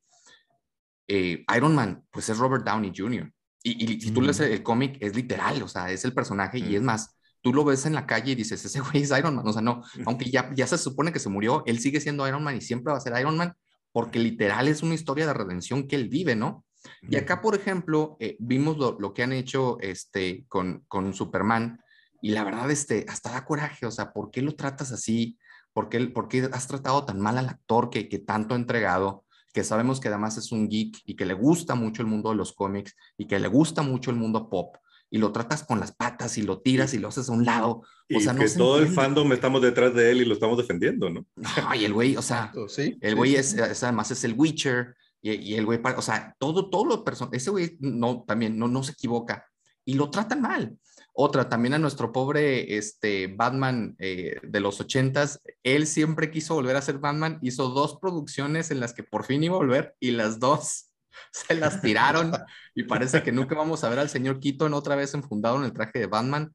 eh, 1.08 1.44
Iron 1.56 1.74
Man, 1.74 2.04
pues 2.10 2.28
es 2.28 2.38
Robert 2.38 2.64
Downey 2.64 2.92
Jr. 2.96 3.30
Y, 3.62 3.92
y 3.92 4.00
si 4.00 4.10
tú 4.10 4.22
lees 4.22 4.40
el 4.40 4.62
cómic, 4.62 4.96
es 5.00 5.14
literal, 5.14 5.62
o 5.62 5.68
sea, 5.68 5.90
es 5.90 6.04
el 6.04 6.14
personaje 6.14 6.58
y 6.58 6.74
es 6.74 6.82
más 6.82 7.16
tú 7.42 7.52
lo 7.52 7.64
ves 7.64 7.84
en 7.86 7.92
la 7.92 8.06
calle 8.06 8.32
y 8.32 8.34
dices, 8.36 8.64
ese 8.64 8.80
güey 8.80 9.02
es 9.02 9.10
Iron 9.10 9.36
Man. 9.36 9.46
O 9.46 9.52
sea, 9.52 9.60
no, 9.60 9.82
aunque 10.06 10.30
ya, 10.30 10.50
ya 10.54 10.66
se 10.66 10.78
supone 10.78 11.12
que 11.12 11.18
se 11.18 11.28
murió, 11.28 11.62
él 11.66 11.80
sigue 11.80 12.00
siendo 12.00 12.26
Iron 12.26 12.42
Man 12.42 12.56
y 12.56 12.60
siempre 12.60 12.92
va 12.92 12.98
a 12.98 13.02
ser 13.02 13.18
Iron 13.20 13.36
Man 13.36 13.52
porque 13.92 14.18
literal 14.18 14.68
es 14.68 14.82
una 14.82 14.94
historia 14.94 15.26
de 15.26 15.34
redención 15.34 15.86
que 15.86 15.96
él 15.96 16.08
vive, 16.08 16.34
¿no? 16.34 16.64
Y 17.02 17.16
acá, 17.16 17.42
por 17.42 17.54
ejemplo, 17.54 18.16
eh, 18.18 18.36
vimos 18.40 18.78
lo, 18.78 18.96
lo, 18.98 19.12
que 19.12 19.22
han 19.22 19.32
hecho 19.32 19.78
este, 19.80 20.46
con, 20.48 20.84
con 20.88 21.12
Superman 21.12 21.78
y 22.22 22.30
la 22.30 22.44
verdad, 22.44 22.70
este, 22.70 23.04
hasta 23.08 23.32
da 23.32 23.44
coraje, 23.44 23.84
o 23.84 23.90
sea, 23.90 24.12
¿por 24.12 24.30
qué 24.30 24.40
lo 24.40 24.54
tratas 24.54 24.92
así? 24.92 25.36
¿Por 25.74 25.90
qué, 25.90 26.00
por 26.06 26.28
qué 26.28 26.48
has 26.52 26.66
tratado 26.68 27.04
tan 27.04 27.20
mal 27.20 27.36
al 27.36 27.48
actor 27.48 27.90
que, 27.90 28.08
que 28.08 28.18
tanto 28.18 28.54
ha 28.54 28.58
entregado? 28.58 29.24
que 29.52 29.64
sabemos 29.64 30.00
que 30.00 30.08
además 30.08 30.38
es 30.38 30.50
un 30.50 30.68
geek 30.68 31.02
y 31.04 31.14
que 31.14 31.26
le 31.26 31.34
gusta 31.34 31.74
mucho 31.74 32.02
el 32.02 32.08
mundo 32.08 32.30
de 32.30 32.36
los 32.36 32.52
cómics 32.52 32.96
y 33.18 33.26
que 33.26 33.38
le 33.38 33.48
gusta 33.48 33.82
mucho 33.82 34.10
el 34.10 34.16
mundo 34.16 34.48
pop 34.48 34.76
y 35.10 35.18
lo 35.18 35.30
tratas 35.30 35.62
con 35.62 35.78
las 35.78 35.92
patas 35.92 36.38
y 36.38 36.42
lo 36.42 36.60
tiras 36.60 36.94
y 36.94 36.98
lo 36.98 37.08
haces 37.08 37.28
a 37.28 37.32
un 37.32 37.44
lado. 37.44 37.82
O 38.14 38.20
sea, 38.20 38.34
que 38.34 38.48
todo 38.48 38.78
el 38.78 38.88
fandom 38.88 39.30
estamos 39.32 39.60
detrás 39.60 39.94
de 39.94 40.10
él 40.10 40.22
y 40.22 40.24
lo 40.24 40.32
estamos 40.32 40.56
defendiendo, 40.56 41.10
¿no? 41.10 41.26
Ay, 41.66 41.84
el 41.84 41.92
güey, 41.92 42.16
o 42.16 42.22
sea, 42.22 42.50
¿Sí? 42.68 42.96
el 43.02 43.14
güey 43.14 43.36
es, 43.36 43.54
además 43.82 44.10
es 44.10 44.24
el 44.24 44.34
Witcher 44.34 44.94
y, 45.20 45.32
y 45.32 45.54
el 45.54 45.66
güey, 45.66 45.80
o 45.84 46.02
sea, 46.02 46.34
todo, 46.38 46.70
todo 46.70 46.86
lo 46.86 47.04
personal, 47.04 47.34
ese 47.34 47.50
güey 47.50 47.76
no, 47.80 48.24
también 48.26 48.58
no, 48.58 48.68
no 48.68 48.82
se 48.82 48.92
equivoca 48.92 49.46
y 49.84 49.94
lo 49.94 50.08
tratan 50.08 50.40
mal. 50.40 50.78
Otra, 51.14 51.48
también 51.48 51.74
a 51.74 51.78
nuestro 51.78 52.10
pobre 52.10 52.76
este, 52.76 53.26
Batman 53.26 53.94
eh, 53.98 54.40
de 54.42 54.60
los 54.60 54.80
ochentas, 54.80 55.42
él 55.62 55.86
siempre 55.86 56.30
quiso 56.30 56.54
volver 56.54 56.76
a 56.76 56.82
ser 56.82 56.98
Batman, 56.98 57.38
hizo 57.42 57.68
dos 57.68 57.98
producciones 58.00 58.70
en 58.70 58.80
las 58.80 58.94
que 58.94 59.02
por 59.02 59.24
fin 59.24 59.44
iba 59.44 59.54
a 59.54 59.58
volver 59.58 59.94
y 60.00 60.12
las 60.12 60.38
dos 60.38 60.90
se 61.32 61.54
las 61.54 61.82
tiraron 61.82 62.32
y 62.74 62.84
parece 62.84 63.22
que 63.22 63.32
nunca 63.32 63.54
vamos 63.54 63.84
a 63.84 63.90
ver 63.90 63.98
al 63.98 64.08
señor 64.08 64.40
Keaton 64.40 64.72
otra 64.72 64.96
vez 64.96 65.12
enfundado 65.12 65.58
en 65.58 65.64
el 65.64 65.72
traje 65.72 65.98
de 65.98 66.06
Batman. 66.06 66.54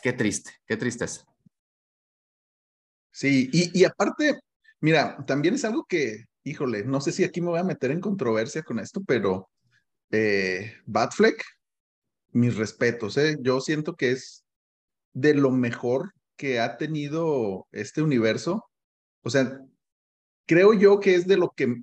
Qué 0.00 0.12
triste, 0.12 0.52
qué 0.66 0.76
tristeza. 0.76 1.24
Sí, 3.10 3.50
y, 3.52 3.78
y 3.78 3.84
aparte, 3.84 4.40
mira, 4.80 5.24
también 5.26 5.54
es 5.54 5.64
algo 5.64 5.84
que, 5.84 6.24
híjole, 6.44 6.84
no 6.84 7.00
sé 7.00 7.12
si 7.12 7.24
aquí 7.24 7.40
me 7.40 7.48
voy 7.48 7.58
a 7.58 7.64
meter 7.64 7.90
en 7.90 8.00
controversia 8.00 8.62
con 8.62 8.78
esto, 8.78 9.02
pero 9.06 9.50
eh, 10.12 10.74
Batfleck, 10.86 11.44
mis 12.32 12.56
respetos, 12.56 13.16
¿eh? 13.16 13.36
yo 13.40 13.60
siento 13.60 13.94
que 13.94 14.12
es 14.12 14.44
de 15.12 15.34
lo 15.34 15.50
mejor 15.50 16.14
que 16.36 16.60
ha 16.60 16.76
tenido 16.76 17.68
este 17.72 18.02
universo. 18.02 18.64
O 19.22 19.30
sea, 19.30 19.60
creo 20.46 20.74
yo 20.74 21.00
que 21.00 21.14
es 21.14 21.26
de 21.26 21.36
lo 21.36 21.50
que 21.50 21.82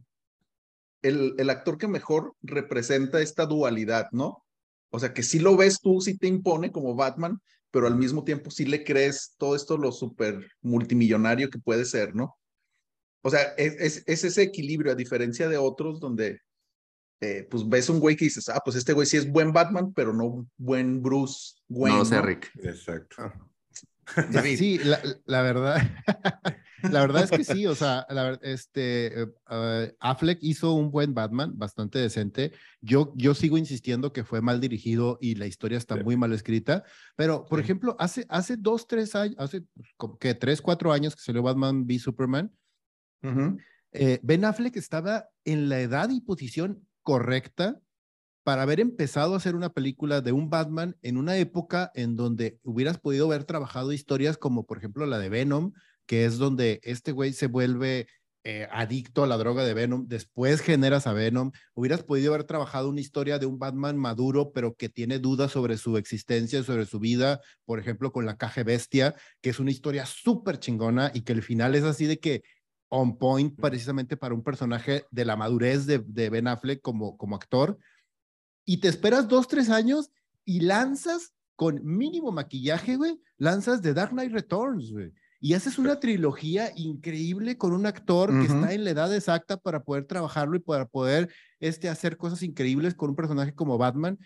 el, 1.01 1.49
actor 1.49 1.77
que 1.77 1.87
mejor 1.87 2.35
representa 2.41 3.21
esta 3.21 3.45
dualidad, 3.45 4.07
¿no? 4.11 4.43
O 4.91 4.99
sea, 4.99 5.13
que 5.13 5.23
si 5.23 5.39
lo 5.39 5.55
ves 5.55 5.79
tú, 5.79 6.01
sí 6.01 6.17
te 6.17 6.27
impone 6.27 6.71
como 6.71 6.95
Batman, 6.95 7.39
pero 7.71 7.87
al 7.87 7.95
mismo 7.95 8.23
tiempo 8.23 8.49
sí 8.51 8.65
le 8.65 8.83
crees 8.83 9.35
todo 9.37 9.55
esto 9.55 9.77
lo 9.77 9.91
súper 9.91 10.51
multimillonario 10.61 11.49
que 11.49 11.59
puede 11.59 11.85
ser, 11.85 12.15
¿no? 12.15 12.35
O 13.21 13.29
sea, 13.29 13.41
es, 13.57 14.03
es, 14.07 14.23
ese 14.23 14.41
equilibrio, 14.41 14.91
a 14.91 14.95
diferencia 14.95 15.47
de 15.47 15.57
otros 15.57 15.99
donde, 15.99 16.41
eh, 17.21 17.47
pues 17.49 17.67
ves 17.67 17.89
un 17.89 17.99
güey 17.99 18.15
que 18.15 18.25
dices, 18.25 18.47
ah, 18.49 18.61
pues 18.63 18.77
este 18.77 18.93
güey 18.93 19.05
sí 19.05 19.17
es 19.17 19.29
buen 19.29 19.51
Batman, 19.51 19.93
pero 19.93 20.13
no 20.13 20.47
buen 20.57 21.01
Bruce 21.01 21.55
Wayne. 21.67 21.97
No 21.97 22.05
sé, 22.05 22.21
Rick. 22.21 22.51
Exacto. 22.63 23.15
Ah. 23.19 23.33
Sí, 24.57 24.79
la, 24.79 24.99
la 25.25 25.41
verdad, 25.41 25.77
la 26.83 27.01
verdad 27.01 27.23
es 27.23 27.31
que 27.31 27.43
sí, 27.43 27.65
o 27.65 27.75
sea, 27.75 28.05
la, 28.09 28.39
este, 28.41 29.23
uh, 29.49 29.93
Affleck 29.99 30.39
hizo 30.41 30.73
un 30.73 30.91
buen 30.91 31.13
Batman, 31.13 31.57
bastante 31.57 31.99
decente. 31.99 32.51
Yo, 32.81 33.13
yo 33.15 33.33
sigo 33.33 33.57
insistiendo 33.57 34.13
que 34.13 34.23
fue 34.23 34.41
mal 34.41 34.59
dirigido 34.59 35.17
y 35.21 35.35
la 35.35 35.45
historia 35.45 35.77
está 35.77 35.95
muy 35.95 36.17
mal 36.17 36.33
escrita, 36.33 36.83
pero, 37.15 37.45
por 37.45 37.59
ejemplo, 37.59 37.95
hace, 37.99 38.25
hace 38.29 38.57
dos, 38.57 38.87
tres 38.87 39.15
años, 39.15 39.35
hace 39.37 39.63
como 39.97 40.17
que 40.17 40.33
tres, 40.33 40.61
cuatro 40.61 40.91
años 40.91 41.15
que 41.15 41.21
salió 41.21 41.43
Batman 41.43 41.83
v 41.85 41.99
Superman, 41.99 42.51
eh, 43.91 44.19
Ben 44.23 44.45
Affleck 44.45 44.75
estaba 44.77 45.29
en 45.45 45.69
la 45.69 45.81
edad 45.81 46.09
y 46.09 46.21
posición 46.21 46.87
correcta 47.09 47.81
para 48.43 48.61
haber 48.61 48.79
empezado 48.79 49.33
a 49.33 49.37
hacer 49.37 49.55
una 49.55 49.73
película 49.73 50.21
de 50.21 50.31
un 50.31 50.51
Batman 50.51 50.95
en 51.01 51.17
una 51.17 51.37
época 51.37 51.91
en 51.95 52.15
donde 52.15 52.59
hubieras 52.61 52.99
podido 52.99 53.25
haber 53.25 53.45
trabajado 53.45 53.93
historias 53.93 54.37
como 54.37 54.67
por 54.67 54.77
ejemplo 54.77 55.07
la 55.07 55.17
de 55.17 55.29
Venom, 55.29 55.73
que 56.05 56.25
es 56.25 56.37
donde 56.37 56.79
este 56.83 57.11
güey 57.11 57.33
se 57.33 57.47
vuelve 57.47 58.05
eh, 58.43 58.67
adicto 58.71 59.23
a 59.23 59.27
la 59.27 59.37
droga 59.37 59.63
de 59.63 59.73
Venom, 59.73 60.07
después 60.07 60.61
generas 60.61 61.07
a 61.07 61.13
Venom, 61.13 61.51
hubieras 61.73 62.03
podido 62.03 62.31
haber 62.35 62.43
trabajado 62.43 62.89
una 62.89 63.01
historia 63.01 63.39
de 63.39 63.47
un 63.47 63.57
Batman 63.57 63.97
maduro, 63.97 64.51
pero 64.51 64.75
que 64.75 64.87
tiene 64.87 65.17
dudas 65.17 65.51
sobre 65.51 65.77
su 65.77 65.97
existencia, 65.97 66.61
sobre 66.61 66.85
su 66.85 66.99
vida, 66.99 67.41
por 67.65 67.79
ejemplo, 67.79 68.11
con 68.11 68.27
la 68.27 68.37
caja 68.37 68.61
bestia, 68.61 69.15
que 69.41 69.49
es 69.49 69.59
una 69.59 69.71
historia 69.71 70.05
súper 70.05 70.59
chingona 70.59 71.09
y 71.11 71.21
que 71.21 71.33
el 71.33 71.41
final 71.41 71.73
es 71.73 71.85
así 71.85 72.05
de 72.05 72.19
que 72.19 72.43
on 72.89 73.17
point 73.17 73.55
precisamente 73.59 74.17
para 74.17 74.33
un 74.33 74.43
personaje 74.43 75.05
de 75.11 75.25
la 75.25 75.35
madurez 75.35 75.85
de, 75.85 75.99
de 75.99 76.29
Ben 76.29 76.47
Affleck 76.47 76.81
como, 76.81 77.17
como 77.17 77.35
actor. 77.35 77.77
Y 78.65 78.77
te 78.77 78.87
esperas 78.87 79.27
dos, 79.27 79.47
tres 79.47 79.69
años 79.69 80.11
y 80.43 80.61
lanzas 80.61 81.33
con 81.55 81.81
mínimo 81.83 82.31
maquillaje, 82.31 82.95
güey, 82.95 83.21
lanzas 83.37 83.81
The 83.81 83.93
Dark 83.93 84.11
Knight 84.11 84.31
Returns, 84.31 84.91
güey. 84.91 85.13
Y 85.41 85.53
haces 85.53 85.77
una 85.77 85.99
trilogía 85.99 86.71
increíble 86.75 87.57
con 87.57 87.71
un 87.71 87.85
actor 87.85 88.29
que 88.29 88.45
está 88.45 88.73
en 88.73 88.83
la 88.83 88.89
edad 88.89 89.15
exacta 89.15 89.55
para 89.55 89.83
poder 89.83 90.05
trabajarlo 90.05 90.57
y 90.57 90.59
para 90.59 90.85
poder 90.85 91.29
este, 91.61 91.87
hacer 91.87 92.17
cosas 92.17 92.43
increíbles 92.43 92.93
con 92.93 93.11
un 93.11 93.15
personaje 93.15 93.53
como 93.53 93.77
Batman. 93.77 94.19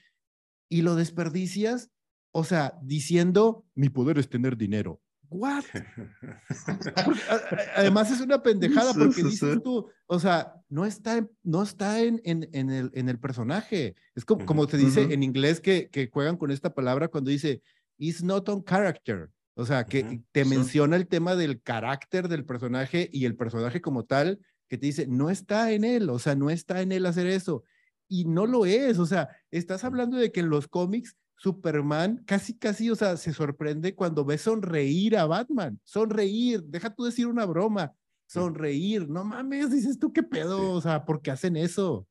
Y 0.70 0.82
lo 0.82 0.96
desperdicias, 0.96 1.92
o 2.32 2.44
sea, 2.44 2.80
diciendo, 2.82 3.64
mi 3.76 3.90
poder 3.90 4.18
es 4.18 4.28
tener 4.28 4.58
dinero. 4.58 5.03
¿What? 5.34 5.64
además 7.76 8.12
es 8.12 8.22
una 8.22 8.42
pendejada 8.44 8.94
porque 8.94 9.24
dices 9.24 9.62
tú, 9.64 9.90
o 10.06 10.20
sea, 10.20 10.54
no 10.70 10.86
está, 10.86 11.28
no 11.42 11.64
está 11.64 12.02
en, 12.02 12.22
en, 12.24 12.48
en, 12.54 12.70
el, 12.70 12.92
en 12.94 13.10
el 13.10 13.20
personaje. 13.20 13.96
Es 14.16 14.26
como, 14.26 14.46
como 14.46 14.68
te 14.68 14.78
dice 14.78 15.14
en 15.14 15.24
inglés 15.24 15.60
que, 15.60 15.90
que 15.90 16.08
juegan 16.08 16.38
con 16.38 16.52
esta 16.52 16.74
palabra 16.74 17.08
cuando 17.08 17.32
dice, 17.32 17.64
it's 17.98 18.24
not 18.24 18.48
on 18.48 18.64
character. 18.64 19.30
O 19.56 19.66
sea, 19.66 19.86
que 19.86 20.22
te 20.32 20.46
menciona 20.46 20.96
el 20.96 21.08
tema 21.08 21.36
del 21.36 21.62
carácter 21.62 22.28
del 22.28 22.46
personaje 22.46 23.10
y 23.12 23.26
el 23.26 23.36
personaje 23.36 23.82
como 23.82 24.06
tal, 24.06 24.40
que 24.68 24.78
te 24.78 24.88
dice, 24.88 25.08
no 25.08 25.30
está 25.30 25.72
en 25.72 25.84
él, 25.84 26.10
o 26.10 26.20
sea, 26.20 26.36
no 26.36 26.50
está 26.50 26.82
en 26.82 26.92
él 26.92 27.06
hacer 27.06 27.28
eso. 27.28 27.64
Y 28.08 28.26
no 28.26 28.46
lo 28.46 28.66
es, 28.66 29.00
o 29.00 29.06
sea, 29.06 29.30
estás 29.52 29.84
hablando 29.84 30.18
de 30.18 30.32
que 30.32 30.40
en 30.40 30.50
los 30.50 30.68
cómics 30.68 31.16
Superman 31.44 32.24
casi, 32.26 32.58
casi, 32.58 32.90
o 32.90 32.96
sea, 32.96 33.18
se 33.18 33.34
sorprende 33.34 33.94
cuando 33.94 34.24
ve 34.24 34.38
sonreír 34.38 35.18
a 35.18 35.26
Batman. 35.26 35.78
Sonreír, 35.84 36.64
deja 36.64 36.96
tú 36.96 37.04
decir 37.04 37.28
una 37.28 37.46
broma, 37.46 37.92
sonreír, 38.26 39.10
no 39.10 39.26
mames, 39.26 39.70
dices 39.70 40.00
tú 40.00 40.14
qué 40.14 40.24
pedo, 40.24 40.72
o 40.72 40.80
sea, 40.80 41.04
¿por 41.04 41.22
qué 41.22 41.32
hacen 41.32 41.58
eso? 41.58 42.08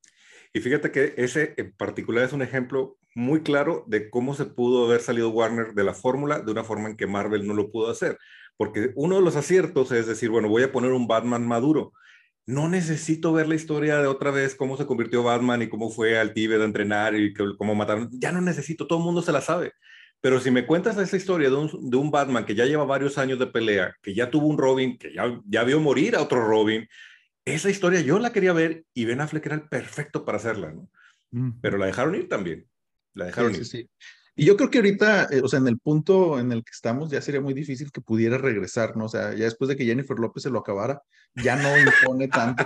Y 0.53 0.61
fíjate 0.61 0.93
que 0.93 1.14
ese 1.16 1.55
en 1.57 1.72
particular 1.72 2.24
es 2.24 2.35
un 2.35 2.43
ejemplo 2.43 2.99
muy 3.14 3.43
claro 3.43 3.85
de 3.87 4.11
cómo 4.11 4.35
se 4.35 4.45
pudo 4.45 4.85
haber 4.85 5.01
salido 5.01 5.30
Warner 5.30 5.72
de 5.72 5.85
la 5.85 5.95
fórmula 5.95 6.41
de 6.41 6.53
una 6.53 6.62
forma 6.62 6.91
en 6.91 6.97
que 6.99 7.07
Marvel 7.07 7.47
no 7.47 7.55
lo 7.55 7.70
pudo 7.70 7.91
hacer. 7.91 8.18
Porque 8.59 8.93
uno 8.97 9.16
de 9.16 9.22
los 9.22 9.37
aciertos 9.37 9.93
es 9.93 10.07
decir, 10.07 10.28
bueno, 10.28 10.51
voy 10.51 10.62
a 10.62 10.72
poner 10.72 10.93
un 10.93 11.07
Batman 11.07 11.47
maduro. 11.47 11.95
No 12.47 12.68
necesito 12.68 13.32
ver 13.32 13.49
la 13.49 13.55
historia 13.55 13.99
de 13.99 14.09
otra 14.09 14.30
vez, 14.30 14.55
cómo 14.55 14.76
se 14.76 14.86
convirtió 14.86 15.22
Batman 15.22 15.62
y 15.62 15.68
cómo 15.68 15.90
fue 15.90 16.18
al 16.18 16.34
Tíbet 16.34 16.61
a 16.61 16.64
entrenar 16.64 17.14
y 17.14 17.32
cómo 17.32 17.74
mataron. 17.74 18.09
Ya 18.12 18.32
no 18.32 18.40
necesito, 18.40 18.86
todo 18.86 18.99
el 18.99 19.05
mundo 19.05 19.22
se 19.22 19.32
la 19.32 19.40
sabe. 19.40 19.72
Pero 20.20 20.40
si 20.40 20.51
me 20.51 20.66
cuentas 20.66 20.97
esa 20.97 21.16
historia 21.16 21.51
de 21.51 21.57
un, 21.57 21.90
de 21.90 21.97
un, 21.97 22.11
Batman 22.11 22.45
que 22.45 22.55
ya 22.55 22.64
lleva 22.64 22.84
varios 22.84 23.18
años 23.18 23.38
de 23.38 23.49
pelea, 23.49 23.95
que 24.03 24.14
ya 24.14 24.30
tuvo 24.30 24.47
un 24.47 24.59
Robin, 24.59 24.97
que 24.97 25.12
ya, 25.12 25.40
ya 25.47 25.64
vio 25.64 25.80
morir 25.80 26.14
a 26.14 26.22
otro 26.22 26.47
Robin, 26.47 26.88
esa 27.45 27.70
historia 27.70 28.01
yo 28.01 28.18
la 28.18 28.32
quería 28.32 28.53
ver 28.53 28.84
y 28.95 29.05
Ben 29.05 29.20
Affleck 29.20 29.47
era 29.47 29.57
el 29.57 29.68
perfecto 29.68 30.24
para 30.24 30.38
hacerla, 30.38 30.72
¿no? 30.72 30.88
Pero 31.61 31.78
la 31.78 31.86
dejaron 31.86 32.14
ir 32.14 32.28
también. 32.28 32.68
La 33.14 33.26
dejaron 33.26 33.55
sí, 33.55 33.64
Sí, 33.64 33.90
Y 34.35 34.47
yo 34.47 34.57
creo 34.57 34.70
que 34.70 34.78
ahorita, 34.78 35.28
eh, 35.30 35.43
o 35.43 35.49
sea, 35.49 35.59
en 35.59 35.68
el 35.68 35.78
punto 35.78 36.39
en 36.39 36.53
el 36.53 36.64
que 36.64 36.70
estamos, 36.72 37.11
ya 37.11 37.20
sería 37.20 37.41
muy 37.41 37.53
difícil 37.53 37.93
que 37.93 38.01
pudiera 38.01 38.39
regresar, 38.39 38.97
¿no? 38.97 39.05
O 39.05 39.09
sea, 39.09 39.35
ya 39.35 39.45
después 39.45 39.68
de 39.68 39.76
que 39.76 39.85
Jennifer 39.85 40.18
López 40.18 40.43
se 40.43 40.51
lo 40.51 40.61
acabara, 40.61 41.03
ya 41.35 41.57
no 41.57 41.68
impone 41.78 42.28
tanto 42.28 42.64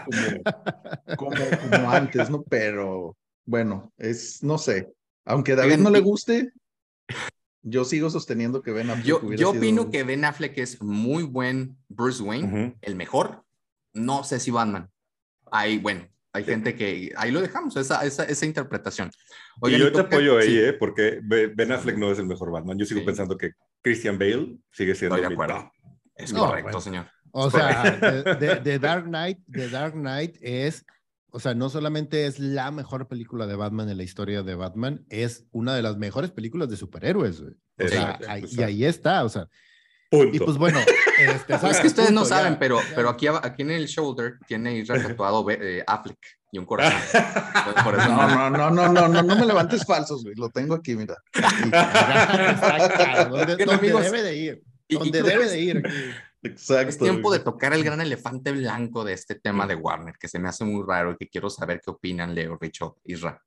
como, 1.16 1.36
como, 1.70 1.90
antes, 1.90 2.30
¿no? 2.30 2.42
Pero 2.44 3.16
bueno, 3.44 3.92
es, 3.98 4.42
no 4.44 4.58
sé, 4.58 4.92
aunque 5.24 5.52
a 5.52 5.56
David 5.56 5.78
no 5.78 5.90
le 5.90 6.00
guste, 6.00 6.52
yo 7.62 7.84
sigo 7.84 8.10
sosteniendo 8.10 8.62
que 8.62 8.70
Ben 8.70 8.88
Affleck. 8.90 9.06
Yo, 9.06 9.32
yo 9.32 9.50
opino 9.50 9.90
que 9.90 10.04
Ben 10.04 10.24
Affleck 10.24 10.56
es 10.58 10.80
muy 10.80 11.24
buen 11.24 11.76
Bruce 11.88 12.22
Wayne, 12.22 12.76
el 12.80 12.94
mejor. 12.94 13.44
No 13.92 14.22
sé 14.22 14.38
si 14.38 14.52
Batman. 14.52 14.88
Ahí, 15.50 15.78
bueno, 15.78 16.06
hay 16.36 16.44
gente 16.44 16.76
que 16.76 17.12
ahí 17.16 17.30
lo 17.30 17.40
dejamos, 17.40 17.76
esa, 17.76 18.04
esa, 18.04 18.24
esa 18.24 18.46
interpretación. 18.46 19.10
y 19.62 19.78
yo 19.78 19.90
te 19.90 20.00
apoyo 20.00 20.38
ahí, 20.38 20.58
¿eh? 20.58 20.72
porque 20.72 21.20
Ben 21.22 21.72
Affleck 21.72 21.96
no 21.96 22.12
es 22.12 22.18
el 22.18 22.26
mejor 22.26 22.50
Batman. 22.52 22.78
Yo 22.78 22.84
sigo 22.84 23.04
pensando 23.04 23.36
que 23.36 23.52
Christian 23.82 24.18
Bale 24.18 24.58
sigue 24.70 24.94
siendo 24.94 25.16
Estoy 25.16 25.28
de 25.28 25.34
acuerdo. 25.34 25.72
Es 26.14 26.32
correcto, 26.32 26.80
señor. 26.80 27.06
O 27.32 27.50
sea, 27.50 27.98
The, 28.38 28.78
Dark 28.80 29.04
Knight, 29.04 29.38
The 29.50 29.68
Dark 29.68 29.94
Knight 29.94 30.36
es, 30.40 30.84
o 31.30 31.40
sea, 31.40 31.54
no 31.54 31.68
solamente 31.68 32.26
es 32.26 32.38
la 32.38 32.70
mejor 32.70 33.08
película 33.08 33.46
de 33.46 33.56
Batman 33.56 33.88
en 33.88 33.96
la 33.96 34.04
historia 34.04 34.42
de 34.42 34.54
Batman, 34.54 35.04
es 35.10 35.46
una 35.52 35.74
de 35.74 35.82
las 35.82 35.96
mejores 35.96 36.30
películas 36.30 36.68
de 36.68 36.76
superhéroes. 36.76 37.40
O 37.40 37.88
sea, 37.88 38.18
y 38.50 38.62
ahí 38.62 38.84
está, 38.84 39.24
o 39.24 39.28
sea, 39.28 39.48
y 40.10 40.38
pues 40.38 40.56
bueno, 40.56 40.78
este, 41.18 41.54
es 41.54 41.80
que 41.80 41.86
ustedes 41.88 42.12
no 42.12 42.24
saben, 42.24 42.58
pero, 42.58 42.78
pero 42.94 43.08
aquí, 43.08 43.26
aquí 43.26 43.62
en 43.62 43.72
el 43.72 43.86
shoulder 43.86 44.38
tiene 44.46 44.84
tatuado 44.84 45.44
eh, 45.50 45.82
Affleck 45.86 46.18
y 46.52 46.58
un 46.58 46.64
corazón. 46.64 47.00
no, 48.08 48.50
no, 48.50 48.50
no, 48.50 48.70
no, 48.70 48.88
no, 48.88 49.08
no, 49.08 49.22
no 49.22 49.36
me 49.36 49.46
levantes 49.46 49.84
falsos, 49.84 50.22
güey. 50.22 50.36
Lo 50.36 50.48
tengo 50.50 50.74
aquí, 50.74 50.94
mira. 50.94 51.16
¿Dónde, 53.30 53.56
debe 53.56 54.22
de 54.22 54.36
ir? 54.36 54.62
¿Dónde 54.88 55.22
debe 55.22 55.48
de 55.48 55.60
ir? 55.60 55.82
Exacto. 56.42 56.88
Es 56.88 56.98
tiempo 56.98 57.32
de 57.32 57.40
tocar 57.40 57.72
el 57.74 57.82
gran 57.82 58.00
elefante 58.00 58.52
blanco 58.52 59.04
de 59.04 59.14
este 59.14 59.34
tema 59.34 59.66
de 59.66 59.74
Warner, 59.74 60.16
que 60.18 60.28
se 60.28 60.38
me 60.38 60.48
hace 60.48 60.64
muy 60.64 60.84
raro 60.86 61.12
y 61.12 61.16
que 61.16 61.28
quiero 61.28 61.50
saber 61.50 61.80
qué 61.84 61.90
opinan 61.90 62.34
Leo, 62.34 62.56
Richo, 62.60 62.98
Isra. 63.04 63.42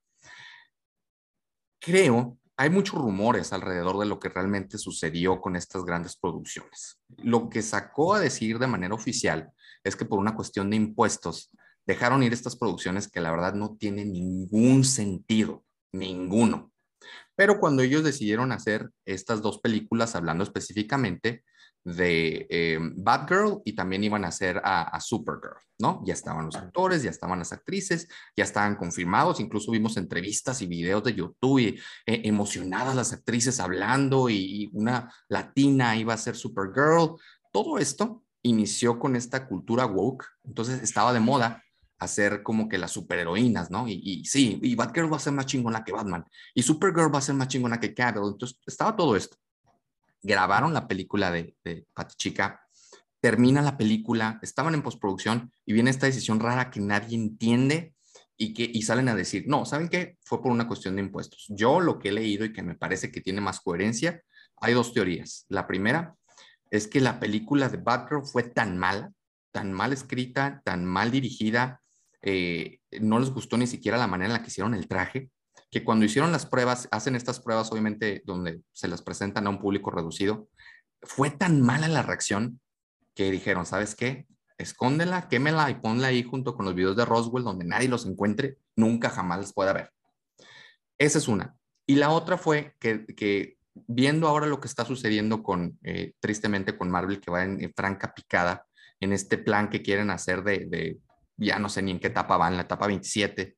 Creo 1.80 2.39
hay 2.60 2.70
muchos 2.70 3.00
rumores 3.00 3.54
alrededor 3.54 4.00
de 4.00 4.06
lo 4.06 4.20
que 4.20 4.28
realmente 4.28 4.78
sucedió 4.78 5.40
con 5.40 5.56
estas 5.56 5.86
grandes 5.86 6.18
producciones. 6.18 7.00
Lo 7.24 7.50
que 7.50 7.62
sacó 7.62 8.14
a 8.14 8.20
decir 8.20 8.60
de 8.60 8.68
manera 8.68 8.94
oficial 8.94 9.54
es 9.82 9.96
que 9.96 10.04
por 10.04 10.20
una 10.20 10.36
cuestión 10.36 10.70
de 10.70 10.76
impuestos 10.76 11.52
dejaron 11.88 12.22
ir 12.22 12.34
estas 12.34 12.58
producciones 12.58 13.10
que 13.10 13.22
la 13.22 13.32
verdad 13.32 13.54
no 13.54 13.78
tienen 13.78 14.12
ningún 14.12 14.84
sentido, 14.84 15.64
ninguno. 15.94 16.74
Pero 17.34 17.62
cuando 17.62 17.82
ellos 17.82 18.04
decidieron 18.04 18.52
hacer 18.52 18.90
estas 19.06 19.42
dos 19.42 19.62
películas, 19.62 20.16
hablando 20.16 20.44
específicamente 20.44 21.46
de 21.84 22.48
eh, 22.50 22.80
Batgirl 22.80 23.62
y 23.66 23.74
también 23.74 24.04
iban 24.04 24.26
a 24.26 24.30
hacer 24.30 24.62
a, 24.64 25.00
Supergirl, 25.00 25.58
¿no? 25.80 26.02
Ya 26.06 26.14
estaban 26.14 26.46
los 26.46 26.56
actores, 26.56 27.04
ya 27.04 27.10
estaban 27.10 27.40
las 27.40 27.54
actrices, 27.54 28.08
ya 28.36 28.44
estaban 28.44 28.76
confirmados, 28.76 29.40
incluso 29.40 29.72
vimos 29.72 29.98
entrevistas 29.98 30.62
y 30.62 30.68
videos 30.68 31.04
de 31.04 31.16
YouTube 31.16 31.60
y 31.60 31.68
eh, 32.06 32.22
emocionadas 32.26 32.96
las 32.96 33.14
actrices 33.14 33.60
hablando 33.60 34.30
y, 34.30 34.70
una 34.74 35.12
latina 35.30 35.96
iba 35.96 36.14
a 36.14 36.18
ser 36.18 36.36
Supergirl. 36.36 37.16
Todo 37.52 37.80
esto 37.80 38.24
inició 38.44 39.00
con 39.00 39.16
esta 39.16 39.48
cultura 39.48 39.86
woke, 39.86 40.26
entonces 40.44 40.82
estaba 40.84 41.14
de 41.14 41.20
moda 41.20 41.64
hacer 41.98 42.44
como 42.44 42.70
que 42.70 42.78
las 42.78 42.92
superheroínas, 42.92 43.72
¿no? 43.72 43.88
Y, 43.88 44.00
y, 44.04 44.26
sí, 44.26 44.60
y 44.62 44.76
Batgirl 44.76 45.12
va 45.12 45.18
a 45.18 45.20
ser 45.20 45.34
más 45.34 45.48
chingona 45.48 45.84
que 45.84 45.92
Batman, 45.92 46.24
y 46.54 46.62
Supergirl 46.62 47.14
va 47.14 47.20
a 47.20 47.22
ser 47.22 47.36
más 47.36 47.48
chingona 47.48 47.80
que 47.80 47.94
Cavill, 47.94 48.32
entonces 48.32 48.58
estaba 48.66 48.96
todo 48.96 49.16
esto 49.16 49.38
grabaron 50.22 50.74
la 50.74 50.88
película 50.88 51.32
de, 51.32 51.56
de 51.64 51.86
Chica, 52.18 52.62
termina 53.22 53.62
la 53.62 53.78
película, 53.78 54.40
estaban 54.42 54.74
en 54.74 54.82
postproducción 54.82 55.52
y 55.66 55.74
viene 55.74 55.90
esta 55.90 56.06
decisión 56.06 56.40
rara 56.40 56.70
que 56.70 56.80
nadie 56.80 57.18
entiende 57.18 57.94
y 58.38 58.54
que 58.54 58.70
y 58.72 58.82
salen 58.84 59.10
a 59.10 59.16
decir, 59.16 59.46
no, 59.48 59.66
¿saben 59.66 59.90
qué? 59.90 60.18
Fue 60.24 60.42
por 60.42 60.52
una 60.52 60.68
cuestión 60.68 60.96
de 60.96 61.02
impuestos. 61.02 61.46
Yo 61.50 61.82
lo 61.82 62.00
que 62.00 62.10
he 62.10 62.14
leído 62.14 62.46
y 62.46 62.54
que 62.54 62.64
me 62.64 62.76
parece 62.76 63.12
que 63.12 63.22
tiene 63.22 63.42
más 63.42 63.60
coherencia, 63.60 64.24
hay 64.58 64.74
dos 64.74 64.94
teorías. 64.94 65.46
La 65.50 65.68
primera 65.68 66.16
es 66.72 66.88
que 66.88 67.02
la 67.02 67.20
película 67.20 67.68
de 67.68 67.78
Batgirl 67.78 68.26
fue 68.26 68.44
tan 68.44 68.78
mala, 68.78 69.12
tan 69.52 69.74
mal 69.74 69.92
escrita, 69.92 70.62
tan 70.64 70.86
mal 70.86 71.12
dirigida, 71.12 71.82
eh, 72.22 72.80
no 73.02 73.20
les 73.20 73.30
gustó 73.30 73.58
ni 73.58 73.68
siquiera 73.68 73.98
la 73.98 74.08
manera 74.08 74.28
en 74.28 74.34
la 74.34 74.42
que 74.42 74.50
hicieron 74.50 74.74
el 74.74 74.88
traje, 74.88 75.30
que 75.72 75.84
cuando 75.84 76.06
hicieron 76.06 76.32
las 76.32 76.46
pruebas, 76.46 76.88
hacen 76.92 77.16
estas 77.16 77.40
pruebas 77.40 77.72
obviamente 77.72 78.24
donde 78.26 78.62
se 78.74 78.88
las 78.88 79.02
presentan 79.02 79.46
a 79.46 79.50
un 79.50 79.60
público 79.60 79.92
reducido, 79.92 80.50
fue 81.02 81.30
tan 81.30 81.62
mala 81.62 81.88
la 81.88 82.02
reacción 82.02 82.60
que 83.14 83.32
dijeron, 83.32 83.66
¿sabes 83.66 83.96
qué? 83.96 84.28
Escóndela, 84.58 85.30
quémela 85.30 85.70
y 85.70 85.76
ponla 85.76 86.08
ahí 86.08 86.24
junto 86.24 86.56
con 86.56 86.66
los 86.66 86.76
videos 86.76 86.96
de 86.96 87.06
Roswell 87.06 87.44
donde 87.44 87.66
nadie 87.66 87.88
los 87.88 88.06
encuentre, 88.06 88.58
nunca 88.76 89.10
jamás 89.10 89.40
les 89.40 89.54
pueda 89.54 89.74
ver. 89.74 89.92
Esa 90.98 91.18
es 91.18 91.28
una. 91.28 91.56
Y 91.86 91.96
la 91.96 92.10
otra 92.10 92.38
fue 92.38 92.76
que, 92.80 93.58
viendo 93.88 94.28
ahora 94.28 94.48
lo 94.48 94.60
que 94.60 94.68
está 94.68 94.86
sucediendo 94.86 95.44
con, 95.44 95.80
eh, 95.84 96.14
tristemente 96.20 96.78
con 96.78 96.90
Marvel, 96.92 97.22
que 97.22 97.32
va 97.32 97.44
en, 97.44 97.74
franca 97.76 98.14
picada 98.14 98.66
en 99.00 99.14
este 99.14 99.38
plan 99.38 99.70
que 99.70 99.82
quieren 99.82 100.10
hacer 100.10 100.44
de, 100.44 100.66
de, 100.66 101.00
ya 101.38 101.58
no 101.58 101.70
sé 101.70 101.82
ni 101.82 101.92
en 101.92 102.00
qué 102.00 102.08
etapa 102.08 102.36
van, 102.36 102.58
la 102.58 102.64
etapa 102.64 102.88
27, 102.88 103.56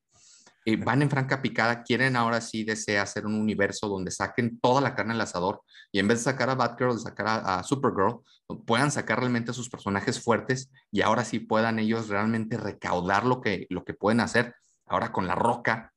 eh, 0.64 0.76
van 0.76 1.02
en 1.02 1.10
franca 1.10 1.42
picada, 1.42 1.82
quieren 1.82 2.14
ahora 2.14 2.40
sí 2.40 2.62
desea 2.62 3.02
hacer 3.02 3.26
un 3.26 3.34
universo 3.34 3.88
donde 3.88 4.10
saquen 4.12 4.60
toda 4.60 4.80
la 4.80 4.94
carne 4.94 5.14
al 5.14 5.20
asador 5.20 5.62
y 5.90 5.98
en 5.98 6.06
vez 6.06 6.18
de 6.18 6.24
sacar 6.24 6.50
a 6.50 6.54
Batgirl, 6.54 6.94
de 6.94 7.00
sacar 7.00 7.42
a, 7.44 7.62
Supergirl, 7.64 8.20
puedan 8.64 8.90
sacar 8.92 9.18
realmente 9.18 9.50
a 9.50 9.54
sus 9.54 9.68
personajes 9.68 10.22
fuertes 10.22 10.70
y 10.90 11.00
ahora 11.00 11.24
sí 11.24 11.40
puedan 11.40 11.78
ellos 11.78 12.08
realmente 12.08 12.56
recaudar 12.56 13.26
lo 13.26 13.40
que, 13.40 13.66
lo 13.70 13.84
que 13.84 13.94
pueden 13.94 14.20
hacer 14.20 14.54
ahora 14.86 15.12
con 15.12 15.26
La 15.26 15.34
Roca. 15.34 15.92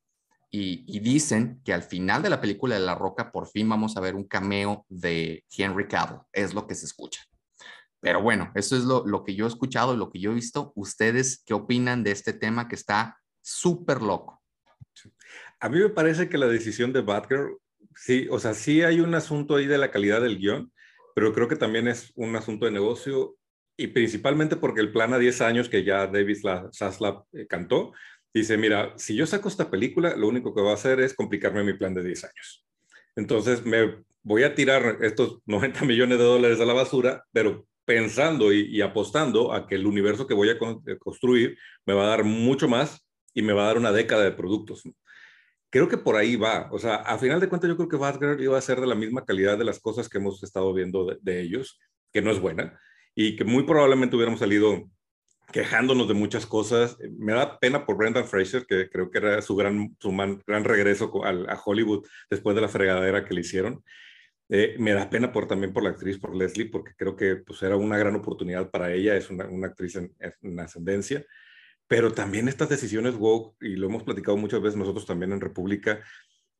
Y, 0.51 0.85
y 0.87 0.99
dicen 0.99 1.61
que 1.65 1.73
al 1.73 1.83
final 1.83 2.21
de 2.21 2.29
la 2.29 2.39
película 2.39 2.75
de 2.75 2.81
La 2.81 2.95
Roca 2.95 3.31
por 3.31 3.47
fin 3.47 3.67
vamos 3.67 3.97
a 3.97 3.99
ver 3.99 4.15
un 4.15 4.25
cameo 4.25 4.85
de 4.87 5.43
Henry 5.49 5.87
Cavill, 5.87 6.21
es 6.31 6.53
lo 6.53 6.65
que 6.65 6.75
se 6.75 6.85
escucha. 6.85 7.21
Pero 7.99 8.21
bueno, 8.21 8.51
eso 8.55 8.77
es 8.77 8.83
lo, 8.83 9.05
lo 9.05 9.23
que 9.23 9.35
yo 9.35 9.45
he 9.45 9.47
escuchado 9.47 9.93
y 9.93 9.97
lo 9.97 10.11
que 10.11 10.19
yo 10.19 10.31
he 10.31 10.35
visto. 10.35 10.71
¿Ustedes 10.75 11.41
qué 11.45 11.53
opinan 11.53 12.03
de 12.03 12.11
este 12.11 12.33
tema 12.33 12.67
que 12.67 12.75
está 12.75 13.19
súper 13.41 14.01
loco? 14.01 14.34
A 15.65 15.69
mí 15.69 15.79
me 15.79 15.89
parece 15.89 16.29
que 16.29 16.37
la 16.37 16.45
decisión 16.45 16.93
de 16.93 17.01
Batgirl, 17.01 17.57
sí, 17.95 18.27
o 18.29 18.37
sea, 18.37 18.53
sí 18.53 18.83
hay 18.83 18.99
un 18.99 19.15
asunto 19.15 19.55
ahí 19.55 19.65
de 19.65 19.79
la 19.79 19.89
calidad 19.89 20.21
del 20.21 20.37
guion, 20.37 20.71
pero 21.15 21.33
creo 21.33 21.47
que 21.47 21.55
también 21.55 21.87
es 21.87 22.11
un 22.13 22.35
asunto 22.35 22.67
de 22.67 22.71
negocio 22.71 23.35
y 23.75 23.87
principalmente 23.87 24.57
porque 24.57 24.81
el 24.81 24.91
plan 24.91 25.11
a 25.15 25.17
10 25.17 25.41
años 25.41 25.67
que 25.67 25.83
ya 25.83 26.05
David 26.05 26.37
Zaslav 26.71 27.23
eh, 27.33 27.47
cantó, 27.47 27.93
dice, 28.31 28.57
mira, 28.57 28.93
si 28.97 29.15
yo 29.15 29.25
saco 29.25 29.49
esta 29.49 29.71
película, 29.71 30.15
lo 30.15 30.27
único 30.27 30.53
que 30.53 30.61
va 30.61 30.69
a 30.69 30.75
hacer 30.75 30.99
es 30.99 31.15
complicarme 31.15 31.63
mi 31.63 31.73
plan 31.73 31.95
de 31.95 32.03
10 32.03 32.25
años. 32.25 32.63
Entonces 33.15 33.65
me 33.65 34.03
voy 34.21 34.43
a 34.43 34.53
tirar 34.53 34.99
estos 35.01 35.39
90 35.47 35.83
millones 35.85 36.19
de 36.19 36.25
dólares 36.25 36.59
a 36.59 36.65
la 36.65 36.73
basura, 36.73 37.25
pero 37.31 37.65
pensando 37.85 38.53
y, 38.53 38.67
y 38.67 38.81
apostando 38.81 39.51
a 39.51 39.65
que 39.65 39.73
el 39.73 39.87
universo 39.87 40.27
que 40.27 40.35
voy 40.35 40.51
a 40.51 40.59
construir 40.99 41.57
me 41.87 41.95
va 41.95 42.03
a 42.03 42.09
dar 42.09 42.23
mucho 42.23 42.67
más 42.67 43.03
y 43.33 43.41
me 43.41 43.53
va 43.53 43.63
a 43.63 43.67
dar 43.67 43.79
una 43.79 43.91
década 43.91 44.25
de 44.25 44.31
productos. 44.31 44.83
Creo 45.75 45.89
que 45.89 45.97
por 45.97 46.15
ahí 46.15 46.37
va. 46.37 46.69
O 46.71 46.79
sea, 46.79 46.95
a 46.95 47.17
final 47.17 47.41
de 47.41 47.49
cuentas 47.49 47.67
yo 47.67 47.75
creo 47.75 47.89
que 47.89 47.97
Batgirl 47.97 48.41
iba 48.41 48.57
a 48.57 48.61
ser 48.61 48.79
de 48.79 48.87
la 48.87 48.95
misma 48.95 49.25
calidad 49.25 49.57
de 49.57 49.65
las 49.65 49.81
cosas 49.81 50.07
que 50.07 50.19
hemos 50.19 50.41
estado 50.41 50.73
viendo 50.73 51.05
de, 51.19 51.41
ellos, 51.41 51.77
que 52.13 52.21
no 52.21 52.31
es 52.31 52.39
buena, 52.39 52.79
y 53.13 53.35
que 53.35 53.43
muy 53.43 53.63
probablemente 53.63 54.15
hubiéramos 54.15 54.39
salido 54.39 54.89
quejándonos 55.51 56.07
de 56.07 56.13
muchas 56.13 56.45
cosas. 56.45 56.97
Me 57.17 57.33
da 57.33 57.59
pena 57.59 57.85
por 57.85 57.97
Brendan 57.97 58.23
Fraser, 58.23 58.65
que 58.65 58.89
creo 58.89 59.11
que 59.11 59.17
era 59.17 59.41
su 59.41 59.53
gran, 59.57 59.93
su 59.99 60.15
gran 60.47 60.63
regreso 60.63 61.11
a 61.25 61.61
Hollywood 61.65 62.07
después 62.29 62.55
de 62.55 62.61
la 62.61 62.69
fregadera 62.69 63.25
que 63.25 63.33
le 63.33 63.41
hicieron. 63.41 63.83
Eh, 64.47 64.77
me 64.79 64.93
da 64.93 65.09
pena 65.09 65.33
por, 65.33 65.45
también 65.45 65.73
por 65.73 65.83
la 65.83 65.89
actriz, 65.89 66.17
por 66.17 66.33
Leslie, 66.33 66.69
porque 66.69 66.93
creo 66.95 67.17
que 67.17 67.35
pues, 67.35 67.61
era 67.63 67.75
una 67.75 67.97
gran 67.97 68.15
oportunidad 68.15 68.71
para 68.71 68.93
ella, 68.93 69.17
es 69.17 69.29
una, 69.29 69.45
una 69.49 69.67
actriz 69.67 69.97
en, 69.97 70.15
en, 70.41 70.57
ascendencia. 70.57 71.25
Pero 71.87 72.13
también 72.13 72.47
estas 72.47 72.69
decisiones 72.69 73.15
woke, 73.15 73.55
y 73.61 73.75
lo 73.75 73.87
hemos 73.87 74.03
platicado 74.03 74.37
muchas 74.37 74.61
veces 74.61 74.77
nosotros 74.77 75.05
también 75.05 75.31
en 75.31 75.41
República, 75.41 76.01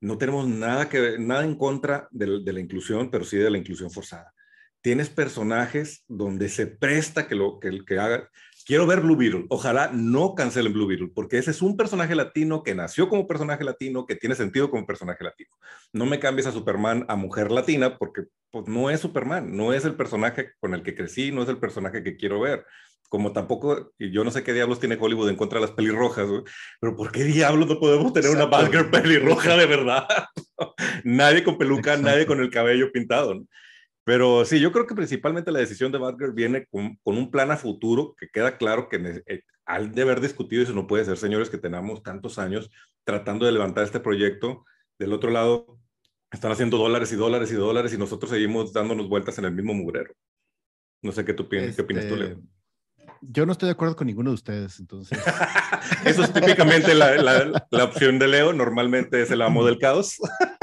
no 0.01 0.17
tenemos 0.17 0.47
nada, 0.47 0.89
que, 0.89 1.17
nada 1.19 1.43
en 1.43 1.55
contra 1.55 2.07
de, 2.11 2.28
la 2.28 2.59
inclusión, 2.59 3.09
pero 3.09 3.26
sí 3.26 3.38
de 3.38 3.49
la 3.49 3.57
inclusión 3.57 3.89
forzada. 3.89 4.34
Tienes 4.82 5.09
personajes 5.09 6.03
donde 6.07 6.49
se 6.49 6.67
presta 6.67 7.28
que 7.28 7.36
lo 7.36 7.59
que, 7.59 7.84
que 7.86 7.97
haga. 7.97 8.30
Quiero 8.66 8.88
ver 8.88 9.01
Blue 9.01 9.16
Beetle. 9.16 9.45
Ojalá 9.49 9.91
no 9.93 10.34
cancelen 10.34 10.74
Blue 10.74 10.88
Beetle, 10.88 11.11
porque 11.13 11.38
ese 11.38 11.51
es 11.51 11.61
un 11.61 11.78
personaje 11.78 12.16
latino 12.16 12.63
que 12.63 12.74
nació 12.74 13.07
como 13.07 13.28
personaje 13.28 13.63
latino, 13.63 14.07
que 14.07 14.16
tiene 14.16 14.34
sentido 14.34 14.72
como 14.72 14.88
personaje 14.88 15.24
latino. 15.24 15.51
No 15.93 16.07
me 16.07 16.20
cambies 16.20 16.47
a 16.47 16.51
Superman 16.51 17.05
a 17.07 17.16
mujer 17.16 17.51
latina, 17.51 17.99
porque 17.99 18.24
pues, 18.49 18.68
no 18.68 18.89
es 18.89 19.01
Superman, 19.01 19.55
no 19.55 19.72
es 19.72 19.86
el 19.86 19.93
personaje 19.93 20.53
con 20.59 20.74
el 20.74 20.82
que 20.82 20.95
crecí, 20.95 21.32
no 21.32 21.43
es 21.43 21.49
el 21.49 21.59
personaje 21.59 22.01
que 22.01 22.18
quiero 22.18 22.39
ver 22.39 22.66
como 23.09 23.32
tampoco, 23.32 23.93
yo 23.99 24.24
no 24.24 24.32
sé 24.32 24.43
qué 24.43 24.51
diablos 24.51 24.80
tiene 24.80 24.97
Hollywood 24.99 25.30
en 25.30 25.36
contra 25.36 25.59
de 25.59 25.68
las 25.68 25.76
pelirrojas, 25.76 26.28
pero 26.80 26.95
¿por 26.95 27.11
qué 27.11 27.24
diablos 27.24 27.68
no 27.68 27.80
podemos 27.80 28.11
tener 28.13 28.32
una 28.32 28.45
Batgirl 28.45 28.89
pelirroja 28.89 29.55
de 29.55 29.66
verdad? 29.66 30.07
nadie 31.03 31.43
con 31.43 31.57
peluca, 31.57 31.97
nadie 31.97 32.26
con 32.26 32.41
el 32.41 32.49
cabello 32.49 32.91
pintado. 32.91 33.45
Pero 34.06 34.45
sí, 34.45 34.60
yo 34.60 34.72
creo 34.72 34.86
que 34.86 34.93
principalmente 34.93 35.51
la 35.51 35.60
decisión 35.60 35.91
de 35.91 35.97
Batgirl 35.97 36.32
viene 36.32 36.68
con, 36.68 36.99
un 37.03 37.32
plan 37.32 37.49
a 37.51 37.58
futuro 37.58 38.16
que 38.18 38.30
queda 38.30 38.58
claro 38.58 38.88
que 38.88 39.24
eh, 39.26 39.41
al 39.66 39.91
de 39.91 40.03
haber 40.03 40.22
discutido 40.22 40.62
eso 40.62 40.74
no 40.74 40.86
puede 40.86 41.06
ser, 41.06 41.18
señores, 41.18 41.49
que 41.49 41.58
tenemos 41.58 42.03
tantos 42.03 42.38
años 42.38 42.70
tratando 43.03 43.47
de 43.47 43.51
levantar 43.51 43.84
este 43.84 43.99
proyecto. 43.99 44.64
Del 44.99 45.12
otro 45.12 45.32
lado, 45.32 45.80
están 46.32 46.51
haciendo 46.51 46.78
dólares 46.78 47.12
y 47.12 47.16
dólares 47.16 47.51
y 47.51 47.56
dólares 47.56 47.93
y 47.93 47.97
nosotros 47.97 48.30
seguimos 48.30 48.72
dándonos 48.72 49.10
vueltas 49.10 49.39
en 49.39 49.45
el 49.45 49.51
mismo 49.53 49.74
mugrero. 49.74 50.14
No 51.01 51.12
sé 51.12 51.26
qué, 51.26 51.34
tú, 51.34 51.49
qué 51.49 51.74
opinas 51.78 52.08
tú, 52.08 52.16
Leo. 52.16 52.28
Este, 52.28 52.43
yo 53.22 53.45
no 53.45 53.53
estoy 53.53 53.68
de 53.68 53.74
acuerdo 53.74 53.95
con 53.95 54.08
ninguno 54.08 54.30
de 54.30 54.36
ustedes, 54.36 54.80
entonces. 54.80 55.18
Eso 56.06 56.24
es 56.24 56.32
típicamente 56.32 56.93
la, 56.93 57.16
la, 57.70 57.84
opción 57.84 58.20
de 58.20 58.28
Leo, 58.28 58.53
normalmente 58.53 59.22
es 59.22 59.32
el 59.32 59.41
amo 59.41 59.66
del 59.66 59.80
caos. 59.80 60.18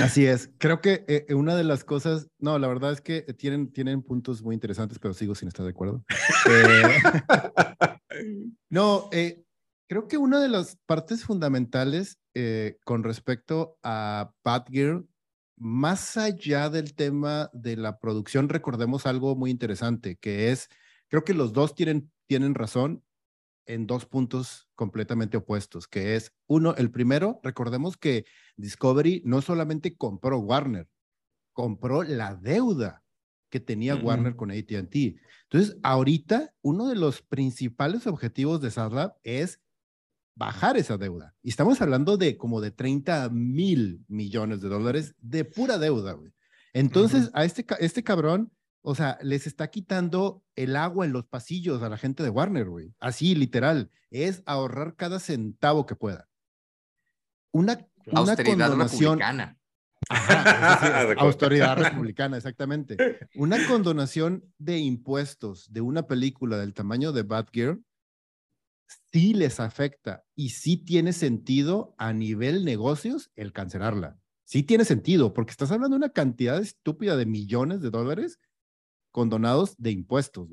Así 0.00 0.26
es, 0.26 0.50
creo 0.58 0.80
que 0.80 1.04
eh, 1.08 1.34
una 1.34 1.56
de 1.56 1.64
las 1.64 1.84
cosas, 1.84 2.28
no, 2.38 2.58
la 2.58 2.68
verdad 2.68 2.92
es 2.92 3.00
que 3.00 3.22
tienen, 3.34 3.72
tienen 3.72 4.02
puntos 4.02 4.42
muy 4.42 4.54
interesantes, 4.54 4.98
pero 4.98 5.14
sigo 5.14 5.34
sin 5.34 5.48
estar 5.48 5.64
de 5.64 5.70
acuerdo. 5.70 6.04
Eh, 6.48 6.82
no, 8.70 9.08
eh, 9.12 9.44
creo 9.88 10.08
que 10.08 10.18
una 10.18 10.40
de 10.40 10.48
las 10.48 10.76
partes 10.86 11.24
fundamentales 11.24 12.18
con 12.84 13.02
respecto 13.02 13.78
a 13.82 14.30
Batgirl, 14.44 15.08
más 15.56 16.16
allá 16.16 16.70
del 16.70 16.94
tema 16.94 17.50
de 17.52 17.76
la 17.76 17.98
producción, 17.98 18.48
recordemos 18.48 19.06
algo 19.06 19.34
muy 19.34 19.50
interesante, 19.50 20.16
que 20.20 20.52
es 20.52 20.68
Creo 21.08 21.24
que 21.24 21.34
los 21.34 21.52
dos 21.52 21.74
tienen, 21.74 22.10
tienen 22.26 22.54
razón 22.54 23.02
en 23.68 23.86
dos 23.86 24.06
puntos 24.06 24.68
completamente 24.74 25.36
opuestos, 25.36 25.86
que 25.86 26.16
es, 26.16 26.32
uno, 26.46 26.74
el 26.76 26.90
primero, 26.90 27.38
recordemos 27.44 27.96
que 27.96 28.24
Discovery 28.56 29.22
no 29.24 29.42
solamente 29.42 29.96
compró 29.96 30.38
Warner, 30.38 30.88
compró 31.52 32.02
la 32.02 32.34
deuda 32.34 33.04
que 33.50 33.60
tenía 33.60 33.94
Warner 33.94 34.36
con 34.36 34.50
ATT. 34.50 34.94
Entonces, 35.50 35.78
ahorita, 35.82 36.54
uno 36.62 36.88
de 36.88 36.96
los 36.96 37.22
principales 37.22 38.06
objetivos 38.06 38.60
de 38.60 38.70
Sadlab 38.70 39.16
es 39.22 39.60
bajar 40.34 40.76
esa 40.76 40.96
deuda. 40.96 41.34
Y 41.42 41.50
estamos 41.50 41.80
hablando 41.80 42.16
de 42.16 42.36
como 42.36 42.60
de 42.60 42.70
30 42.70 43.28
mil 43.30 44.04
millones 44.08 44.60
de 44.60 44.68
dólares 44.68 45.14
de 45.20 45.44
pura 45.44 45.78
deuda. 45.78 46.18
Entonces, 46.72 47.30
a 47.34 47.44
este, 47.44 47.66
este 47.80 48.02
cabrón 48.02 48.52
o 48.82 48.94
sea, 48.94 49.18
les 49.22 49.46
está 49.46 49.68
quitando 49.68 50.42
el 50.54 50.76
agua 50.76 51.04
en 51.04 51.12
los 51.12 51.26
pasillos 51.26 51.82
a 51.82 51.88
la 51.88 51.98
gente 51.98 52.22
de 52.22 52.30
Warner, 52.30 52.68
güey. 52.68 52.94
Así, 53.00 53.34
literal. 53.34 53.90
Es 54.10 54.42
ahorrar 54.46 54.96
cada 54.96 55.20
centavo 55.20 55.86
que 55.86 55.96
pueda. 55.96 56.28
Una, 57.52 57.86
una 58.06 58.20
austeridad 58.20 58.74
republicana. 58.74 59.58
Ajá, 60.08 61.12
austeridad 61.18 61.76
republicana, 61.76 62.36
exactamente. 62.36 63.18
Una 63.34 63.58
condonación 63.66 64.44
de 64.58 64.78
impuestos 64.78 65.72
de 65.72 65.80
una 65.80 66.06
película 66.06 66.56
del 66.58 66.74
tamaño 66.74 67.12
de 67.12 67.22
Batgirl 67.22 67.82
sí 69.12 69.34
les 69.34 69.60
afecta 69.60 70.24
y 70.34 70.50
sí 70.50 70.76
tiene 70.76 71.12
sentido 71.12 71.94
a 71.98 72.12
nivel 72.12 72.64
negocios 72.64 73.30
el 73.34 73.52
cancelarla. 73.52 74.18
Sí 74.44 74.62
tiene 74.62 74.86
sentido, 74.86 75.34
porque 75.34 75.50
estás 75.50 75.70
hablando 75.72 75.96
de 75.96 76.04
una 76.04 76.12
cantidad 76.12 76.58
estúpida 76.58 77.16
de 77.16 77.26
millones 77.26 77.82
de 77.82 77.90
dólares 77.90 78.38
condonados 79.18 79.74
de 79.78 79.90
impuestos. 79.90 80.48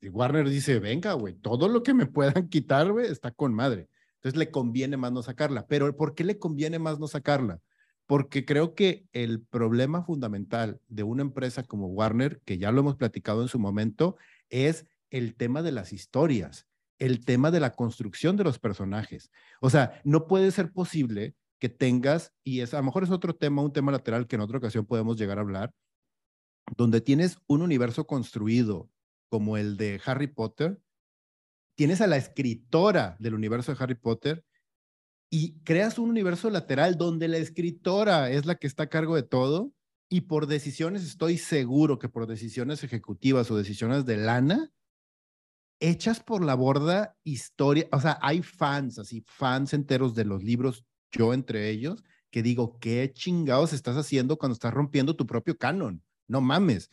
Y 0.00 0.08
Warner 0.08 0.48
dice, 0.48 0.80
venga, 0.80 1.12
güey, 1.12 1.34
todo 1.34 1.68
lo 1.68 1.84
que 1.84 1.94
me 1.94 2.06
puedan 2.06 2.48
quitar, 2.48 2.90
güey, 2.90 3.06
está 3.06 3.30
con 3.30 3.54
madre. 3.54 3.88
Entonces 4.16 4.36
le 4.36 4.50
conviene 4.50 4.96
más 4.96 5.12
no 5.12 5.22
sacarla. 5.22 5.68
Pero 5.68 5.96
¿por 5.96 6.16
qué 6.16 6.24
le 6.24 6.36
conviene 6.36 6.80
más 6.80 6.98
no 6.98 7.06
sacarla? 7.06 7.60
Porque 8.06 8.44
creo 8.44 8.74
que 8.74 9.06
el 9.12 9.42
problema 9.42 10.02
fundamental 10.02 10.80
de 10.88 11.04
una 11.04 11.22
empresa 11.22 11.62
como 11.62 11.86
Warner, 11.86 12.40
que 12.44 12.58
ya 12.58 12.72
lo 12.72 12.80
hemos 12.80 12.96
platicado 12.96 13.40
en 13.40 13.46
su 13.46 13.60
momento, 13.60 14.16
es 14.50 14.84
el 15.10 15.36
tema 15.36 15.62
de 15.62 15.70
las 15.70 15.92
historias, 15.92 16.66
el 16.98 17.24
tema 17.24 17.52
de 17.52 17.60
la 17.60 17.76
construcción 17.76 18.36
de 18.36 18.42
los 18.42 18.58
personajes. 18.58 19.30
O 19.60 19.70
sea, 19.70 20.00
no 20.02 20.26
puede 20.26 20.50
ser 20.50 20.72
posible 20.72 21.36
que 21.60 21.68
tengas, 21.68 22.32
y 22.42 22.62
es, 22.62 22.74
a 22.74 22.78
lo 22.78 22.82
mejor 22.82 23.04
es 23.04 23.10
otro 23.10 23.36
tema, 23.36 23.62
un 23.62 23.72
tema 23.72 23.92
lateral 23.92 24.26
que 24.26 24.34
en 24.34 24.42
otra 24.42 24.58
ocasión 24.58 24.86
podemos 24.86 25.16
llegar 25.16 25.38
a 25.38 25.42
hablar, 25.42 25.72
donde 26.76 27.00
tienes 27.00 27.38
un 27.46 27.62
universo 27.62 28.06
construido 28.06 28.90
como 29.28 29.56
el 29.56 29.76
de 29.76 30.00
Harry 30.04 30.26
Potter, 30.26 30.80
tienes 31.76 32.00
a 32.00 32.06
la 32.06 32.16
escritora 32.16 33.16
del 33.18 33.34
universo 33.34 33.72
de 33.72 33.82
Harry 33.82 33.94
Potter 33.94 34.44
y 35.30 35.60
creas 35.60 35.98
un 35.98 36.08
universo 36.08 36.50
lateral 36.50 36.96
donde 36.96 37.28
la 37.28 37.38
escritora 37.38 38.30
es 38.30 38.46
la 38.46 38.56
que 38.56 38.66
está 38.66 38.84
a 38.84 38.88
cargo 38.88 39.14
de 39.14 39.22
todo 39.22 39.72
y 40.10 40.22
por 40.22 40.46
decisiones, 40.46 41.04
estoy 41.04 41.36
seguro 41.36 41.98
que 41.98 42.08
por 42.08 42.26
decisiones 42.26 42.82
ejecutivas 42.82 43.50
o 43.50 43.56
decisiones 43.56 44.06
de 44.06 44.16
lana, 44.16 44.72
hechas 45.80 46.20
por 46.20 46.42
la 46.42 46.54
borda 46.54 47.16
historia, 47.24 47.86
o 47.92 48.00
sea, 48.00 48.18
hay 48.22 48.42
fans, 48.42 48.98
así, 48.98 49.22
fans 49.26 49.74
enteros 49.74 50.14
de 50.14 50.24
los 50.24 50.42
libros, 50.42 50.84
yo 51.12 51.34
entre 51.34 51.68
ellos, 51.68 52.02
que 52.30 52.42
digo, 52.42 52.78
¿qué 52.78 53.12
chingados 53.12 53.72
estás 53.72 53.96
haciendo 53.96 54.38
cuando 54.38 54.54
estás 54.54 54.72
rompiendo 54.72 55.14
tu 55.14 55.26
propio 55.26 55.56
canon? 55.56 56.02
No 56.28 56.40
mames. 56.40 56.90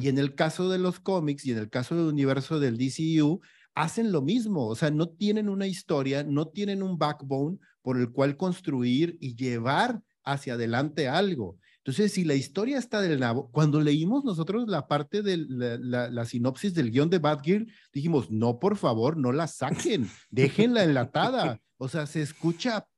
Y 0.00 0.08
en 0.08 0.18
el 0.18 0.34
caso 0.34 0.68
de 0.68 0.78
los 0.78 0.98
cómics 0.98 1.46
y 1.46 1.52
en 1.52 1.58
el 1.58 1.70
caso 1.70 1.94
del 1.94 2.06
universo 2.06 2.58
del 2.58 2.76
DCU, 2.76 3.40
hacen 3.76 4.10
lo 4.10 4.22
mismo, 4.22 4.66
o 4.66 4.74
sea, 4.74 4.90
no 4.90 5.08
tienen 5.08 5.48
una 5.48 5.68
historia, 5.68 6.24
no 6.24 6.48
tienen 6.48 6.82
un 6.82 6.98
backbone 6.98 7.58
por 7.80 7.96
el 7.96 8.10
cual 8.10 8.36
construir 8.36 9.16
y 9.20 9.36
llevar 9.36 10.02
hacia 10.24 10.54
adelante 10.54 11.06
algo. 11.08 11.58
Entonces, 11.78 12.12
si 12.12 12.24
la 12.24 12.34
historia 12.34 12.76
está 12.76 13.00
del 13.00 13.20
nabo, 13.20 13.50
cuando 13.50 13.80
leímos 13.80 14.24
nosotros 14.24 14.68
la 14.68 14.88
parte 14.88 15.22
de 15.22 15.38
la, 15.48 16.24
sinopsis 16.24 16.74
del 16.74 16.90
guion 16.90 17.08
de 17.08 17.18
Bad 17.18 17.40
Gear, 17.42 17.66
dijimos, 17.92 18.30
no, 18.30 18.58
por 18.58 18.76
favor, 18.76 19.16
no 19.16 19.32
la 19.32 19.46
saquen, 19.46 20.08
déjenla 20.30 20.84
enlatada. 20.84 21.60
O 21.80 21.86
sea, 21.88 22.06
se 22.06 22.22
escucha 22.22 22.88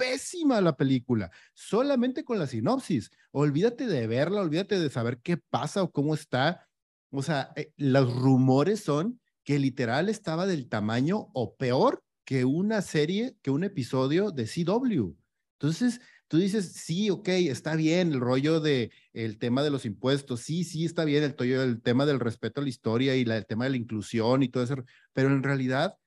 pésima 0.00 0.62
la 0.62 0.76
película, 0.76 1.30
solamente 1.52 2.24
con 2.24 2.38
la 2.38 2.46
sinopsis. 2.46 3.10
Olvídate 3.32 3.86
de 3.86 4.06
verla, 4.06 4.40
olvídate 4.40 4.80
de 4.80 4.88
saber 4.88 5.20
qué 5.22 5.36
pasa 5.36 5.82
o 5.82 5.92
cómo 5.92 6.14
está. 6.14 6.66
O 7.10 7.22
sea, 7.22 7.52
eh, 7.54 7.72
los 7.76 8.14
rumores 8.16 8.80
son 8.80 9.20
que 9.44 9.58
literal 9.58 10.08
estaba 10.08 10.46
del 10.46 10.68
tamaño 10.68 11.28
o 11.34 11.54
peor 11.54 12.02
que 12.24 12.46
una 12.46 12.80
serie, 12.80 13.36
que 13.42 13.50
un 13.50 13.62
episodio 13.62 14.30
de 14.30 14.46
CW. 14.46 15.16
Entonces, 15.58 16.00
tú 16.28 16.38
dices, 16.38 16.72
sí, 16.72 17.10
ok, 17.10 17.28
está 17.28 17.76
bien 17.76 18.12
el 18.12 18.20
rollo 18.20 18.60
de 18.60 18.92
el 19.12 19.36
tema 19.38 19.62
de 19.62 19.70
los 19.70 19.84
impuestos, 19.84 20.40
sí, 20.40 20.64
sí, 20.64 20.86
está 20.86 21.04
bien 21.04 21.24
el, 21.24 21.50
el 21.50 21.82
tema 21.82 22.06
del 22.06 22.20
respeto 22.20 22.60
a 22.60 22.64
la 22.64 22.70
historia 22.70 23.16
y 23.16 23.22
el 23.22 23.46
tema 23.46 23.64
de 23.64 23.70
la 23.70 23.76
inclusión 23.76 24.42
y 24.42 24.48
todo 24.48 24.62
eso, 24.62 24.76
pero 25.12 25.28
en 25.28 25.42
realidad 25.42 25.98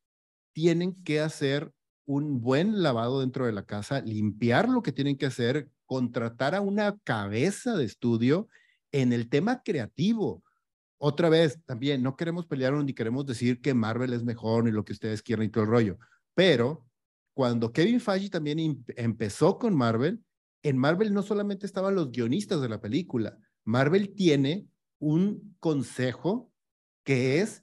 tienen 0.54 0.96
que 1.04 1.20
hacer 1.20 1.74
un 2.06 2.42
buen 2.42 2.82
lavado 2.82 3.22
dentro 3.22 3.46
de 3.46 3.52
la 3.54 3.66
casa, 3.66 4.02
limpiar 4.02 4.70
lo 4.70 4.82
que 4.82 4.92
tienen 4.92 5.18
que 5.18 5.26
hacer, 5.26 5.70
contratar 5.86 6.56
a 6.56 6.62
una 6.62 6.98
cabeza 7.04 7.76
de 7.76 7.86
estudio 7.86 8.48
en 8.92 9.14
el 9.14 9.30
tema 9.30 9.62
creativo. 9.64 10.44
Otra 10.98 11.30
vez, 11.30 11.60
también 11.66 12.02
no 12.04 12.16
queremos 12.16 12.46
pelear 12.46 12.74
ni 12.74 12.94
queremos 12.94 13.26
decir 13.26 13.62
que 13.62 13.74
Marvel 13.74 14.14
es 14.14 14.24
mejor 14.24 14.64
ni 14.64 14.72
lo 14.72 14.86
que 14.86 14.94
ustedes 14.94 15.22
quieran 15.22 15.46
y 15.46 15.50
todo 15.50 15.64
el 15.64 15.70
rollo, 15.70 15.98
pero 16.34 16.86
cuando 17.34 17.74
Kevin 17.74 18.00
Feige 18.00 18.30
también 18.30 18.84
empezó 18.96 19.58
con 19.58 19.76
Marvel, 19.76 20.24
en 20.62 20.78
Marvel 20.78 21.14
no 21.14 21.24
solamente 21.24 21.66
estaban 21.66 21.96
los 21.96 22.12
guionistas 22.12 22.62
de 22.62 22.70
la 22.70 22.80
película, 22.80 23.38
Marvel 23.66 24.14
tiene 24.14 24.68
un 25.00 25.56
consejo 25.60 26.52
que 27.04 27.42
es 27.42 27.63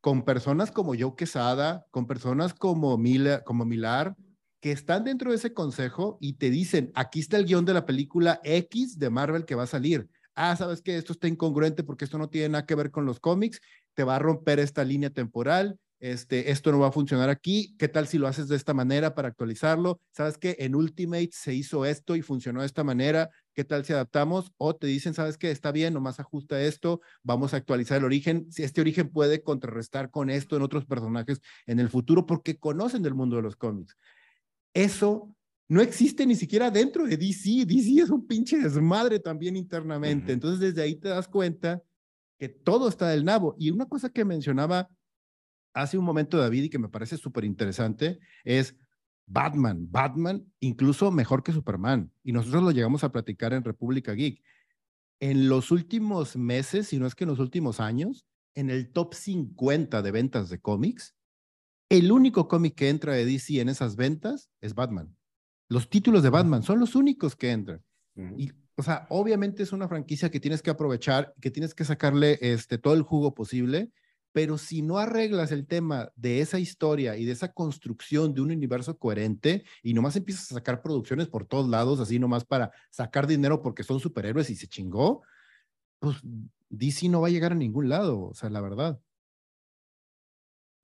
con 0.00 0.24
personas 0.24 0.70
como 0.70 0.94
Joe 0.98 1.14
Quesada, 1.16 1.86
con 1.90 2.06
personas 2.06 2.54
como, 2.54 2.96
Mila, 2.98 3.42
como 3.44 3.64
Milar, 3.64 4.16
que 4.60 4.72
están 4.72 5.04
dentro 5.04 5.30
de 5.30 5.36
ese 5.36 5.52
consejo 5.52 6.18
y 6.20 6.34
te 6.34 6.50
dicen, 6.50 6.90
aquí 6.94 7.20
está 7.20 7.36
el 7.36 7.46
guion 7.46 7.64
de 7.64 7.74
la 7.74 7.86
película 7.86 8.40
X 8.44 8.98
de 8.98 9.10
Marvel 9.10 9.44
que 9.44 9.54
va 9.54 9.64
a 9.64 9.68
salir. 9.68 10.08
Ah, 10.34 10.54
sabes 10.56 10.82
que 10.82 10.96
esto 10.96 11.12
está 11.12 11.28
incongruente 11.28 11.82
porque 11.82 12.04
esto 12.04 12.18
no 12.18 12.28
tiene 12.28 12.50
nada 12.50 12.66
que 12.66 12.74
ver 12.74 12.90
con 12.90 13.04
los 13.06 13.20
cómics, 13.20 13.60
te 13.94 14.04
va 14.04 14.16
a 14.16 14.20
romper 14.20 14.60
esta 14.60 14.84
línea 14.84 15.10
temporal, 15.10 15.78
este, 16.00 16.52
esto 16.52 16.70
no 16.70 16.78
va 16.78 16.88
a 16.88 16.92
funcionar 16.92 17.28
aquí, 17.28 17.74
¿qué 17.76 17.88
tal 17.88 18.06
si 18.06 18.18
lo 18.18 18.28
haces 18.28 18.46
de 18.48 18.56
esta 18.56 18.72
manera 18.72 19.14
para 19.14 19.28
actualizarlo? 19.28 20.00
¿Sabes 20.12 20.38
que 20.38 20.56
en 20.60 20.74
Ultimate 20.76 21.30
se 21.32 21.54
hizo 21.54 21.84
esto 21.84 22.14
y 22.14 22.22
funcionó 22.22 22.60
de 22.60 22.66
esta 22.66 22.84
manera? 22.84 23.30
¿Qué 23.52 23.64
tal 23.64 23.84
si 23.84 23.92
adaptamos? 23.92 24.52
O 24.58 24.76
te 24.76 24.86
dicen, 24.86 25.14
¿sabes 25.14 25.36
qué? 25.36 25.50
Está 25.50 25.72
bien, 25.72 25.94
nomás 25.94 26.20
ajusta 26.20 26.62
esto, 26.62 27.00
vamos 27.22 27.52
a 27.52 27.56
actualizar 27.56 27.98
el 27.98 28.04
origen. 28.04 28.46
Si 28.52 28.62
este 28.62 28.80
origen 28.80 29.08
puede 29.08 29.42
contrarrestar 29.42 30.10
con 30.10 30.30
esto 30.30 30.56
en 30.56 30.62
otros 30.62 30.84
personajes 30.84 31.40
en 31.66 31.80
el 31.80 31.88
futuro 31.88 32.26
porque 32.26 32.58
conocen 32.58 33.02
del 33.02 33.14
mundo 33.14 33.36
de 33.36 33.42
los 33.42 33.56
cómics. 33.56 33.96
Eso 34.72 35.34
no 35.68 35.80
existe 35.80 36.24
ni 36.26 36.36
siquiera 36.36 36.70
dentro 36.70 37.06
de 37.06 37.16
DC. 37.16 37.66
DC 37.66 38.02
es 38.02 38.10
un 38.10 38.26
pinche 38.26 38.58
desmadre 38.58 39.18
también 39.18 39.56
internamente. 39.56 40.32
Entonces, 40.32 40.60
desde 40.60 40.82
ahí 40.82 40.94
te 40.94 41.08
das 41.08 41.26
cuenta 41.26 41.82
que 42.38 42.48
todo 42.48 42.88
está 42.88 43.08
del 43.08 43.24
nabo. 43.24 43.56
Y 43.58 43.70
una 43.70 43.86
cosa 43.86 44.08
que 44.08 44.24
mencionaba 44.24 44.88
hace 45.82 45.98
un 45.98 46.04
momento 46.04 46.38
David 46.38 46.64
y 46.64 46.70
que 46.70 46.78
me 46.78 46.88
parece 46.88 47.16
súper 47.16 47.44
interesante 47.44 48.18
es 48.44 48.76
Batman. 49.26 49.86
Batman 49.90 50.46
incluso 50.60 51.10
mejor 51.10 51.42
que 51.42 51.52
Superman. 51.52 52.12
Y 52.22 52.32
nosotros 52.32 52.62
lo 52.62 52.70
llegamos 52.70 53.04
a 53.04 53.12
platicar 53.12 53.52
en 53.52 53.64
República 53.64 54.12
Geek. 54.12 54.42
En 55.20 55.48
los 55.48 55.70
últimos 55.70 56.36
meses, 56.36 56.88
si 56.88 56.98
no 56.98 57.06
es 57.06 57.14
que 57.14 57.24
en 57.24 57.30
los 57.30 57.38
últimos 57.38 57.80
años, 57.80 58.26
en 58.54 58.70
el 58.70 58.90
top 58.92 59.14
50 59.14 60.02
de 60.02 60.10
ventas 60.10 60.48
de 60.48 60.60
cómics, 60.60 61.14
el 61.88 62.12
único 62.12 62.48
cómic 62.48 62.74
que 62.74 62.88
entra 62.88 63.14
de 63.14 63.24
DC 63.24 63.60
en 63.60 63.68
esas 63.68 63.96
ventas 63.96 64.50
es 64.60 64.74
Batman. 64.74 65.16
Los 65.68 65.88
títulos 65.90 66.22
de 66.22 66.30
Batman 66.30 66.62
son 66.62 66.80
los 66.80 66.94
únicos 66.94 67.36
que 67.36 67.50
entran. 67.50 67.82
Y, 68.36 68.50
o 68.74 68.82
sea, 68.82 69.06
obviamente 69.10 69.62
es 69.62 69.72
una 69.72 69.86
franquicia 69.86 70.30
que 70.30 70.40
tienes 70.40 70.60
que 70.60 70.70
aprovechar, 70.70 71.34
que 71.40 71.52
tienes 71.52 71.72
que 71.74 71.84
sacarle 71.84 72.38
este, 72.40 72.78
todo 72.78 72.94
el 72.94 73.02
jugo 73.02 73.32
posible 73.34 73.92
pero 74.32 74.58
si 74.58 74.82
no 74.82 74.98
arreglas 74.98 75.52
el 75.52 75.66
tema 75.66 76.12
de 76.16 76.40
esa 76.40 76.58
historia 76.58 77.16
y 77.16 77.24
de 77.24 77.32
esa 77.32 77.52
construcción 77.52 78.34
de 78.34 78.40
un 78.40 78.50
universo 78.50 78.98
coherente 78.98 79.64
y 79.82 79.94
nomás 79.94 80.16
empiezas 80.16 80.50
a 80.52 80.54
sacar 80.56 80.82
producciones 80.82 81.28
por 81.28 81.46
todos 81.46 81.68
lados, 81.68 82.00
así 82.00 82.18
nomás 82.18 82.44
para 82.44 82.70
sacar 82.90 83.26
dinero 83.26 83.62
porque 83.62 83.82
son 83.82 84.00
superhéroes 84.00 84.50
y 84.50 84.56
se 84.56 84.68
chingó, 84.68 85.22
pues 85.98 86.18
DC 86.68 87.08
no 87.08 87.20
va 87.20 87.28
a 87.28 87.30
llegar 87.30 87.52
a 87.52 87.56
ningún 87.56 87.88
lado, 87.88 88.20
o 88.20 88.34
sea, 88.34 88.50
la 88.50 88.60
verdad. 88.60 89.00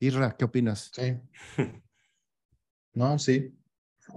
Irra, 0.01 0.37
¿qué 0.37 0.45
opinas? 0.45 0.91
Sí. 0.95 1.17
No, 2.95 3.19
sí. 3.19 3.53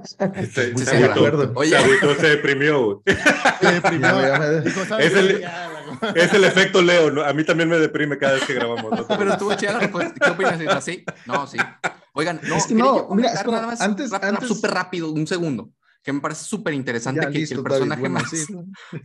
Se, 0.03 0.75
se, 0.77 1.09
Oye, 1.55 1.77
se 2.19 2.27
deprimió. 2.27 3.01
Se 3.59 3.71
deprimió. 3.71 4.19
es 4.99 5.13
el, 5.15 5.45
es 6.15 6.33
el 6.33 6.43
efecto 6.43 6.81
Leo, 6.81 7.09
¿no? 7.09 7.23
A 7.23 7.33
mí 7.33 7.43
también 7.43 7.69
me 7.69 7.79
deprime 7.79 8.17
cada 8.17 8.33
vez 8.33 8.43
que 8.43 8.53
grabamos. 8.53 9.05
Pero 9.07 9.31
estuvo 9.31 9.53
chida 9.55 9.79
pues, 9.91 10.11
¿Qué 10.19 10.29
opinas? 10.29 10.59
¿Es 10.59 10.67
así? 10.67 11.05
No, 11.25 11.47
sí. 11.47 11.57
Oigan, 12.13 12.39
no, 12.43 12.55
es 12.55 12.67
que 12.67 12.73
no, 12.75 13.07
mira, 13.11 13.31
es 13.31 13.43
como, 13.43 13.61
más, 13.61 13.79
antes, 13.81 14.11
antes... 14.11 14.47
súper 14.47 14.71
rápido, 14.71 15.11
un 15.11 15.27
segundo, 15.27 15.69
que 16.03 16.11
me 16.11 16.19
parece 16.19 16.45
súper 16.45 16.73
interesante 16.73 17.29
que, 17.31 17.43
el 17.43 17.63
personaje 17.63 18.09
más, 18.09 18.31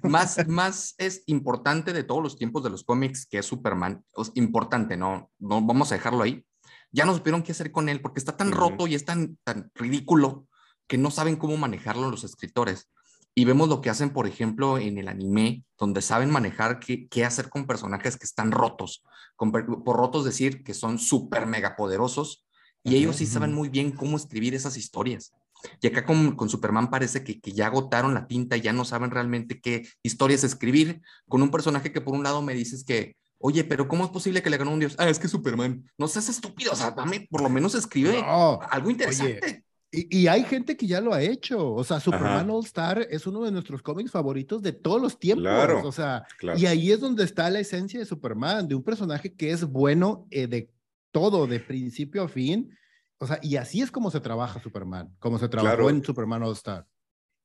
más, 0.03 0.49
más 0.49 0.95
es 0.97 1.22
importante 1.26 1.93
de 1.93 2.05
todos 2.05 2.22
los 2.22 2.39
tiempos 2.39 2.64
de 2.64 2.70
los 2.70 2.85
cómics, 2.85 3.26
que 3.26 3.39
es 3.39 3.47
Superman, 3.47 4.03
es 4.16 4.33
importante, 4.35 4.97
¿no? 4.97 5.30
No 5.39 5.61
vamos 5.61 5.93
a 5.93 5.97
dejarlo 5.97 6.22
ahí. 6.22 6.45
Ya 6.91 7.05
no 7.05 7.14
supieron 7.14 7.43
qué 7.43 7.53
hacer 7.53 7.70
con 7.70 7.89
él 7.89 8.01
porque 8.01 8.18
está 8.18 8.37
tan 8.37 8.51
roto 8.51 8.87
y 8.87 8.95
es 8.95 9.05
tan, 9.05 9.39
tan 9.45 9.70
ridículo 9.74 10.47
que 10.93 10.99
no 10.99 11.11
saben 11.11 11.36
cómo 11.36 11.57
manejarlo 11.57 12.11
los 12.11 12.22
escritores 12.22 12.90
y 13.34 13.47
vemos 13.47 13.70
lo 13.70 13.80
que 13.80 13.88
hacen, 13.88 14.11
por 14.11 14.26
ejemplo, 14.26 14.76
en 14.76 14.99
el 14.99 15.09
anime, 15.09 15.64
donde 15.78 16.03
saben 16.03 16.28
manejar 16.28 16.80
qué, 16.80 17.09
qué 17.09 17.24
hacer 17.24 17.49
con 17.49 17.66
personajes 17.66 18.18
que 18.18 18.26
están 18.26 18.53
rotos, 18.53 19.03
por 19.38 19.97
rotos 19.97 20.26
decir 20.26 20.62
que 20.62 20.74
son 20.74 20.99
súper 20.99 21.47
mega 21.47 21.76
poderosos, 21.76 22.45
y 22.84 22.97
ellos 22.97 23.16
sí 23.16 23.24
saben 23.24 23.55
muy 23.55 23.70
bien 23.70 23.93
cómo 23.93 24.18
escribir 24.18 24.55
esas 24.55 24.76
historias. 24.76 25.32
Y 25.80 25.86
acá 25.86 26.05
con, 26.05 26.36
con 26.36 26.51
Superman 26.51 26.90
parece 26.90 27.24
que, 27.24 27.40
que, 27.40 27.53
ya 27.53 27.68
agotaron 27.68 28.12
la 28.12 28.26
tinta 28.26 28.59
y 28.59 28.61
ya 28.61 28.74
no 28.74 28.84
saben 28.84 29.11
realmente 29.11 29.62
qué 29.62 29.88
historias 30.03 30.45
escribir, 30.45 31.01
con 31.26 31.40
un 31.40 31.51
personaje 31.51 31.90
que 31.90 32.03
por 32.03 32.12
un 32.12 32.22
lado 32.22 32.43
me 32.43 32.53
dices 32.53 32.84
que, 32.84 33.16
oye, 33.38 33.64
pero 33.64 33.88
¿cómo 33.88 34.05
es 34.05 34.11
posible 34.11 34.43
que 34.43 34.51
le 34.51 34.59
ganó 34.59 34.72
un 34.72 34.80
dios? 34.80 34.95
Ah, 34.99 35.09
es 35.09 35.18
que 35.18 35.28
Superman, 35.28 35.90
no 35.97 36.07
seas 36.07 36.28
estúpido, 36.28 36.72
o 36.72 36.76
sea, 36.76 36.90
dame, 36.90 37.26
por 37.30 37.40
lo 37.40 37.49
menos 37.49 37.74
escribe 37.74 38.22
algo 38.22 38.90
interesante. 38.90 39.64
Y, 39.95 40.26
hay 40.26 40.43
gente 40.45 40.74
que 40.74 40.86
ya 40.86 41.03
lo 41.03 41.12
ha 41.12 41.20
hecho. 41.20 41.74
O 41.74 41.84
sea, 41.84 42.01
Superman 42.01 42.49
All 42.49 42.64
Star 42.64 43.07
es 43.11 43.26
uno 43.26 43.45
de 43.45 43.53
nuestros 43.53 43.82
cómics 43.82 44.11
favoritos 44.11 44.62
de 44.62 44.72
todos 44.72 45.03
los 45.03 45.18
tiempos. 45.18 45.43
Claro, 45.43 45.86
o 45.86 45.93
sea, 45.93 46.24
y 46.57 46.64
ahí 46.64 46.90
es 46.90 47.01
donde 47.01 47.24
está 47.24 47.51
la 47.51 47.61
esencia 47.61 48.01
de 48.01 48.07
Superman, 48.07 48.66
de 48.66 48.74
un 48.74 48.82
personaje 48.82 49.34
que 49.34 49.51
es 49.51 49.64
bueno 49.64 50.26
eh, 50.30 50.47
de 50.47 50.70
todo, 51.11 51.47
de 51.47 51.61
principio 51.61 52.22
a 52.22 52.28
fin. 52.28 52.74
O 53.18 53.26
sea, 53.26 53.38
y 53.43 53.57
así 53.57 53.82
es 53.82 53.90
como 53.90 54.11
se 54.11 54.20
trabaja 54.20 54.62
Superman, 54.62 55.14
como 55.18 55.38
se 55.38 55.51
trabajó 55.51 55.90
en 55.90 56.03
Superman 56.03 56.43
All 56.43 56.55
Star. 56.55 56.86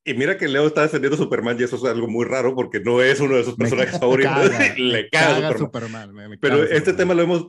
Y 0.08 0.14
mira 0.14 0.38
que 0.38 0.48
Leo 0.48 0.66
está 0.66 0.80
defendiendo 0.80 1.16
a 1.16 1.18
Superman 1.18 1.58
y 1.60 1.64
eso 1.64 1.76
es 1.76 1.84
algo 1.84 2.08
muy 2.08 2.24
raro 2.24 2.54
porque 2.54 2.80
no 2.80 3.02
es 3.02 3.20
uno 3.20 3.36
de 3.36 3.44
sus 3.44 3.56
personajes 3.56 4.00
favoritos. 4.00 4.32
le 4.78 5.10
caga, 5.10 5.54
Superman. 5.58 6.38
Pero 6.40 6.62
este 6.64 6.94
tema 6.94 7.12
lo 7.12 7.20
hemos, 7.20 7.48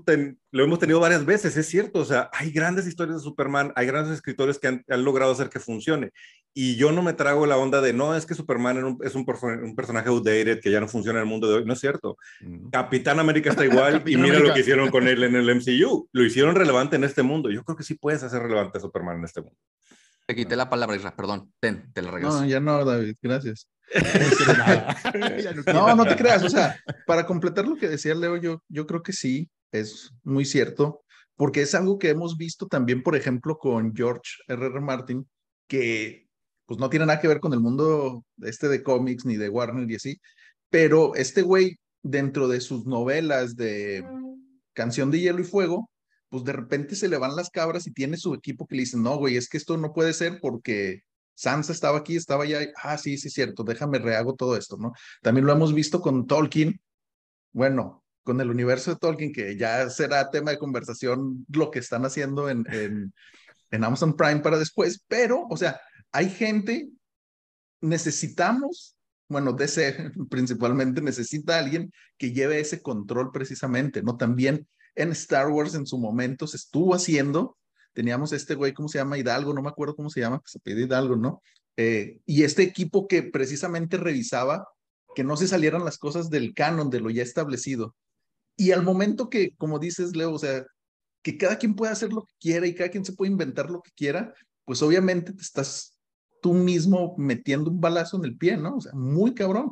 lo 0.51 0.63
hemos 0.65 0.77
tenido 0.77 0.99
varias 0.99 1.25
veces, 1.25 1.55
es 1.55 1.67
cierto. 1.67 1.99
O 1.99 2.05
sea, 2.05 2.29
hay 2.33 2.51
grandes 2.51 2.85
historias 2.85 3.19
de 3.19 3.23
Superman, 3.23 3.71
hay 3.77 3.87
grandes 3.87 4.13
escritores 4.13 4.59
que 4.59 4.67
han, 4.67 4.83
logrado 4.89 5.31
hacer 5.31 5.47
que 5.47 5.61
funcione. 5.61 6.11
Y 6.53 6.75
yo 6.75 6.91
no 6.91 7.01
me 7.01 7.13
trago 7.13 7.45
la 7.45 7.55
onda 7.55 7.79
de, 7.79 7.93
no, 7.93 8.13
es 8.13 8.25
que 8.25 8.35
Superman 8.35 8.97
es 9.03 9.15
un, 9.15 9.25
un, 9.63 9.75
personaje 9.77 10.09
outdated 10.09 10.59
que 10.59 10.71
ya 10.71 10.81
no 10.81 10.89
funciona 10.89 11.19
en 11.19 11.23
el 11.23 11.29
mundo 11.29 11.47
de 11.47 11.55
hoy. 11.59 11.65
No 11.65 11.71
es 11.71 11.79
cierto. 11.79 12.17
Mm. 12.41 12.71
Capitán 12.71 13.19
América 13.19 13.51
está 13.51 13.63
igual 13.63 14.03
y 14.05 14.17
mira 14.17 14.39
lo 14.39 14.53
que 14.53 14.59
hicieron 14.59 14.89
con 14.89 15.07
él 15.07 15.23
en 15.23 15.35
el 15.37 15.55
MCU. 15.55 16.09
Lo 16.11 16.25
hicieron 16.25 16.55
relevante 16.55 16.97
en 16.97 17.05
este 17.05 17.23
mundo. 17.23 17.49
Yo 17.51 17.63
creo 17.63 17.77
que 17.77 17.83
sí 17.83 17.93
puedes 17.93 18.21
hacer 18.23 18.41
relevante 18.41 18.79
a 18.79 18.81
Superman 18.81 19.19
en 19.19 19.23
este 19.23 19.39
mundo. 19.39 19.57
Te 20.29 20.35
quité 20.35 20.55
la 20.55 20.69
palabra, 20.69 20.95
Isra, 20.95 21.15
perdón. 21.15 21.51
Ten, 21.59 21.91
te 21.91 22.03
la 22.03 22.11
regreso. 22.11 22.41
No, 22.41 22.45
ya 22.45 22.59
no, 22.59 22.85
David, 22.85 23.15
gracias. 23.19 23.67
no, 25.73 25.95
no 25.95 26.05
te 26.05 26.15
creas. 26.15 26.43
O 26.43 26.49
sea, 26.49 26.79
para 27.07 27.25
completar 27.25 27.67
lo 27.67 27.75
que 27.75 27.89
decía 27.89 28.13
Leo, 28.13 28.37
yo, 28.37 28.61
yo 28.67 28.85
creo 28.85 29.01
que 29.01 29.11
sí, 29.11 29.49
es 29.71 30.11
muy 30.21 30.45
cierto, 30.45 31.01
porque 31.35 31.63
es 31.63 31.73
algo 31.73 31.97
que 31.97 32.09
hemos 32.09 32.37
visto 32.37 32.67
también, 32.67 33.01
por 33.01 33.15
ejemplo, 33.15 33.57
con 33.57 33.95
George 33.95 34.21
R. 34.47 34.67
R. 34.67 34.79
Martin, 34.81 35.27
que 35.67 36.27
pues 36.67 36.79
no 36.79 36.91
tiene 36.91 37.07
nada 37.07 37.19
que 37.19 37.27
ver 37.27 37.39
con 37.39 37.53
el 37.53 37.59
mundo 37.59 38.23
este 38.43 38.67
de 38.67 38.83
cómics 38.83 39.25
ni 39.25 39.35
de 39.35 39.49
Warner 39.49 39.89
y 39.89 39.95
así, 39.95 40.21
pero 40.69 41.15
este 41.15 41.41
güey, 41.41 41.79
dentro 42.03 42.47
de 42.47 42.61
sus 42.61 42.85
novelas 42.85 43.55
de 43.55 44.05
Canción 44.73 45.09
de 45.09 45.21
Hielo 45.21 45.39
y 45.41 45.45
Fuego, 45.45 45.89
pues 46.29 46.43
de 46.43 46.53
repente 46.53 46.95
se 46.95 47.09
le 47.09 47.17
van 47.17 47.35
las 47.35 47.49
cabras 47.49 47.87
y 47.87 47.91
tiene 47.93 48.17
su 48.17 48.33
equipo 48.33 48.67
que 48.67 48.75
le 48.75 48.81
dicen, 48.81 49.03
no, 49.03 49.17
güey, 49.17 49.37
es 49.37 49.49
que 49.49 49.57
esto 49.57 49.77
no 49.77 49.93
puede 49.93 50.13
ser 50.13 50.39
porque 50.39 51.03
Sansa 51.35 51.71
estaba 51.73 51.99
aquí, 51.99 52.15
estaba 52.15 52.43
allá, 52.43 52.59
ah, 52.83 52.97
sí, 52.97 53.17
sí, 53.17 53.29
cierto, 53.29 53.63
déjame 53.63 53.99
rehago 53.99 54.35
todo 54.35 54.55
esto, 54.55 54.77
¿no? 54.77 54.93
También 55.21 55.45
lo 55.45 55.53
hemos 55.53 55.73
visto 55.73 56.01
con 56.01 56.27
Tolkien, 56.27 56.79
bueno, 57.51 58.03
con 58.23 58.39
el 58.41 58.49
universo 58.49 58.91
de 58.91 58.97
Tolkien, 58.97 59.33
que 59.33 59.57
ya 59.57 59.89
será 59.89 60.29
tema 60.29 60.51
de 60.51 60.59
conversación 60.59 61.45
lo 61.49 61.71
que 61.71 61.79
están 61.79 62.05
haciendo 62.05 62.49
en, 62.49 62.65
en, 62.71 63.13
en 63.71 63.83
Amazon 63.83 64.15
Prime 64.15 64.39
para 64.41 64.59
después, 64.59 65.03
pero, 65.07 65.47
o 65.49 65.57
sea, 65.57 65.79
hay 66.11 66.29
gente, 66.29 66.89
necesitamos 67.81 68.95
bueno, 69.29 69.53
DC 69.53 70.11
principalmente 70.29 71.01
necesita 71.01 71.55
a 71.55 71.59
alguien 71.59 71.91
que 72.17 72.33
lleve 72.33 72.59
ese 72.59 72.81
control 72.81 73.31
precisamente, 73.31 74.03
¿no? 74.03 74.17
También 74.17 74.67
en 74.99 75.11
Star 75.11 75.47
Wars 75.47 75.75
en 75.75 75.85
su 75.85 75.97
momento 75.97 76.45
se 76.45 76.57
estuvo 76.57 76.93
haciendo, 76.93 77.57
teníamos 77.93 78.33
este 78.33 78.53
güey, 78.55 78.73
¿cómo 78.73 78.89
se 78.89 78.97
llama? 78.97 79.17
Hidalgo, 79.17 79.53
no 79.53 79.61
me 79.61 79.69
acuerdo 79.69 79.95
cómo 79.95 80.09
se 80.09 80.19
llama, 80.19 80.41
se 80.45 80.59
pide 80.59 80.83
Hidalgo, 80.83 81.15
¿no? 81.15 81.41
Eh, 81.77 82.19
y 82.25 82.43
este 82.43 82.63
equipo 82.63 83.07
que 83.07 83.23
precisamente 83.23 83.97
revisaba 83.97 84.67
que 85.15 85.23
no 85.23 85.37
se 85.37 85.47
salieran 85.47 85.85
las 85.85 85.97
cosas 85.97 86.29
del 86.29 86.53
canon, 86.53 86.89
de 86.89 86.99
lo 86.99 87.09
ya 87.09 87.23
establecido. 87.23 87.95
Y 88.57 88.71
al 88.71 88.83
momento 88.83 89.29
que, 89.29 89.55
como 89.57 89.79
dices, 89.79 90.15
Leo, 90.15 90.33
o 90.33 90.39
sea, 90.39 90.65
que 91.21 91.37
cada 91.37 91.57
quien 91.57 91.75
pueda 91.75 91.93
hacer 91.93 92.11
lo 92.11 92.23
que 92.23 92.33
quiera 92.39 92.67
y 92.67 92.75
cada 92.75 92.89
quien 92.89 93.05
se 93.05 93.13
puede 93.13 93.31
inventar 93.31 93.69
lo 93.69 93.81
que 93.81 93.91
quiera, 93.95 94.33
pues 94.65 94.81
obviamente 94.81 95.31
te 95.31 95.41
estás 95.41 95.97
tú 96.41 96.53
mismo 96.53 97.15
metiendo 97.17 97.71
un 97.71 97.79
balazo 97.79 98.17
en 98.17 98.25
el 98.25 98.37
pie, 98.37 98.57
¿no? 98.57 98.75
O 98.75 98.81
sea, 98.81 98.91
muy 98.93 99.33
cabrón. 99.33 99.71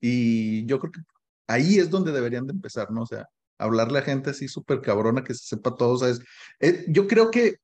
Y 0.00 0.64
yo 0.66 0.78
creo 0.78 0.92
que 0.92 1.00
ahí 1.48 1.78
es 1.78 1.90
donde 1.90 2.12
deberían 2.12 2.46
de 2.46 2.52
empezar, 2.52 2.90
¿no? 2.92 3.02
O 3.02 3.06
sea, 3.06 3.28
hablarle 3.62 3.98
a 3.98 4.02
gente 4.02 4.30
así 4.30 4.48
súper 4.48 4.80
cabrona 4.80 5.24
que 5.24 5.34
se 5.34 5.46
sepa 5.46 5.76
todo, 5.76 5.98
¿sabes? 5.98 6.20
Eh, 6.60 6.84
yo 6.88 7.06
creo 7.06 7.30
que 7.30 7.56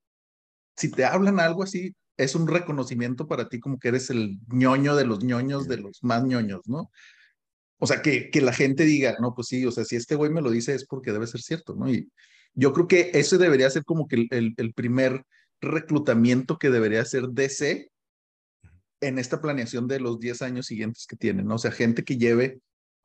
si 0.76 0.90
te 0.90 1.04
hablan 1.04 1.40
algo 1.40 1.62
así, 1.62 1.94
es 2.16 2.34
un 2.34 2.48
reconocimiento 2.48 3.26
para 3.26 3.48
ti 3.48 3.60
como 3.60 3.78
que 3.78 3.88
eres 3.88 4.10
el 4.10 4.38
ñoño 4.48 4.96
de 4.96 5.06
los 5.06 5.22
ñoños, 5.24 5.68
de 5.68 5.78
los 5.78 6.02
más 6.02 6.24
ñoños, 6.24 6.62
¿no? 6.66 6.90
O 7.78 7.86
sea, 7.86 8.02
que, 8.02 8.30
que 8.30 8.40
la 8.40 8.52
gente 8.52 8.84
diga, 8.84 9.16
no, 9.20 9.34
pues 9.34 9.48
sí, 9.48 9.64
o 9.64 9.70
sea, 9.70 9.84
si 9.84 9.96
este 9.96 10.16
güey 10.16 10.30
me 10.30 10.42
lo 10.42 10.50
dice 10.50 10.74
es 10.74 10.84
porque 10.84 11.12
debe 11.12 11.26
ser 11.26 11.40
cierto, 11.40 11.74
¿no? 11.76 11.90
Y 11.90 12.10
yo 12.54 12.72
creo 12.72 12.88
que 12.88 13.12
ese 13.14 13.38
debería 13.38 13.70
ser 13.70 13.84
como 13.84 14.08
que 14.08 14.26
el, 14.30 14.54
el 14.56 14.74
primer 14.74 15.24
reclutamiento 15.60 16.58
que 16.58 16.70
debería 16.70 17.02
hacer 17.02 17.28
DC 17.28 17.90
en 19.00 19.18
esta 19.18 19.40
planeación 19.40 19.86
de 19.86 20.00
los 20.00 20.18
10 20.18 20.42
años 20.42 20.66
siguientes 20.66 21.06
que 21.06 21.16
tienen, 21.16 21.46
¿no? 21.46 21.54
O 21.54 21.58
sea, 21.58 21.70
gente 21.70 22.02
que 22.04 22.18
lleve 22.18 22.60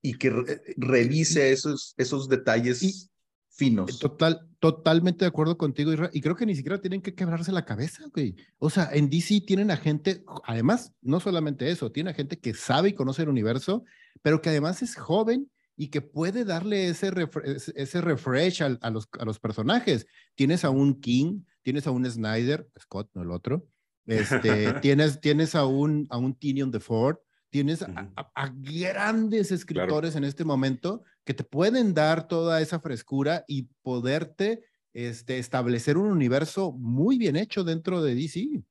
y 0.06 0.16
que 0.18 0.30
revise 0.76 1.54
esos, 1.54 1.95
esos 1.97 2.28
detalles 2.28 3.10
finos. 3.49 3.97
Total, 3.99 4.41
totalmente 4.60 5.24
de 5.24 5.30
acuerdo 5.30 5.58
contigo, 5.58 5.91
y 6.12 6.22
creo 6.22 6.36
que 6.36 6.45
ni 6.45 6.56
siquiera 6.56 6.82
tienen 6.82 7.01
que 7.01 7.16
quebrarse 7.16 7.54
la 7.54 7.66
cabeza, 7.66 8.04
güey. 8.14 8.36
O 8.60 8.70
sea, 8.70 8.89
en 8.91 9.10
DC 9.10 9.41
tienen 9.47 9.72
a 9.72 9.78
gente, 9.78 10.24
además, 10.43 10.91
no 11.01 11.22
solamente 11.22 11.70
eso, 11.70 11.91
tienen 11.91 12.14
a 12.14 12.16
gente 12.16 12.38
que 12.38 12.54
sabe 12.54 12.89
y 12.89 12.93
conoce 12.93 13.22
el 13.22 13.30
universo, 13.30 13.86
pero 14.22 14.41
que 14.41 14.49
además 14.49 14.82
es 14.82 14.97
joven 14.97 15.49
y 15.78 15.88
que 15.88 16.01
puede 16.01 16.43
darle 16.43 16.89
ese, 16.89 17.12
ese 17.76 18.01
refresh 18.01 18.62
a, 18.62 18.78
a, 18.82 18.89
los, 18.89 19.08
a 19.18 19.24
los 19.24 19.39
personajes. 19.39 20.06
Tienes 20.36 20.66
a 20.66 20.70
un 20.70 20.99
King, 20.99 21.43
tienes 21.62 21.88
a 21.88 21.91
un 21.91 22.06
Snyder, 22.06 22.68
Scott, 22.78 23.10
no 23.14 23.22
el 23.22 23.32
otro, 23.32 23.66
este, 24.06 24.74
tienes, 24.82 25.22
tienes 25.22 25.56
a 25.56 25.66
un, 25.66 26.08
a 26.10 26.18
un 26.18 26.36
Tinion 26.36 26.72
de 26.72 26.80
Ford, 26.80 27.18
tienes 27.54 27.84
a, 27.84 28.51
grandes 28.56 29.51
escritores 29.51 30.16
en 30.16 30.24
este 30.24 30.43
momento 30.43 31.04
que 31.24 31.36
te 31.36 31.43
pueden 31.43 31.93
dar 31.93 32.28
toda 32.28 32.60
esa 32.62 32.80
frescura 32.80 33.45
y 33.47 33.70
poderte 33.84 34.64
este, 34.91 35.38
establecer 35.38 35.99
un 35.99 36.08
universo 36.08 36.72
muy 36.72 37.20
bien 37.20 37.36
hecho 37.36 37.64
dentro 37.64 38.01
de 38.01 38.16
DC. 38.16 38.64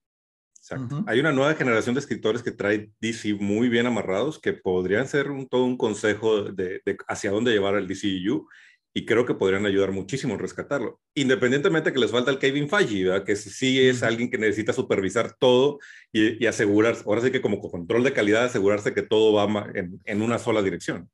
Exacto. 0.59 1.05
Hay 1.07 1.21
una 1.21 1.31
nueva 1.31 1.55
generación 1.55 1.95
de 1.95 2.01
escritores 2.01 2.43
que 2.43 2.51
trae 2.51 2.91
DC 3.01 3.35
muy 3.35 3.69
bien 3.69 3.87
amarrados 3.87 4.41
que 4.41 4.53
podrían 4.53 5.07
ser 5.07 5.31
un, 5.31 5.49
todo 5.49 5.65
un 5.65 5.77
consejo 5.77 6.43
de, 6.43 6.83
de, 6.85 6.97
hacia 7.07 7.31
dónde 7.31 7.53
llevar 7.53 7.77
el 7.77 7.87
DCU 7.87 8.49
y 8.95 9.07
creo 9.07 9.25
que 9.25 9.35
podrían 9.35 9.65
ayudar 9.67 9.93
muchísimo 9.93 10.35
en 10.35 10.41
rescatarlo. 10.41 11.01
Independientemente 11.15 11.91
de 11.91 11.95
que 11.95 12.01
les 12.01 12.11
falta 12.11 12.31
el 12.31 12.39
Kevin 12.39 12.69
Feige, 12.69 13.25
que 13.25 13.37
sí 13.37 13.81
es 13.81 14.03
alguien 14.03 14.31
que 14.31 14.39
necesita 14.39 14.73
supervisar 14.73 15.35
todo 15.39 15.79
y, 16.13 16.43
y 16.43 16.47
asegurar, 16.47 16.97
ahora 17.07 17.23
sí 17.23 17.31
que 17.31 17.41
como 17.41 17.61
control 17.61 18.05
de 18.05 18.13
calidad, 18.13 18.45
asegurarse 18.45 18.93
que 18.93 19.03
todo 19.03 19.33
va 19.33 19.67
en, 19.75 20.01
en, 20.05 20.23
una 20.23 20.39
sola 20.39 20.63
dirección. 20.63 21.09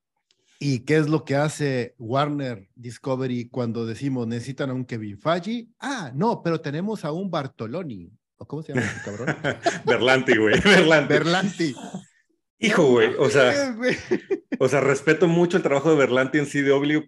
¿Y 0.58 0.80
qué 0.80 0.96
es 0.96 1.08
lo 1.08 1.24
que 1.24 1.36
hace 1.36 1.94
Warner 1.98 2.68
Discovery 2.74 3.48
cuando 3.48 3.86
decimos 3.86 4.26
necesitan 4.26 4.70
a 4.70 4.74
un 4.74 4.84
Kevin 4.84 5.18
Feige? 5.18 5.68
Ah, 5.78 6.10
no, 6.14 6.42
pero 6.42 6.60
tenemos 6.60 7.04
a 7.04 7.12
un 7.12 7.30
Bartoloni. 7.30 8.10
¿O 8.38 8.46
cómo 8.46 8.62
se 8.62 8.72
llama 8.72 8.86
ese 8.86 9.04
cabrón? 9.04 9.36
Berlanti, 9.86 10.36
güey. 10.36 10.60
Berlanti. 10.64 11.12
Berlanti. 11.12 11.74
Hijo, 12.60 12.86
güey, 12.86 13.14
o 13.18 13.30
sea, 13.30 13.76
o 14.58 14.68
sea, 14.68 14.80
respeto 14.80 15.28
mucho 15.28 15.56
el 15.56 15.62
trabajo 15.62 15.90
de 15.90 15.96
Berlanti 15.96 16.38
en 16.38 16.46
CW, 16.46 17.06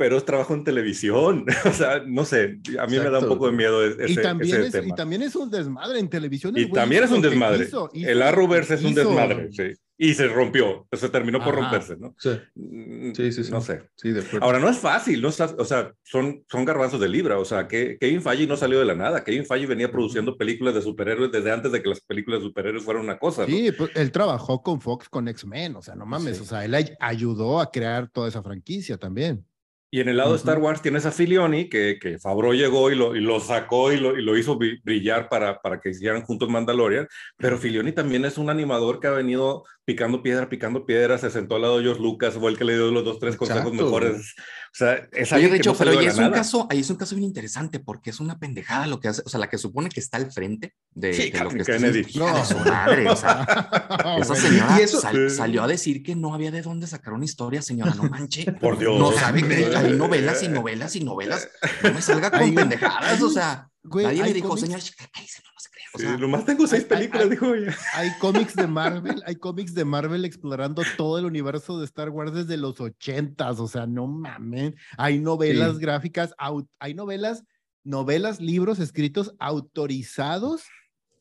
pero 0.00 0.16
es 0.16 0.24
trabajo 0.24 0.54
en 0.54 0.64
televisión. 0.64 1.44
o 1.66 1.72
sea, 1.74 2.02
no 2.06 2.24
sé, 2.24 2.58
a 2.78 2.86
mí 2.86 2.98
me 2.98 3.10
da 3.10 3.18
un 3.18 3.28
poco 3.28 3.48
de 3.48 3.52
miedo 3.52 3.84
ese, 3.84 4.10
y 4.10 4.16
también 4.16 4.56
ese 4.56 4.66
es, 4.68 4.72
tema. 4.72 4.86
Y 4.88 4.92
también 4.94 5.20
es 5.20 5.36
un 5.36 5.50
desmadre 5.50 5.98
en 5.98 6.08
televisión. 6.08 6.56
Y 6.56 6.72
también 6.72 7.04
es 7.04 7.10
un 7.10 7.20
desmadre. 7.20 7.66
Hizo, 7.66 7.90
hizo, 7.92 8.08
el 8.08 8.22
Arrowverse 8.22 8.76
es 8.76 8.82
un 8.82 8.94
desmadre, 8.94 9.50
sí. 9.52 9.74
Y 9.98 10.14
se 10.14 10.26
rompió, 10.28 10.88
se 10.90 11.10
terminó 11.10 11.44
por 11.44 11.54
romperse, 11.54 11.98
¿no? 11.98 12.14
Sí. 12.16 12.30
Mm, 12.54 13.12
sí, 13.12 13.30
sí, 13.30 13.44
sí. 13.44 13.50
No 13.50 13.60
sé. 13.60 13.82
Sí, 13.94 14.12
de. 14.12 14.24
Ahora, 14.40 14.58
no 14.58 14.70
es 14.70 14.78
fácil, 14.78 15.20
no 15.20 15.28
es, 15.28 15.38
o 15.38 15.64
sea, 15.66 15.92
son, 16.02 16.42
son 16.48 16.64
garbanzos 16.64 16.98
de 16.98 17.08
libra, 17.10 17.38
o 17.38 17.44
sea, 17.44 17.68
que 17.68 17.98
Kevin 18.00 18.22
Feige 18.22 18.46
no 18.46 18.56
salió 18.56 18.78
de 18.78 18.86
la 18.86 18.94
nada, 18.94 19.22
Kevin 19.22 19.44
Feige 19.44 19.66
venía 19.66 19.92
produciendo 19.92 20.38
películas 20.38 20.74
de 20.74 20.80
superhéroes 20.80 21.30
desde 21.30 21.52
antes 21.52 21.72
de 21.72 21.82
que 21.82 21.90
las 21.90 22.00
películas 22.00 22.40
de 22.40 22.46
superhéroes 22.46 22.82
fueran 22.82 23.04
una 23.04 23.18
cosa, 23.18 23.44
Sí, 23.44 23.68
¿no? 23.68 23.76
pues 23.76 23.90
él 23.96 24.10
trabajó 24.10 24.62
con 24.62 24.80
Fox, 24.80 25.10
con 25.10 25.28
X-Men, 25.28 25.76
o 25.76 25.82
sea, 25.82 25.94
no 25.94 26.06
mames, 26.06 26.38
sí. 26.38 26.44
o 26.44 26.46
sea, 26.46 26.64
él 26.64 26.74
ayudó 26.98 27.60
a 27.60 27.70
crear 27.70 28.08
toda 28.08 28.28
esa 28.28 28.42
franquicia 28.42 28.96
también. 28.96 29.44
Y 29.92 30.00
en 30.00 30.08
el 30.08 30.18
lado 30.18 30.30
uh 30.30 30.32
-huh. 30.32 30.36
de 30.36 30.38
Star 30.38 30.58
Wars 30.58 30.82
tienes 30.82 31.04
a 31.04 31.10
Filioni, 31.10 31.68
que, 31.68 31.98
que 32.00 32.18
Favreau 32.18 32.54
llegó 32.54 32.90
y 32.92 32.94
lo, 32.94 33.16
y 33.16 33.20
lo 33.20 33.40
sacó 33.40 33.92
y 33.92 33.98
lo, 33.98 34.16
y 34.16 34.22
lo, 34.22 34.36
hizo 34.38 34.56
brillar 34.56 35.28
para, 35.28 35.60
para 35.60 35.80
que 35.80 35.90
hicieran 35.90 36.22
juntos 36.22 36.48
Mandalorian, 36.48 37.08
pero 37.36 37.58
Filioni 37.58 37.92
también 37.92 38.24
es 38.24 38.38
un 38.38 38.50
animador 38.50 39.00
que 39.00 39.08
ha 39.08 39.12
venido 39.12 39.64
picando 39.84 40.22
piedra, 40.22 40.48
picando 40.48 40.86
piedra, 40.86 41.18
se 41.18 41.30
sentó 41.30 41.56
al 41.56 41.62
lado 41.62 41.78
de 41.78 41.84
George 41.84 42.00
Lucas, 42.00 42.34
fue 42.34 42.52
el 42.52 42.56
que 42.58 42.64
le 42.64 42.74
dio 42.74 42.92
los 42.92 43.04
dos, 43.04 43.18
tres 43.18 43.36
consejos 43.36 43.72
Exacto. 43.72 43.84
mejores. 43.84 44.36
O 44.72 44.76
sea, 44.80 45.08
es 45.12 45.32
Oye, 45.32 45.48
de 45.48 45.56
hecho, 45.56 45.72
no 45.72 45.78
pero 45.78 45.90
ahí 45.98 46.06
es, 46.06 46.16
un 46.16 46.30
caso, 46.30 46.68
ahí 46.70 46.78
es 46.78 46.90
un 46.90 46.96
caso 46.96 47.16
bien 47.16 47.26
interesante, 47.26 47.80
porque 47.80 48.10
es 48.10 48.20
una 48.20 48.38
pendejada 48.38 48.86
lo 48.86 49.00
que 49.00 49.08
hace, 49.08 49.22
o 49.26 49.28
sea, 49.28 49.40
la 49.40 49.48
que 49.48 49.58
supone 49.58 49.88
que 49.88 49.98
está 49.98 50.16
al 50.16 50.30
frente 50.30 50.74
de, 50.92 51.12
sí, 51.12 51.30
de 51.30 51.40
lo 51.40 51.50
que 51.50 51.64
Kennedy. 51.64 52.00
está 52.00 52.18
no. 52.20 52.38
de 52.38 52.44
su 52.44 52.58
madre, 52.58 53.08
o 53.10 53.16
sea, 53.16 54.16
esa 54.20 54.36
señora 54.36 54.78
eso, 54.78 55.00
sal, 55.00 55.28
salió 55.28 55.64
a 55.64 55.66
decir 55.66 56.04
que 56.04 56.14
no 56.14 56.34
había 56.34 56.52
de 56.52 56.62
dónde 56.62 56.86
sacar 56.86 57.14
una 57.14 57.24
historia, 57.24 57.62
señora, 57.62 57.94
no 57.94 58.04
manche. 58.04 58.44
Por 58.52 58.78
Dios. 58.78 58.96
No 58.96 59.10
sabe 59.10 59.42
que 59.42 59.76
hay 59.76 59.96
novelas 59.96 60.42
y 60.44 60.48
novelas 60.48 60.94
y 60.94 61.00
novelas, 61.04 61.48
no 61.82 61.92
me 61.92 62.00
salga 62.00 62.30
con 62.38 62.54
pendejadas, 62.54 63.20
o 63.22 63.30
sea, 63.30 63.69
Güey, 63.82 64.06
nadie 64.06 64.22
me 64.22 64.32
dijo, 64.34 64.56
señor, 64.56 64.80
cállese, 65.12 65.42
no, 65.42 65.50
no 65.54 65.60
se 65.60 65.70
crea. 65.70 65.86
O 65.94 65.98
sea, 65.98 66.14
sí, 66.14 66.20
nomás 66.20 66.44
tengo 66.44 66.66
seis 66.66 66.82
hay, 66.82 66.88
películas, 66.88 67.24
hay, 67.24 67.30
dijo 67.30 67.54
ella. 67.54 67.76
Hay 67.94 68.10
cómics 68.18 68.54
de 68.54 68.66
Marvel, 68.66 69.22
hay 69.24 69.36
cómics 69.36 69.74
de 69.74 69.84
Marvel 69.84 70.24
explorando 70.24 70.82
todo 70.96 71.18
el 71.18 71.24
universo 71.24 71.78
de 71.78 71.86
Star 71.86 72.10
Wars 72.10 72.34
desde 72.34 72.58
los 72.58 72.80
ochentas, 72.80 73.58
o 73.58 73.68
sea, 73.68 73.86
no 73.86 74.06
mames. 74.06 74.74
Hay 74.98 75.18
novelas 75.18 75.76
sí. 75.76 75.82
gráficas, 75.82 76.34
hay 76.78 76.94
novelas, 76.94 77.44
novelas, 77.82 78.40
libros 78.40 78.80
escritos 78.80 79.34
autorizados 79.38 80.64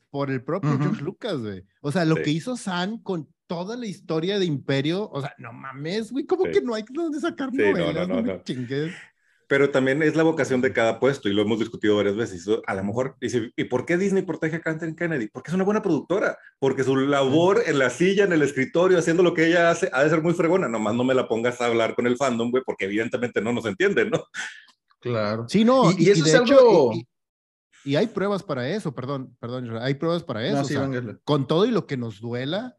por 0.10 0.30
el 0.30 0.44
propio 0.44 0.72
uh 0.72 0.74
-huh. 0.74 0.82
George 0.82 1.04
Lucas, 1.04 1.38
güey. 1.38 1.64
O 1.82 1.92
sea, 1.92 2.04
lo 2.04 2.18
sí. 2.18 2.24
que 2.24 2.32
hizo 2.32 2.58
San 2.58 2.98
con 2.98 3.30
toda 3.48 3.78
la 3.78 3.88
historia 3.88 4.38
de 4.38 4.46
Imperio, 4.46 5.10
o 5.10 5.22
sea, 5.22 5.34
no 5.38 5.54
mames, 5.54 6.12
güey, 6.12 6.26
como 6.26 6.46
sí. 6.46 6.52
que 6.52 6.62
no 6.62 6.76
hay 6.76 6.84
dónde 6.90 7.20
sacar 7.20 7.54
novelas, 7.54 8.08
no, 8.08 8.16
no, 8.16 8.22
no, 8.22 8.34
no. 8.34 8.44
chingues 8.44 8.94
pero 9.50 9.72
también 9.72 10.04
es 10.04 10.16
la 10.16 10.22
vocación 10.22 10.62
de 10.62 10.72
cada 10.72 11.00
puesto 11.00 11.28
y 11.28 11.34
lo 11.34 11.42
hemos 11.42 11.58
discutido 11.58 11.96
varias 11.96 12.16
veces. 12.16 12.46
A 12.68 12.76
lo 12.76 12.84
mejor 12.84 13.18
dice, 13.20 13.52
¿y 13.58 13.64
por 13.64 13.84
qué 13.84 13.98
Disney 13.98 14.22
protege 14.22 14.58
a 14.58 14.62
Kathleen 14.62 14.96
Kennedy? 14.96 15.28
Porque 15.28 15.50
es 15.50 15.56
una 15.56 15.64
buena 15.64 15.82
productora, 15.82 16.38
porque 16.60 16.84
su 16.84 16.96
labor 16.96 17.64
en 17.66 17.80
la 17.80 17.90
silla, 17.90 18.26
en 18.26 18.32
el 18.32 18.44
escritorio, 18.44 19.00
haciendo 19.00 19.24
lo 19.24 19.34
que 19.34 19.48
ella 19.48 19.72
hace, 19.72 19.90
ha 19.92 20.04
de 20.04 20.10
ser 20.12 20.22
muy 20.22 20.36
fregona. 20.36 20.70
Nomás 20.70 20.94
no 20.94 21.04
me 21.04 21.16
la 21.16 21.28
pongas 21.28 21.60
a 21.62 21.66
hablar 21.66 21.96
con 21.96 22.06
el 22.06 22.16
fandom, 22.16 22.52
güey, 22.52 22.62
porque 22.64 22.86
evidentemente 22.86 23.42
no 23.42 23.52
nos 23.52 23.66
entienden, 23.66 24.12
¿no? 24.12 24.24
Claro. 25.00 25.50
Sí, 25.50 25.66
no, 25.66 25.92
y, 25.94 25.96
y 25.98 26.10
eso 26.12 26.28
y 26.28 26.30
es 26.30 26.36
algo... 26.36 26.92
Hecho, 26.92 27.08
y, 27.86 27.94
y, 27.94 27.96
hay 27.96 28.06
pruebas 28.06 28.44
para 28.44 28.70
eso, 28.70 28.94
perdón, 28.94 29.36
perdón, 29.40 29.78
hay 29.78 29.96
pruebas 29.96 30.22
para 30.22 30.46
eso. 30.46 30.58
No, 30.58 30.62
o 30.62 30.66
sí, 30.66 30.76
sea, 30.76 31.18
con 31.24 31.48
todo 31.48 31.66
y 31.66 31.72
lo 31.72 31.88
que 31.88 31.98
nos 31.98 32.22
duela, 32.22 32.78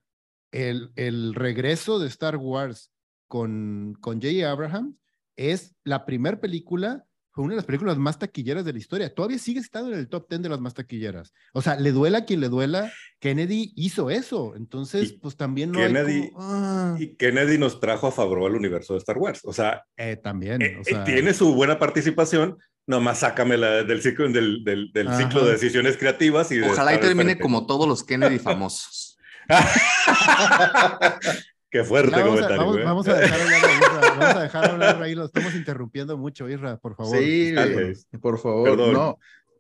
el, 0.53 0.93
el 0.95 1.35
regreso 1.35 1.99
de 1.99 2.07
Star 2.07 2.37
Wars 2.37 2.93
con, 3.27 3.99
con 4.01 4.23
J. 4.23 4.49
Abraham 4.49 4.97
es 5.41 5.75
la 5.85 6.05
primera 6.05 6.41
película 6.41 7.05
fue 7.33 7.45
una 7.45 7.53
de 7.53 7.59
las 7.59 7.65
películas 7.65 7.97
más 7.97 8.19
taquilleras 8.19 8.65
de 8.65 8.73
la 8.73 8.81
historia. 8.81 9.15
Todavía 9.15 9.39
sigue 9.39 9.61
estando 9.61 9.93
en 9.93 10.01
el 10.01 10.09
top 10.09 10.29
10 10.29 10.43
de 10.43 10.49
las 10.49 10.61
más 10.61 10.75
taquilleras. 10.75 11.33
O 11.53 11.63
sea, 11.63 11.77
le 11.77 11.93
duela 11.93 12.19
a 12.19 12.25
quien 12.25 12.41
le 12.41 12.49
duela, 12.49 12.93
Kennedy 13.21 13.73
hizo 13.77 14.11
eso. 14.11 14.57
Entonces, 14.57 15.13
pues 15.13 15.37
también 15.37 15.71
no 15.71 15.79
Kennedy, 15.79 16.23
hay 16.23 16.31
como, 16.31 16.43
ah. 16.43 16.97
Y 16.99 17.15
Kennedy 17.15 17.57
nos 17.57 17.79
trajo 17.79 18.09
a 18.09 18.13
Favreau 18.13 18.47
al 18.47 18.57
universo 18.57 18.95
de 18.95 18.99
Star 18.99 19.17
Wars. 19.17 19.43
O 19.45 19.53
sea, 19.53 19.85
eh, 19.97 20.17
también. 20.17 20.61
Eh, 20.61 20.79
o 20.81 20.85
sea, 20.85 21.05
tiene 21.05 21.33
su 21.33 21.55
buena 21.55 21.79
participación, 21.79 22.59
Nomás 22.87 23.21
sácame 23.21 23.57
la, 23.57 23.85
del 23.85 24.03
ciclo, 24.03 24.29
del, 24.29 24.65
del, 24.65 24.91
del 24.93 25.15
ciclo 25.15 25.45
de 25.45 25.53
decisiones 25.53 25.97
creativas. 25.97 26.51
Y 26.51 26.61
Ojalá 26.61 26.95
y 26.95 26.99
termine 26.99 27.39
como 27.39 27.65
todos 27.65 27.87
los 27.87 28.03
Kennedy 28.03 28.41
famosos. 28.41 29.17
Qué 31.71 31.85
fuerte 31.85 32.11
vamos 32.11 32.41
comentario. 32.41 32.61
A, 32.61 32.65
vamos, 32.65 32.79
¿eh? 32.79 32.83
vamos, 32.85 33.09
a 33.09 33.15
dejar 33.15 33.41
hablar 33.41 33.65
a 33.65 33.73
Isra. 33.73 34.01
Vamos 34.01 34.37
a 34.37 34.43
dejar 34.43 34.71
hablar 34.71 35.03
ahí. 35.03 35.15
Lo 35.15 35.25
estamos 35.27 35.55
interrumpiendo 35.55 36.19
mucho, 36.19 36.49
Isra, 36.49 36.77
por 36.79 36.97
favor. 36.97 37.17
Sí, 37.17 37.53
Dale. 37.53 37.95
por 38.21 38.39
favor. 38.39 38.71
Perdón. 38.71 38.93
No, 38.93 39.19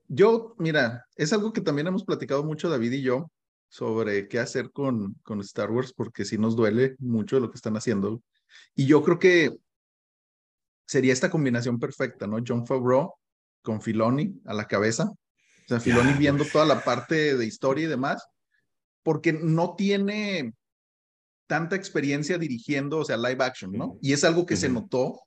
yo, 0.08 0.56
mira, 0.58 1.06
es 1.14 1.32
algo 1.32 1.52
que 1.52 1.60
también 1.60 1.86
hemos 1.86 2.04
platicado 2.04 2.42
mucho 2.42 2.68
David 2.68 2.92
y 2.92 3.02
yo 3.02 3.30
sobre 3.68 4.26
qué 4.26 4.40
hacer 4.40 4.72
con, 4.72 5.14
con 5.22 5.40
Star 5.40 5.70
Wars, 5.70 5.92
porque 5.92 6.24
sí 6.24 6.36
nos 6.36 6.56
duele 6.56 6.96
mucho 6.98 7.38
lo 7.38 7.48
que 7.48 7.56
están 7.56 7.76
haciendo. 7.76 8.20
Y 8.74 8.86
yo 8.86 9.04
creo 9.04 9.20
que 9.20 9.56
sería 10.84 11.12
esta 11.12 11.30
combinación 11.30 11.78
perfecta, 11.78 12.26
¿no? 12.26 12.38
John 12.44 12.66
Favreau 12.66 13.14
con 13.62 13.80
Filoni 13.80 14.40
a 14.46 14.54
la 14.54 14.66
cabeza. 14.66 15.04
O 15.04 15.68
sea, 15.68 15.78
Filoni 15.78 16.14
viendo 16.14 16.44
toda 16.44 16.64
la 16.64 16.82
parte 16.82 17.36
de 17.36 17.46
historia 17.46 17.84
y 17.84 17.88
demás, 17.88 18.26
porque 19.04 19.32
no 19.32 19.76
tiene 19.76 20.54
tanta 21.50 21.74
experiencia 21.74 22.38
dirigiendo, 22.38 22.98
o 22.98 23.04
sea, 23.04 23.16
live 23.16 23.42
action, 23.44 23.72
¿no? 23.72 23.98
Y 24.00 24.12
es 24.12 24.22
algo 24.22 24.46
que 24.46 24.56
se 24.56 24.68
notó 24.68 25.20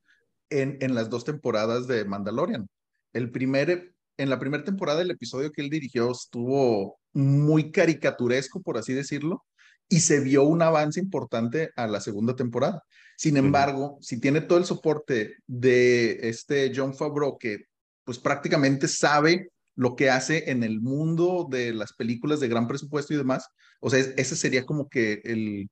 en, 0.49 0.77
en 0.79 0.95
las 0.95 1.09
dos 1.09 1.25
temporadas 1.25 1.85
de 1.85 2.05
Mandalorian. 2.05 2.65
El 3.11 3.29
primer, 3.29 3.93
en 4.17 4.29
la 4.29 4.39
primera 4.39 4.63
temporada, 4.63 5.01
el 5.01 5.11
episodio 5.11 5.51
que 5.51 5.61
él 5.61 5.69
dirigió 5.69 6.09
estuvo 6.11 6.97
muy 7.11 7.71
caricaturesco, 7.71 8.61
por 8.61 8.77
así 8.77 8.93
decirlo, 8.93 9.43
y 9.89 9.99
se 9.99 10.21
vio 10.21 10.43
un 10.43 10.61
avance 10.61 11.01
importante 11.01 11.71
a 11.75 11.87
la 11.87 11.99
segunda 11.99 12.37
temporada. 12.37 12.81
Sin 13.17 13.35
embargo, 13.35 13.97
si 13.99 14.21
tiene 14.21 14.39
todo 14.39 14.57
el 14.59 14.65
soporte 14.65 15.35
de 15.45 16.29
este 16.29 16.71
John 16.73 16.93
Favreau, 16.93 17.37
que 17.37 17.65
pues 18.05 18.17
prácticamente 18.17 18.87
sabe 18.87 19.49
lo 19.75 19.95
que 19.97 20.09
hace 20.09 20.49
en 20.51 20.63
el 20.63 20.79
mundo 20.79 21.47
de 21.51 21.73
las 21.73 21.91
películas 21.93 22.39
de 22.39 22.47
gran 22.47 22.65
presupuesto 22.67 23.13
y 23.13 23.17
demás, 23.17 23.49
o 23.81 23.89
sea, 23.89 23.99
es- 23.99 24.13
ese 24.15 24.35
sería 24.37 24.65
como 24.65 24.87
que 24.87 25.21
el, 25.25 25.67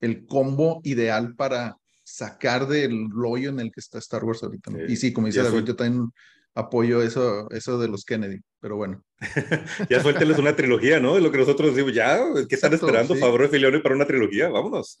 el 0.00 0.26
combo 0.26 0.80
ideal 0.84 1.34
para 1.34 1.76
sacar 2.04 2.66
del 2.66 3.10
rollo 3.10 3.50
en 3.50 3.60
el 3.60 3.70
que 3.70 3.80
está 3.80 3.98
Star 3.98 4.24
Wars 4.24 4.42
ahorita. 4.42 4.70
¿no? 4.70 4.78
Sí. 4.78 4.92
Y 4.92 4.96
sí, 4.96 5.12
como 5.12 5.26
dice 5.26 5.42
David, 5.42 5.64
yo 5.64 5.76
también 5.76 6.10
apoyo 6.54 7.02
eso, 7.02 7.48
eso 7.50 7.78
de 7.78 7.88
los 7.88 8.04
Kennedy, 8.04 8.40
pero 8.60 8.76
bueno. 8.76 9.02
Ya 9.90 10.02
suélteles 10.02 10.38
una 10.38 10.56
trilogía, 10.56 11.00
¿no? 11.00 11.16
Es 11.16 11.22
lo 11.22 11.30
que 11.30 11.38
nosotros 11.38 11.74
decimos, 11.74 11.94
ya, 11.94 12.18
¿qué 12.48 12.54
están 12.54 12.72
Exacto, 12.72 12.86
esperando? 12.86 13.14
sí. 13.14 13.20
Favreau 13.20 13.48
y 13.48 13.50
Filoni 13.50 13.80
para 13.80 13.94
una 13.94 14.06
trilogía, 14.06 14.48
vámonos. 14.48 14.98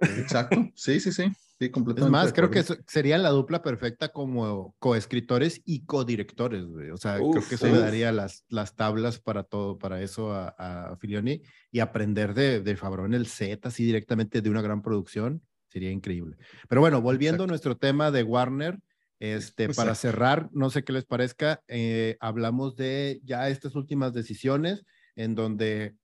Exacto, 0.00 0.68
sí, 0.74 1.00
sí, 1.00 1.12
sí, 1.12 1.24
sí, 1.58 1.70
completamente. 1.70 2.06
Es 2.06 2.22
más, 2.24 2.32
creo 2.32 2.50
que 2.50 2.60
eso- 2.60 2.76
serían 2.86 3.22
la 3.22 3.30
dupla 3.30 3.62
perfecta 3.62 4.08
como 4.10 4.74
coescritores 4.78 5.60
y 5.64 5.84
codirectores, 5.84 6.64
güey. 6.66 6.90
O 6.90 6.96
sea, 6.96 7.16
creo 7.16 7.46
que 7.46 7.54
eso 7.56 7.68
le 7.68 7.78
daría 7.78 8.12
las, 8.12 8.44
las 8.48 8.74
tablas 8.76 9.18
para 9.20 9.42
todo, 9.44 9.78
para 9.78 10.00
eso 10.02 10.32
a, 10.32 10.48
a 10.92 10.96
Filioni 10.96 11.42
y 11.70 11.80
aprender 11.80 12.34
de, 12.34 12.60
de 12.60 12.70
en 13.04 13.14
el 13.14 13.26
set, 13.26 13.66
así 13.66 13.84
directamente 13.84 14.40
de 14.40 14.50
una 14.50 14.62
gran 14.62 14.82
producción, 14.82 15.42
sería 15.68 15.90
increíble. 15.90 16.36
Pero 16.68 16.80
bueno, 16.80 17.00
volviendo 17.00 17.44
a 17.44 17.46
nuestro 17.46 17.76
tema 17.76 18.10
de 18.10 18.22
Warner, 18.22 18.78
este, 19.18 19.66
para 19.66 19.90
Exacto. 19.90 20.00
cerrar, 20.00 20.48
no 20.52 20.70
sé 20.70 20.82
qué 20.82 20.92
les 20.94 21.04
parezca, 21.04 21.62
eh, 21.68 22.16
hablamos 22.20 22.74
de 22.76 23.20
ya 23.22 23.48
estas 23.50 23.74
últimas 23.74 24.14
decisiones 24.14 24.84
en 25.14 25.34
donde 25.34 25.94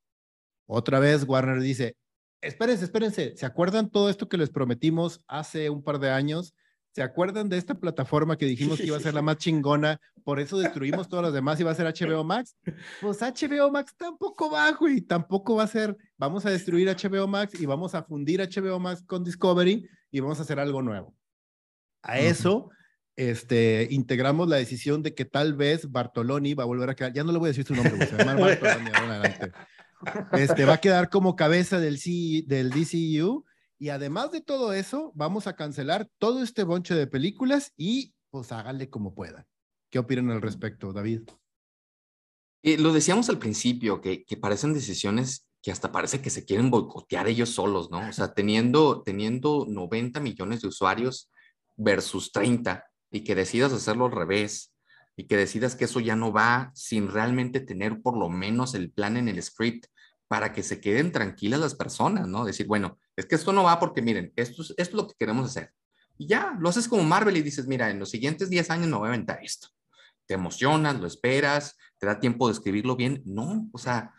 otra 0.66 0.98
vez 0.98 1.24
Warner 1.24 1.60
dice, 1.60 1.96
espérense, 2.40 2.84
espérense, 2.84 3.36
¿se 3.36 3.46
acuerdan 3.46 3.90
todo 3.90 4.10
esto 4.10 4.28
que 4.28 4.36
les 4.36 4.50
prometimos 4.50 5.20
hace 5.26 5.70
un 5.70 5.82
par 5.82 5.98
de 5.98 6.10
años? 6.10 6.54
¿Se 6.96 7.02
acuerdan 7.02 7.50
de 7.50 7.58
esta 7.58 7.74
plataforma 7.74 8.38
que 8.38 8.46
dijimos 8.46 8.78
que 8.78 8.86
iba 8.86 8.96
a 8.96 9.00
ser 9.00 9.12
la 9.12 9.20
más 9.20 9.36
chingona? 9.36 10.00
Por 10.24 10.40
eso 10.40 10.58
destruimos 10.58 11.10
todas 11.10 11.24
las 11.24 11.34
demás 11.34 11.60
y 11.60 11.62
va 11.62 11.72
a 11.72 11.74
ser 11.74 11.86
HBO 11.86 12.24
Max. 12.24 12.56
Pues 13.02 13.20
HBO 13.20 13.70
Max 13.70 13.94
tampoco 13.98 14.50
va, 14.50 14.72
güey, 14.72 15.02
tampoco 15.02 15.56
va 15.56 15.64
a 15.64 15.68
ser, 15.68 15.94
vamos 16.16 16.46
a 16.46 16.50
destruir 16.50 16.88
HBO 16.88 17.26
Max 17.26 17.60
y 17.60 17.66
vamos 17.66 17.94
a 17.94 18.02
fundir 18.02 18.40
HBO 18.40 18.78
Max 18.78 19.02
con 19.06 19.24
Discovery 19.24 19.86
y 20.10 20.20
vamos 20.20 20.38
a 20.38 20.42
hacer 20.42 20.58
algo 20.58 20.80
nuevo. 20.80 21.14
A 22.02 22.18
eso, 22.18 22.70
este, 23.14 23.88
integramos 23.90 24.48
la 24.48 24.56
decisión 24.56 25.02
de 25.02 25.14
que 25.14 25.26
tal 25.26 25.52
vez 25.52 25.90
Bartoloni 25.90 26.54
va 26.54 26.62
a 26.62 26.66
volver 26.66 26.88
a 26.88 26.94
quedar, 26.94 27.12
ya 27.12 27.24
no 27.24 27.32
le 27.32 27.38
voy 27.38 27.48
a 27.48 27.50
decir 27.50 27.66
su 27.66 27.74
nombre, 27.74 27.94
güey, 27.94 28.08
se 28.08 28.16
va 28.16 28.22
a 28.22 28.24
llamar 28.24 28.40
Bartoloni 28.40 28.90
adelante. 28.90 29.52
Este, 30.32 30.64
va 30.64 30.74
a 30.74 30.80
quedar 30.80 31.08
como 31.08 31.36
cabeza 31.36 31.80
del, 31.80 31.98
del 32.46 32.70
DCU 32.70 33.44
y 33.78 33.88
además 33.90 34.30
de 34.30 34.40
todo 34.40 34.72
eso, 34.72 35.12
vamos 35.14 35.46
a 35.46 35.56
cancelar 35.56 36.08
todo 36.18 36.42
este 36.42 36.64
bonche 36.64 36.94
de 36.94 37.06
películas 37.06 37.72
y 37.76 38.14
pues 38.30 38.52
háganle 38.52 38.90
como 38.90 39.14
puedan. 39.14 39.46
¿Qué 39.90 39.98
opinan 39.98 40.30
al 40.30 40.42
respecto, 40.42 40.92
David? 40.92 41.22
Y 42.62 42.76
lo 42.78 42.92
decíamos 42.92 43.28
al 43.28 43.38
principio, 43.38 44.00
que, 44.00 44.24
que 44.24 44.36
parecen 44.36 44.74
decisiones 44.74 45.46
que 45.62 45.72
hasta 45.72 45.92
parece 45.92 46.20
que 46.20 46.30
se 46.30 46.44
quieren 46.44 46.70
boicotear 46.70 47.26
ellos 47.28 47.50
solos, 47.50 47.90
¿no? 47.90 48.08
O 48.08 48.12
sea, 48.12 48.34
teniendo, 48.34 49.02
teniendo 49.02 49.66
90 49.68 50.20
millones 50.20 50.62
de 50.62 50.68
usuarios 50.68 51.30
versus 51.76 52.30
30 52.32 52.84
y 53.10 53.24
que 53.24 53.34
decidas 53.34 53.72
hacerlo 53.72 54.06
al 54.06 54.12
revés 54.12 54.72
y 55.16 55.26
que 55.26 55.36
decidas 55.36 55.74
que 55.74 55.86
eso 55.86 56.00
ya 56.00 56.14
no 56.14 56.32
va 56.32 56.70
sin 56.74 57.10
realmente 57.10 57.60
tener 57.60 58.02
por 58.02 58.18
lo 58.18 58.28
menos 58.28 58.74
el 58.74 58.90
plan 58.90 59.16
en 59.16 59.28
el 59.28 59.42
script 59.42 59.86
para 60.28 60.52
que 60.52 60.62
se 60.62 60.80
queden 60.80 61.12
tranquilas 61.12 61.60
las 61.60 61.74
personas, 61.74 62.28
¿no? 62.28 62.44
Decir, 62.44 62.66
bueno, 62.66 62.98
es 63.16 63.26
que 63.26 63.36
esto 63.36 63.52
no 63.52 63.62
va 63.64 63.80
porque 63.80 64.02
miren, 64.02 64.32
esto 64.36 64.62
es, 64.62 64.70
esto 64.76 64.82
es 64.82 64.94
lo 64.94 65.06
que 65.08 65.14
queremos 65.18 65.48
hacer. 65.48 65.72
Y 66.18 66.26
ya, 66.26 66.56
lo 66.58 66.68
haces 66.68 66.88
como 66.88 67.04
Marvel 67.04 67.36
y 67.36 67.42
dices, 67.42 67.66
mira, 67.66 67.90
en 67.90 67.98
los 67.98 68.10
siguientes 68.10 68.50
10 68.50 68.70
años 68.70 68.88
no 68.88 68.98
voy 68.98 69.06
a 69.06 69.10
aventar 69.10 69.42
esto. 69.42 69.68
Te 70.26 70.34
emocionas, 70.34 71.00
lo 71.00 71.06
esperas, 71.06 71.76
te 71.98 72.06
da 72.06 72.18
tiempo 72.18 72.48
de 72.48 72.54
escribirlo 72.54 72.96
bien. 72.96 73.22
No, 73.24 73.68
o 73.72 73.78
sea, 73.78 74.12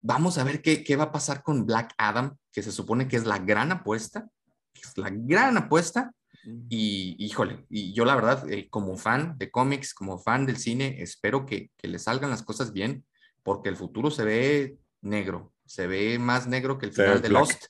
vamos 0.00 0.38
a 0.38 0.44
ver 0.44 0.62
qué, 0.62 0.84
qué 0.84 0.96
va 0.96 1.04
a 1.04 1.12
pasar 1.12 1.42
con 1.42 1.66
Black 1.66 1.92
Adam, 1.98 2.36
que 2.52 2.62
se 2.62 2.72
supone 2.72 3.08
que 3.08 3.16
es 3.16 3.24
la 3.24 3.38
gran 3.38 3.72
apuesta, 3.72 4.28
es 4.74 4.96
la 4.96 5.10
gran 5.10 5.56
apuesta. 5.56 6.12
Y 6.44 7.14
híjole, 7.18 7.64
y 7.68 7.92
yo 7.92 8.04
la 8.04 8.16
verdad, 8.16 8.50
eh, 8.50 8.68
como 8.68 8.96
fan 8.96 9.38
de 9.38 9.50
cómics, 9.50 9.94
como 9.94 10.18
fan 10.18 10.44
del 10.44 10.56
cine, 10.56 10.96
espero 11.00 11.46
que, 11.46 11.70
que 11.76 11.88
le 11.88 11.98
salgan 11.98 12.30
las 12.30 12.42
cosas 12.42 12.72
bien, 12.72 13.04
porque 13.42 13.68
el 13.68 13.76
futuro 13.76 14.10
se 14.10 14.24
ve 14.24 14.76
negro, 15.00 15.52
se 15.66 15.86
ve 15.86 16.18
más 16.18 16.48
negro 16.48 16.78
que 16.78 16.86
el 16.86 16.92
final 16.92 17.22
de 17.22 17.28
black. 17.28 17.40
Lost. 17.40 17.64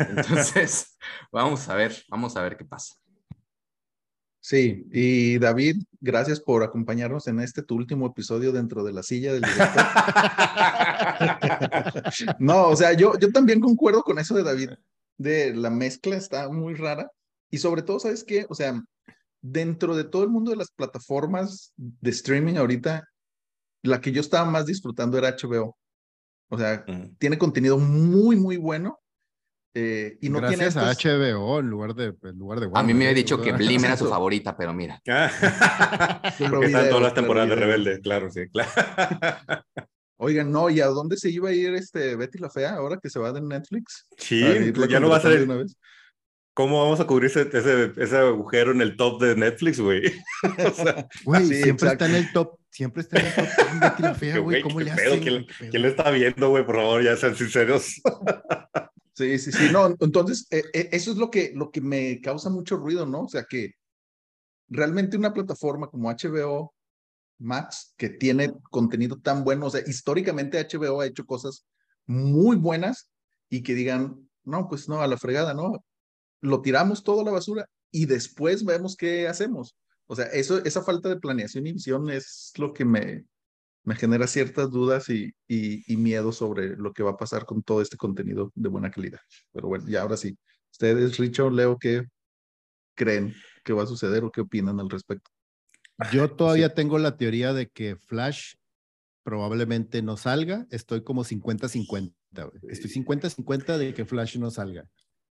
Entonces, 0.00 0.98
vamos 1.32 1.68
a 1.68 1.74
ver, 1.74 2.04
vamos 2.08 2.36
a 2.36 2.42
ver 2.42 2.56
qué 2.56 2.64
pasa. 2.64 2.94
Sí, 4.42 4.86
y 4.90 5.38
David, 5.38 5.82
gracias 6.00 6.40
por 6.40 6.62
acompañarnos 6.62 7.26
en 7.26 7.40
este 7.40 7.62
tu 7.62 7.74
último 7.74 8.06
episodio 8.06 8.52
dentro 8.52 8.82
de 8.82 8.92
la 8.92 9.02
silla 9.02 9.32
del 9.32 9.42
director. 9.42 9.84
No, 12.38 12.68
o 12.68 12.76
sea, 12.76 12.92
yo, 12.92 13.18
yo 13.18 13.32
también 13.32 13.60
concuerdo 13.60 14.02
con 14.02 14.18
eso 14.18 14.34
de 14.34 14.42
David, 14.42 14.70
de 15.18 15.54
la 15.54 15.70
mezcla 15.70 16.16
está 16.16 16.48
muy 16.48 16.74
rara 16.74 17.10
y 17.50 17.58
sobre 17.58 17.82
todo, 17.82 17.98
¿sabes 18.00 18.24
qué? 18.24 18.46
O 18.48 18.54
sea, 18.54 18.80
dentro 19.42 19.96
de 19.96 20.04
todo 20.04 20.22
el 20.24 20.30
mundo 20.30 20.50
de 20.50 20.56
las 20.56 20.70
plataformas 20.70 21.72
de 21.76 22.10
streaming 22.10 22.54
ahorita, 22.56 23.04
la 23.82 24.00
que 24.00 24.12
yo 24.12 24.20
estaba 24.20 24.48
más 24.50 24.66
disfrutando 24.66 25.16
era 25.18 25.28
HBO. 25.36 25.76
O 26.50 26.58
sea, 26.58 26.84
Mm. 26.86 27.16
tiene 27.18 27.38
contenido 27.38 27.78
muy, 27.78 28.36
muy 28.36 28.56
bueno 28.56 28.98
eh, 29.72 30.18
y 30.20 30.28
no 30.30 30.38
Gracias 30.40 30.74
tiene 30.74 30.84
a 30.88 30.90
estos- 30.90 31.04
HBO 31.04 31.60
en 31.60 31.70
lugar 31.70 31.94
de, 31.94 32.06
en 32.24 32.38
lugar 32.38 32.58
de 32.58 32.66
A 32.66 32.68
mí 32.68 32.88
me 32.88 32.92
Warner, 32.92 33.06
había 33.08 33.14
dicho 33.14 33.40
que 33.40 33.52
Blim 33.52 33.84
era 33.84 33.96
su 33.96 34.08
favorita, 34.08 34.56
pero 34.56 34.72
mira, 34.74 35.00
Ah, 35.08 36.32
Claro 36.36 36.50
Porque 36.50 36.66
están 36.66 36.88
todas 36.88 37.02
las 37.04 37.14
temporadas 37.14 37.48
de. 37.50 37.54
Rebelde, 37.54 38.00
claro, 38.00 38.30
sí, 38.30 38.48
claro. 38.48 38.70
Oigan, 40.16 40.50
no, 40.52 40.68
¿y 40.68 40.80
a 40.80 40.86
dónde 40.86 41.16
se 41.16 41.30
iba 41.30 41.48
a 41.48 41.52
ir 41.52 41.74
este 41.74 42.14
Betty 42.16 42.38
la 42.38 42.50
Fea 42.50 42.74
ahora 42.74 42.98
que 43.02 43.08
se 43.08 43.18
va 43.18 43.32
de 43.32 43.40
Netflix? 43.40 44.06
Sí, 44.18 44.42
A 44.42 44.56
irla 44.56 44.86
ya 44.86 45.00
no 45.00 45.08
va 45.08 45.16
a 45.16 45.22
contratando 45.22 45.64
¿Cómo 46.54 46.82
vamos 46.82 47.00
a 47.00 47.06
cubrir 47.06 47.30
ese, 47.30 47.48
ese, 47.52 47.92
ese 47.96 48.16
agujero 48.16 48.72
en 48.72 48.80
el 48.80 48.96
top 48.96 49.22
de 49.22 49.36
Netflix, 49.36 49.80
güey? 49.80 50.02
o 50.66 50.70
sea, 50.74 51.08
Güey, 51.24 51.46
siempre 51.46 51.70
exacto. 51.70 52.04
está 52.04 52.06
en 52.06 52.14
el 52.16 52.32
top, 52.32 52.58
siempre 52.70 53.02
está 53.02 53.20
en 53.20 53.26
el 53.26 53.34
top. 53.34 53.46
Betty 53.80 54.02
la 54.02 54.14
fea, 54.14 54.38
güey, 54.40 54.62
¿cómo 54.62 54.78
¿qué 54.78 54.84
le 54.84 54.92
pedo? 54.94 55.12
hacen? 55.12 55.22
¿Quién, 55.22 55.46
quién 55.70 55.82
le 55.82 55.88
está 55.88 56.10
viendo, 56.10 56.50
güey? 56.50 56.66
Por 56.66 56.76
favor, 56.76 57.02
ya 57.02 57.16
sean 57.16 57.36
sinceros. 57.36 58.00
Sí, 59.12 59.38
sí, 59.38 59.52
sí. 59.52 59.68
No, 59.70 59.94
entonces, 60.00 60.46
eh, 60.50 60.62
eh, 60.72 60.88
eso 60.92 61.10
es 61.10 61.18
lo 61.18 61.30
que, 61.30 61.52
lo 61.54 61.70
que 61.70 61.82
me 61.82 62.22
causa 62.22 62.48
mucho 62.48 62.78
ruido, 62.78 63.04
¿no? 63.04 63.24
O 63.24 63.28
sea, 63.28 63.44
que 63.44 63.74
realmente 64.68 65.18
una 65.18 65.34
plataforma 65.34 65.88
como 65.88 66.10
HBO 66.10 66.74
Max, 67.38 67.92
que 67.98 68.08
tiene 68.08 68.50
contenido 68.70 69.18
tan 69.20 69.44
bueno, 69.44 69.66
o 69.66 69.70
sea, 69.70 69.82
históricamente 69.86 70.58
HBO 70.66 71.02
ha 71.02 71.06
hecho 71.06 71.26
cosas 71.26 71.66
muy 72.06 72.56
buenas 72.56 73.10
y 73.50 73.62
que 73.62 73.74
digan, 73.74 74.26
no, 74.44 74.68
pues 74.68 74.88
no, 74.88 75.02
a 75.02 75.06
la 75.06 75.18
fregada, 75.18 75.52
¿no? 75.52 75.84
Lo 76.40 76.62
tiramos 76.62 77.02
todo 77.02 77.20
a 77.20 77.24
la 77.24 77.32
basura 77.32 77.66
y 77.90 78.06
después 78.06 78.64
vemos 78.64 78.96
qué 78.96 79.28
hacemos. 79.28 79.76
O 80.06 80.16
sea, 80.16 80.26
eso, 80.26 80.64
esa 80.64 80.82
falta 80.82 81.08
de 81.08 81.20
planeación 81.20 81.66
y 81.66 81.72
visión 81.72 82.10
es 82.10 82.52
lo 82.56 82.72
que 82.72 82.84
me, 82.84 83.24
me 83.84 83.94
genera 83.94 84.26
ciertas 84.26 84.70
dudas 84.70 85.08
y, 85.08 85.32
y, 85.46 85.92
y 85.92 85.96
miedo 85.96 86.32
sobre 86.32 86.76
lo 86.76 86.92
que 86.92 87.02
va 87.02 87.12
a 87.12 87.16
pasar 87.16 87.44
con 87.44 87.62
todo 87.62 87.80
este 87.80 87.96
contenido 87.96 88.50
de 88.54 88.68
buena 88.68 88.90
calidad. 88.90 89.20
Pero 89.52 89.68
bueno, 89.68 89.86
ya 89.88 90.02
ahora 90.02 90.16
sí. 90.16 90.36
Ustedes, 90.72 91.18
Richo, 91.18 91.50
Leo, 91.50 91.78
¿qué 91.78 92.06
creen 92.94 93.34
que 93.64 93.72
va 93.72 93.84
a 93.84 93.86
suceder 93.86 94.24
o 94.24 94.30
qué 94.30 94.40
opinan 94.40 94.80
al 94.80 94.90
respecto? 94.90 95.30
Yo 96.12 96.30
todavía 96.30 96.74
tengo 96.74 96.98
la 96.98 97.16
teoría 97.16 97.52
de 97.52 97.68
que 97.68 97.96
Flash 97.96 98.54
probablemente 99.22 100.02
no 100.02 100.16
salga. 100.16 100.66
Estoy 100.70 101.02
como 101.02 101.24
50-50. 101.24 102.12
Estoy 102.68 102.90
50-50 102.90 103.76
de 103.76 103.94
que 103.94 104.04
Flash 104.04 104.38
no 104.38 104.50
salga. 104.50 104.88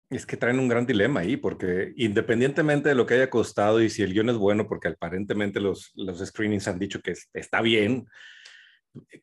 Es 0.09 0.25
que 0.25 0.37
traen 0.37 0.59
un 0.59 0.67
gran 0.67 0.85
dilema 0.85 1.19
ahí, 1.19 1.37
porque 1.37 1.93
independientemente 1.95 2.89
de 2.89 2.95
lo 2.95 3.05
que 3.05 3.13
haya 3.15 3.29
costado 3.29 3.81
y 3.81 3.89
si 3.89 4.01
el 4.01 4.13
guion 4.13 4.29
es 4.29 4.37
bueno, 4.37 4.67
porque 4.67 4.87
aparentemente 4.87 5.59
los, 5.59 5.91
los 5.95 6.19
screenings 6.19 6.67
han 6.67 6.79
dicho 6.79 7.01
que 7.01 7.13
está 7.33 7.61
bien, 7.61 8.07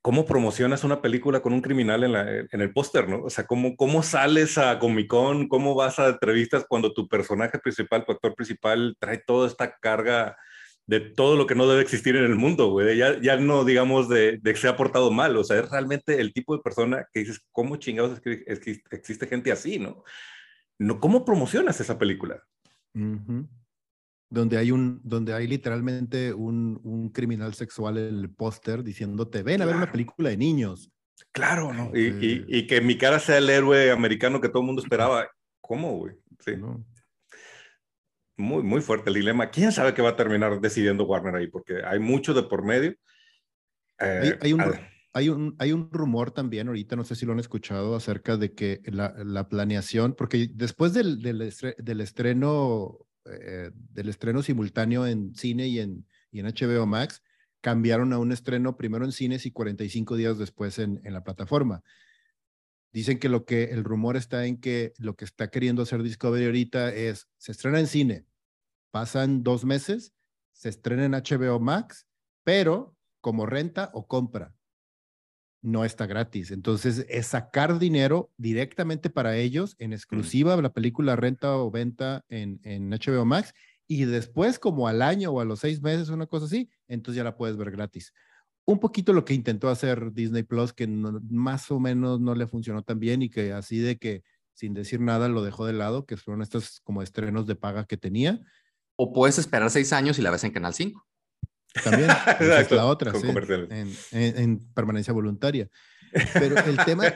¿cómo 0.01 0.25
promocionas 0.25 0.85
una 0.85 1.03
película 1.03 1.41
con 1.41 1.53
un 1.53 1.61
criminal 1.61 2.05
en, 2.05 2.13
la, 2.13 2.31
en 2.31 2.61
el 2.61 2.73
póster, 2.73 3.09
no? 3.09 3.25
O 3.25 3.31
sea, 3.31 3.47
¿cómo, 3.47 3.77
¿cómo 3.77 4.03
sales 4.03 4.59
a 4.59 4.79
Comic 4.79 5.09
Con? 5.09 5.49
¿Cómo 5.49 5.75
vas 5.75 5.99
a 5.99 6.09
entrevistas 6.09 6.65
cuando 6.69 6.93
tu 6.93 7.09
personaje 7.09 7.59
principal, 7.59 8.05
tu 8.05 8.13
actor 8.13 8.35
principal, 8.35 8.97
trae 8.99 9.19
toda 9.19 9.49
esta 9.49 9.77
carga 9.77 10.37
de 10.87 11.01
todo 11.01 11.35
lo 11.35 11.49
que 11.49 11.57
no 11.57 11.67
debe 11.67 11.83
existir 11.83 12.17
en 12.17 12.25
el 12.25 12.37
mundo, 12.37 12.71
güey? 12.71 12.97
Ya, 12.97 13.21
ya 13.21 13.37
no 13.37 13.65
digamos 13.65 14.09
de, 14.09 14.39
de, 14.39 14.53
que 14.53 14.61
se 14.61 14.69
ha 14.69 14.77
portado 14.77 15.11
mal, 15.11 15.37
o 15.37 15.45
sea, 15.45 15.59
es 15.59 15.71
realmente 15.71 16.21
el 16.21 16.33
tipo 16.33 16.57
de 16.57 16.63
persona 16.63 17.07
que 17.13 17.21
dices, 17.21 17.41
¿cómo 17.51 17.77
chingados 17.77 18.21
es 18.25 18.61
que, 18.61 18.81
existe 18.91 19.27
gente 19.27 19.53
así, 19.53 19.79
no? 19.79 20.05
No 20.79 21.01
¿Cómo 21.01 21.25
promocionas 21.25 21.81
esa 21.81 21.99
película? 21.99 22.43
donde 24.31 24.57
hay 24.57 24.71
un, 24.71 25.01
donde 25.05 25.35
hay 25.35 25.47
literalmente 25.47 26.33
un, 26.33 26.81
un 26.83 27.11
criminal 27.11 27.55
sexual 27.55 27.99
en 27.99 28.19
el 28.21 28.31
póster 28.31 28.83
diciéndote, 28.83 29.43
ven 29.43 29.63
a 29.63 29.67
ver 29.67 29.77
una 29.77 29.93
película 29.93 30.31
de 30.31 30.37
niños. 30.37 30.91
Claro, 31.33 31.73
¿no? 31.73 31.91
Y, 31.95 32.09
y, 32.09 32.45
y, 32.49 32.67
que 32.67 32.81
mi 32.81 32.97
cara 32.97 33.19
sea 33.19 33.39
el 33.39 33.49
héroe 33.49 33.91
americano 33.91 34.41
que 34.41 34.49
todo 34.49 34.61
el 34.61 34.67
mundo 34.67 34.83
esperaba. 34.83 35.29
¿Cómo, 35.61 35.99
güey? 35.99 36.15
Sí. 36.41 36.57
No. 36.57 36.85
Muy, 38.37 38.63
muy 38.63 38.81
fuerte 38.81 39.11
el 39.11 39.15
dilema. 39.15 39.51
¿Quién 39.51 39.73
sabe 39.73 39.95
qué 39.95 40.03
va 40.03 40.11
a 40.11 40.17
terminar 40.17 40.61
decidiendo 40.61 41.05
Warner 41.05 41.35
ahí? 41.35 41.47
Porque 41.47 41.83
hay 41.85 41.99
mucho 41.99 42.35
de 42.35 42.43
por 42.43 42.65
medio. 42.65 42.91
Eh, 43.99 44.21
hay, 44.23 44.33
hay, 44.41 44.53
un, 44.53 44.63
hay, 45.17 45.31
un, 45.31 45.57
hay 45.59 45.73
un 45.73 45.91
rumor 45.91 46.31
también, 46.31 46.69
ahorita 46.69 46.95
no 46.95 47.03
sé 47.03 47.15
si 47.15 47.25
lo 47.25 47.33
han 47.33 47.39
escuchado, 47.39 47.97
acerca 47.97 48.37
de 48.37 48.53
que 48.53 48.83
la, 48.85 49.15
la 49.25 49.49
planeación, 49.49 50.13
porque 50.13 50.51
después 50.53 50.93
del, 50.93 51.23
del, 51.23 51.55
del 51.79 52.01
estreno 52.03 52.99
eh, 53.25 53.71
del 53.73 54.11
estreno 54.11 54.43
simultáneo 54.43 55.07
en 55.07 55.35
cine 55.35 55.69
y 55.69 55.81
en, 55.81 56.07
y 56.31 56.41
en 56.41 56.47
HBO 56.49 56.85
Max, 56.85 57.23
cambiaron 57.63 58.13
a 58.13 58.19
un 58.19 58.31
estreno 58.31 58.77
primero 58.77 59.07
en 59.07 59.13
cines 59.13 59.47
y 59.47 59.53
45 59.53 60.17
días 60.17 60.37
después 60.37 60.79
en, 60.79 61.01
en 61.03 61.15
la 61.15 61.25
plataforma. 61.25 61.83
Dicen 62.93 63.19
que 63.19 63.31
lo 63.31 63.47
que 63.47 63.65
el 63.71 63.85
rumor 63.85 64.19
está 64.19 64.45
en 64.45 64.61
que 64.61 64.93
lo 64.99 65.17
que 65.17 65.25
está 65.25 65.49
queriendo 65.49 65.81
hacer 65.81 66.03
Discovery 66.03 66.45
ahorita 66.45 66.95
es, 66.95 67.27
se 67.39 67.53
estrena 67.53 67.81
en 67.81 67.87
cine, 67.87 68.27
pasan 68.91 69.43
dos 69.43 69.65
meses, 69.65 70.13
se 70.53 70.69
estrena 70.69 71.07
en 71.07 71.13
HBO 71.13 71.59
Max, 71.59 72.07
pero 72.45 72.95
como 73.23 73.47
renta 73.47 73.91
o 73.95 74.07
compra 74.07 74.56
no 75.67 75.85
está 75.85 76.07
gratis. 76.07 76.53
Entonces, 76.53 77.05
es 77.09 77.27
sacar 77.27 77.81
dinero 77.81 78.31
directamente 78.37 79.11
para 79.11 79.37
ellos 79.37 79.75
en 79.79 79.93
exclusiva, 79.93 80.57
la 80.63 80.73
película 80.73 81.17
renta 81.17 81.57
o 81.57 81.73
venta 81.73 82.25
en, 82.29 82.61
en 82.63 82.89
HBO 82.91 83.25
Max, 83.25 83.53
y 83.89 84.05
después, 84.05 84.61
como 84.61 84.87
al 84.87 85.03
año 85.03 85.33
o 85.33 85.41
a 85.41 85.45
los 85.45 85.61
seis 85.61 85.83
meses, 85.83 86.09
una 86.09 86.27
cosa 86.27 86.47
así, 86.47 86.71
entonces 86.87 87.17
ya 87.17 87.25
la 87.25 87.37
puedes 87.37 87.57
ver 87.57 87.73
gratis. 87.73 88.13
Un 88.65 88.79
poquito 88.79 89.13
lo 89.13 89.25
que 89.25 89.35
intentó 89.35 89.69
hacer 89.69 90.13
Disney 90.13 90.45
Plus, 90.45 90.73
que 90.73 90.87
más 90.87 91.69
o 91.73 91.81
menos 91.81 92.21
no 92.21 92.37
le 92.37 92.47
funcionó 92.47 92.83
tan 92.83 93.01
bien 93.01 93.23
y 93.23 93.29
que 93.29 93.53
así 93.53 93.79
de 93.79 93.97
que 93.97 94.23
sin 94.55 94.73
decir 94.73 95.01
nada 95.01 95.29
lo 95.29 95.43
dejó 95.43 95.67
de 95.67 95.73
lado, 95.73 96.07
que 96.07 96.17
fueron 96.17 96.43
estos 96.43 96.81
como 96.85 97.03
estrenos 97.03 97.47
de 97.47 97.57
paga 97.57 97.87
que 97.87 97.97
tenía. 97.97 98.41
O 98.97 99.13
puedes 99.13 99.39
esperar 99.39 99.71
seis 99.71 99.93
años 99.93 100.19
y 100.19 100.23
la 100.23 100.31
ves 100.31 100.45
en 100.45 100.53
Canal 100.53 100.75
5. 100.75 101.07
También, 101.83 102.11
es 102.41 102.71
la 102.71 102.87
otra, 102.87 103.13
¿sí? 103.13 103.27
en, 103.29 103.93
en, 104.13 104.39
en, 104.39 104.59
permanencia 104.75 105.13
voluntaria. 105.13 105.69
Pero 106.33 106.59
el 106.65 106.77
tema, 106.85 107.07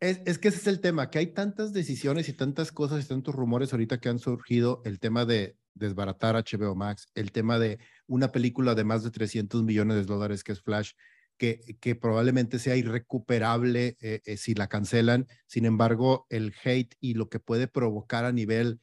es, 0.00 0.20
es, 0.24 0.38
que 0.38 0.48
ese 0.48 0.58
es 0.58 0.66
el 0.66 0.80
tema, 0.80 1.10
que 1.10 1.18
hay 1.18 1.26
tantas 1.28 1.72
decisiones 1.72 2.28
y 2.28 2.32
tantas 2.32 2.72
cosas 2.72 3.04
y 3.04 3.08
tantos 3.08 3.34
rumores 3.34 3.72
ahorita 3.72 4.00
que 4.00 4.08
han 4.08 4.18
surgido, 4.18 4.82
el 4.84 4.98
tema 4.98 5.24
de 5.24 5.56
desbaratar 5.74 6.34
HBO 6.36 6.74
Max, 6.74 7.08
el 7.14 7.32
tema 7.32 7.58
de 7.58 7.78
una 8.06 8.32
película 8.32 8.74
de 8.74 8.84
más 8.84 9.02
de 9.04 9.10
300 9.10 9.62
millones 9.62 9.96
de 9.96 10.04
dólares 10.04 10.42
que 10.42 10.52
es 10.52 10.62
Flash, 10.62 10.92
que, 11.36 11.60
que 11.80 11.94
probablemente 11.94 12.58
sea 12.58 12.76
irrecuperable 12.76 13.96
eh, 14.00 14.20
eh, 14.24 14.36
si 14.36 14.54
la 14.54 14.68
cancelan. 14.68 15.26
Sin 15.46 15.64
embargo, 15.64 16.26
el 16.28 16.54
hate 16.62 16.94
y 17.00 17.14
lo 17.14 17.28
que 17.28 17.40
puede 17.40 17.66
provocar 17.66 18.24
a 18.24 18.32
nivel 18.32 18.80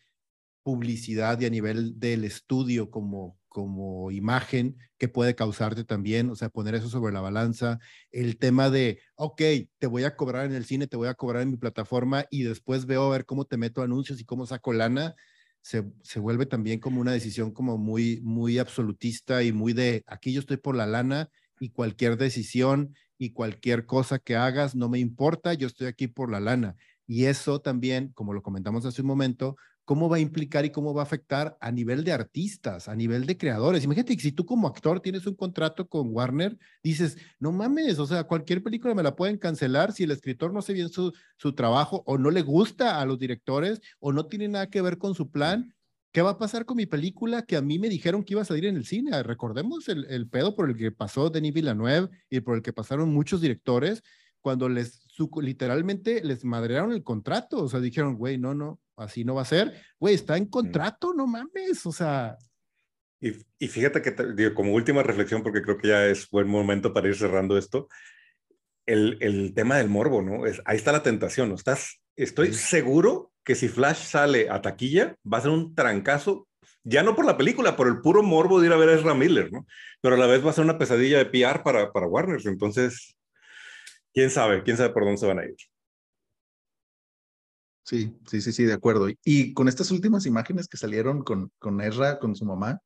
publicidad 0.64 1.40
y 1.40 1.46
a 1.46 1.50
nivel 1.50 2.00
del 2.00 2.24
estudio 2.26 2.90
como, 2.90 3.38
como 3.58 4.12
imagen 4.12 4.78
que 5.00 5.08
puede 5.08 5.34
causarte 5.34 5.84
también, 5.84 6.30
o 6.30 6.36
sea, 6.36 6.50
poner 6.50 6.76
eso 6.76 6.90
sobre 6.90 7.12
la 7.12 7.22
balanza, 7.22 7.80
el 8.12 8.38
tema 8.38 8.70
de, 8.70 9.00
ok, 9.16 9.42
te 9.80 9.88
voy 9.88 10.04
a 10.04 10.16
cobrar 10.16 10.46
en 10.46 10.54
el 10.54 10.64
cine, 10.64 10.86
te 10.86 10.96
voy 10.96 11.08
a 11.08 11.16
cobrar 11.16 11.42
en 11.42 11.50
mi 11.50 11.58
plataforma 11.58 12.26
y 12.30 12.44
después 12.44 12.86
veo 12.86 13.02
a 13.08 13.10
ver 13.10 13.26
cómo 13.26 13.46
te 13.46 13.58
meto 13.58 13.82
anuncios 13.82 14.22
y 14.22 14.26
cómo 14.26 14.46
saco 14.46 14.74
lana, 14.74 15.16
se, 15.62 15.86
se 16.04 16.20
vuelve 16.20 16.46
también 16.46 16.80
como 16.80 17.02
una 17.02 17.14
decisión 17.14 17.52
como 17.52 17.80
muy, 17.80 18.22
muy 18.22 18.60
absolutista 18.60 19.42
y 19.42 19.52
muy 19.52 19.74
de, 19.74 20.04
aquí 20.06 20.34
yo 20.34 20.40
estoy 20.42 20.58
por 20.58 20.76
la 20.76 20.86
lana 20.86 21.32
y 21.60 21.72
cualquier 21.72 22.16
decisión 22.18 22.94
y 23.18 23.32
cualquier 23.32 23.88
cosa 23.88 24.20
que 24.20 24.36
hagas 24.36 24.76
no 24.76 24.88
me 24.88 25.00
importa, 25.00 25.56
yo 25.56 25.66
estoy 25.66 25.88
aquí 25.88 26.08
por 26.08 26.30
la 26.32 26.40
lana. 26.40 26.76
Y 27.08 27.26
eso 27.26 27.60
también, 27.60 28.12
como 28.14 28.34
lo 28.34 28.44
comentamos 28.44 28.86
hace 28.86 29.02
un 29.02 29.08
momento, 29.08 29.56
cómo 29.88 30.10
va 30.10 30.18
a 30.18 30.20
implicar 30.20 30.66
y 30.66 30.70
cómo 30.70 30.94
va 30.94 31.04
a 31.04 31.06
afectar 31.06 31.58
a 31.62 31.72
nivel 31.72 32.04
de 32.04 32.12
artistas, 32.12 32.90
a 32.90 32.96
nivel 32.96 33.26
de 33.26 33.38
creadores. 33.38 33.86
Imagínate 33.86 34.18
que 34.18 34.22
si 34.22 34.34
tú 34.34 34.46
como 34.46 34.68
actor 34.68 35.00
tienes 35.00 35.26
un 35.28 35.36
contrato 35.36 35.88
con 35.88 36.14
Warner, 36.14 36.58
dices, 36.84 37.18
no 37.40 37.54
mames, 37.54 37.98
o 37.98 38.06
sea, 38.06 38.26
cualquier 38.26 38.62
película 38.62 38.94
me 38.94 39.02
la 39.02 39.16
pueden 39.16 39.38
cancelar 39.38 39.94
si 39.94 40.04
el 40.04 40.12
escritor 40.12 40.52
no 40.52 40.60
hace 40.60 40.74
bien 40.74 40.90
su, 40.90 41.14
su 41.38 41.54
trabajo 41.54 42.04
o 42.06 42.18
no 42.18 42.32
le 42.32 42.42
gusta 42.42 43.00
a 43.00 43.06
los 43.06 43.18
directores 43.18 43.80
o 44.02 44.12
no 44.12 44.26
tiene 44.26 44.50
nada 44.50 44.70
que 44.70 44.82
ver 44.82 44.98
con 44.98 45.16
su 45.16 45.32
plan. 45.32 45.74
¿Qué 46.12 46.22
va 46.22 46.32
a 46.32 46.38
pasar 46.38 46.66
con 46.66 46.76
mi 46.76 46.86
película 46.86 47.44
que 47.44 47.56
a 47.56 47.62
mí 47.62 47.80
me 47.80 47.88
dijeron 47.88 48.26
que 48.26 48.34
iba 48.34 48.42
a 48.42 48.46
salir 48.46 48.66
en 48.66 48.76
el 48.76 48.86
cine? 48.86 49.24
Recordemos 49.24 49.88
el, 49.88 50.04
el 50.10 50.28
pedo 50.28 50.54
por 50.54 50.70
el 50.70 50.76
que 50.76 50.92
pasó 50.92 51.30
Denis 51.30 51.54
Villeneuve 51.54 52.10
y 52.30 52.42
por 52.42 52.58
el 52.58 52.62
que 52.62 52.74
pasaron 52.74 53.14
muchos 53.14 53.40
directores 53.40 54.04
cuando 54.42 54.68
les 54.68 55.07
su, 55.18 55.32
literalmente 55.42 56.24
les 56.24 56.46
madrearon 56.46 56.92
el 56.92 57.04
contrato, 57.04 57.64
o 57.64 57.68
sea, 57.68 57.80
dijeron, 57.80 58.16
güey, 58.16 58.38
no, 58.38 58.54
no, 58.54 58.80
así 58.96 59.26
no 59.26 59.34
va 59.34 59.42
a 59.42 59.46
ser, 59.46 59.74
güey, 60.00 60.14
está 60.14 60.38
en 60.38 60.46
contrato, 60.46 61.12
no 61.12 61.26
mames, 61.26 61.84
o 61.88 61.92
sea. 61.92 62.38
Y, 63.20 63.32
y 63.58 63.68
fíjate 63.68 64.04
que, 64.04 64.14
digo, 64.36 64.54
como 64.54 64.74
última 64.74 65.02
reflexión, 65.02 65.42
porque 65.42 65.64
creo 65.64 65.80
que 65.80 65.88
ya 65.88 66.06
es 66.06 66.30
buen 66.30 66.48
momento 66.48 66.94
para 66.94 67.08
ir 67.08 67.16
cerrando 67.16 67.58
esto, 67.58 67.88
el, 68.86 69.18
el 69.20 69.56
tema 69.56 69.78
del 69.78 69.90
morbo, 69.90 70.22
¿no? 70.22 70.46
Es, 70.46 70.62
ahí 70.66 70.78
está 70.78 70.92
la 70.92 71.02
tentación, 71.02 71.50
¿no? 71.50 71.56
Estás, 71.56 72.00
estoy 72.16 72.54
seguro 72.54 73.32
que 73.44 73.56
si 73.56 73.70
Flash 73.70 74.04
sale 74.04 74.52
a 74.52 74.62
taquilla, 74.62 75.16
va 75.26 75.40
a 75.40 75.42
ser 75.42 75.50
un 75.50 75.74
trancazo, 75.74 76.48
ya 76.84 77.02
no 77.02 77.16
por 77.16 77.26
la 77.26 77.38
película, 77.38 77.76
por 77.76 77.88
el 77.88 78.02
puro 78.02 78.22
morbo 78.22 78.60
de 78.60 78.68
ir 78.68 78.74
a 78.74 78.78
ver 78.78 78.90
a 78.90 78.94
Ezra 78.94 79.16
Miller, 79.16 79.52
¿no? 79.52 79.66
Pero 80.00 80.14
a 80.14 80.20
la 80.20 80.28
vez 80.28 80.46
va 80.46 80.52
a 80.52 80.54
ser 80.54 80.64
una 80.64 80.78
pesadilla 80.78 81.18
de 81.18 81.26
PR 81.26 81.64
para, 81.64 81.92
para 81.92 82.06
Warner, 82.06 82.40
entonces 82.46 83.17
quién 84.18 84.32
sabe, 84.32 84.64
quién 84.64 84.76
sabe 84.76 84.90
por 84.90 85.04
dónde 85.04 85.20
se 85.20 85.28
van 85.28 85.38
a 85.38 85.46
ir. 85.46 85.56
Sí, 87.84 88.18
sí, 88.26 88.42
sí, 88.42 88.52
sí, 88.52 88.64
de 88.64 88.74
acuerdo. 88.74 89.10
Y 89.24 89.54
con 89.54 89.68
estas 89.68 89.92
últimas 89.92 90.26
imágenes 90.26 90.68
que 90.68 90.76
salieron 90.76 91.22
con, 91.24 91.52
con 91.60 91.80
Ezra, 91.82 92.18
con 92.18 92.36
su 92.36 92.44
mamá, 92.44 92.80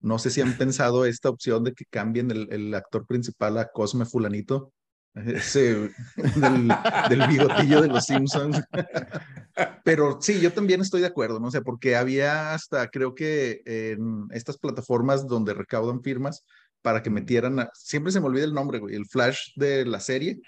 no 0.00 0.18
sé 0.18 0.28
si 0.28 0.42
han 0.42 0.52
pensado 0.58 1.06
esta 1.06 1.30
opción 1.30 1.64
de 1.64 1.72
que 1.72 1.86
cambien 1.86 2.30
el, 2.30 2.52
el 2.52 2.74
actor 2.74 3.06
principal 3.06 3.56
a 3.56 3.68
Cosme 3.68 4.04
Fulanito, 4.04 4.74
ese 5.14 5.90
del, 6.16 6.68
del, 7.08 7.28
bigotillo 7.28 7.80
de 7.80 7.88
los 7.88 8.04
Simpsons. 8.04 8.62
Pero 9.84 10.18
sí, 10.20 10.38
yo 10.38 10.52
también 10.52 10.82
estoy 10.82 11.00
de 11.00 11.06
acuerdo, 11.06 11.40
no 11.40 11.50
sé, 11.50 11.62
porque 11.62 11.96
había 11.96 12.52
hasta, 12.52 12.88
creo 12.88 13.14
que 13.14 13.62
en 13.64 14.26
estas 14.32 14.58
plataformas 14.58 15.26
donde 15.26 15.54
recaudan 15.54 16.02
firmas 16.02 16.44
para 16.82 17.02
que 17.02 17.08
metieran, 17.08 17.58
a, 17.58 17.70
siempre 17.72 18.12
se 18.12 18.20
me 18.20 18.26
olvida 18.26 18.44
el 18.44 18.52
nombre, 18.52 18.80
güey, 18.80 18.94
el 18.94 19.06
flash 19.06 19.54
de 19.56 19.86
la 19.86 19.98
serie, 19.98 20.42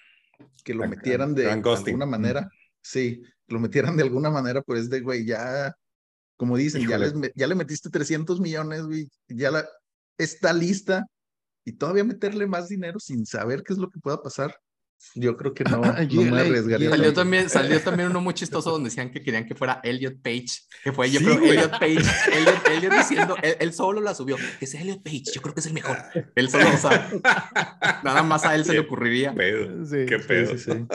que 0.65 0.75
lo 0.75 0.87
metieran 0.89 1.35
de 1.35 1.51
alguna 1.51 2.07
manera, 2.07 2.49
sí, 2.81 3.23
lo 3.49 3.61
metieran 3.61 3.97
de 3.97 4.03
alguna 4.03 4.31
manera, 4.31 4.63
pues 4.63 4.89
de, 4.91 5.01
güey, 5.01 5.25
ya, 5.25 5.75
como 6.37 6.57
dicen, 6.57 6.87
ya, 6.89 6.99
les, 6.99 7.13
ya 7.35 7.47
le 7.47 7.55
metiste 7.55 7.91
300 7.91 8.41
millones, 8.41 8.83
güey, 8.83 9.09
ya 9.29 9.51
la, 9.51 9.69
está 10.19 10.53
lista, 10.53 11.07
y 11.65 11.73
todavía 11.73 12.05
meterle 12.05 12.47
más 12.47 12.69
dinero 12.69 12.99
sin 12.99 13.27
saber 13.27 13.63
qué 13.63 13.73
es 13.73 13.79
lo 13.79 13.91
que 13.91 14.01
pueda 14.01 14.23
pasar. 14.23 14.57
Yo 15.15 15.37
creo 15.37 15.55
que 15.55 15.65
no, 15.65 15.81
no 15.81 16.23
me 16.23 16.41
arriesgaría. 16.41 16.91
Salió 16.91 17.13
también, 17.13 17.49
salió 17.51 17.81
también 17.81 18.11
uno 18.11 18.21
muy 18.21 18.35
chistoso 18.35 18.71
donde 18.71 18.91
decían 18.91 19.11
que 19.11 19.23
querían 19.23 19.47
que 19.47 19.55
fuera 19.55 19.81
Elliot 19.83 20.21
Page, 20.23 20.49
que 20.85 20.93
fue 20.93 21.11
yo 21.11 21.21
sí, 21.21 21.27
creo 21.27 21.39
Elliot 21.39 21.71
Page, 21.71 22.05
Elliot, 22.33 22.69
Elliot 22.69 22.93
diciendo, 22.95 23.37
él, 23.43 23.57
él, 23.61 23.73
solo 23.73 24.01
la 24.01 24.15
subió, 24.15 24.37
que 24.59 24.65
es 24.65 24.75
Elliot 24.75 25.03
Page, 25.03 25.25
yo 25.35 25.43
creo 25.43 25.55
que 25.55 25.61
es 25.61 25.67
el 25.67 25.73
mejor. 25.73 25.97
Él 26.35 26.51
solo, 26.51 26.67
o 26.73 26.77
sea, 26.77 27.11
nada 28.05 28.23
más 28.23 28.45
a 28.45 28.55
él 28.55 28.65
se 28.65 28.75
le 28.75 28.81
ocurriría. 28.81 29.35
Pedo, 29.35 29.85
sí, 29.85 30.07
qué 30.07 30.19
pedo. 30.19 30.57
Sí, 30.57 30.73
sí, 30.73 30.87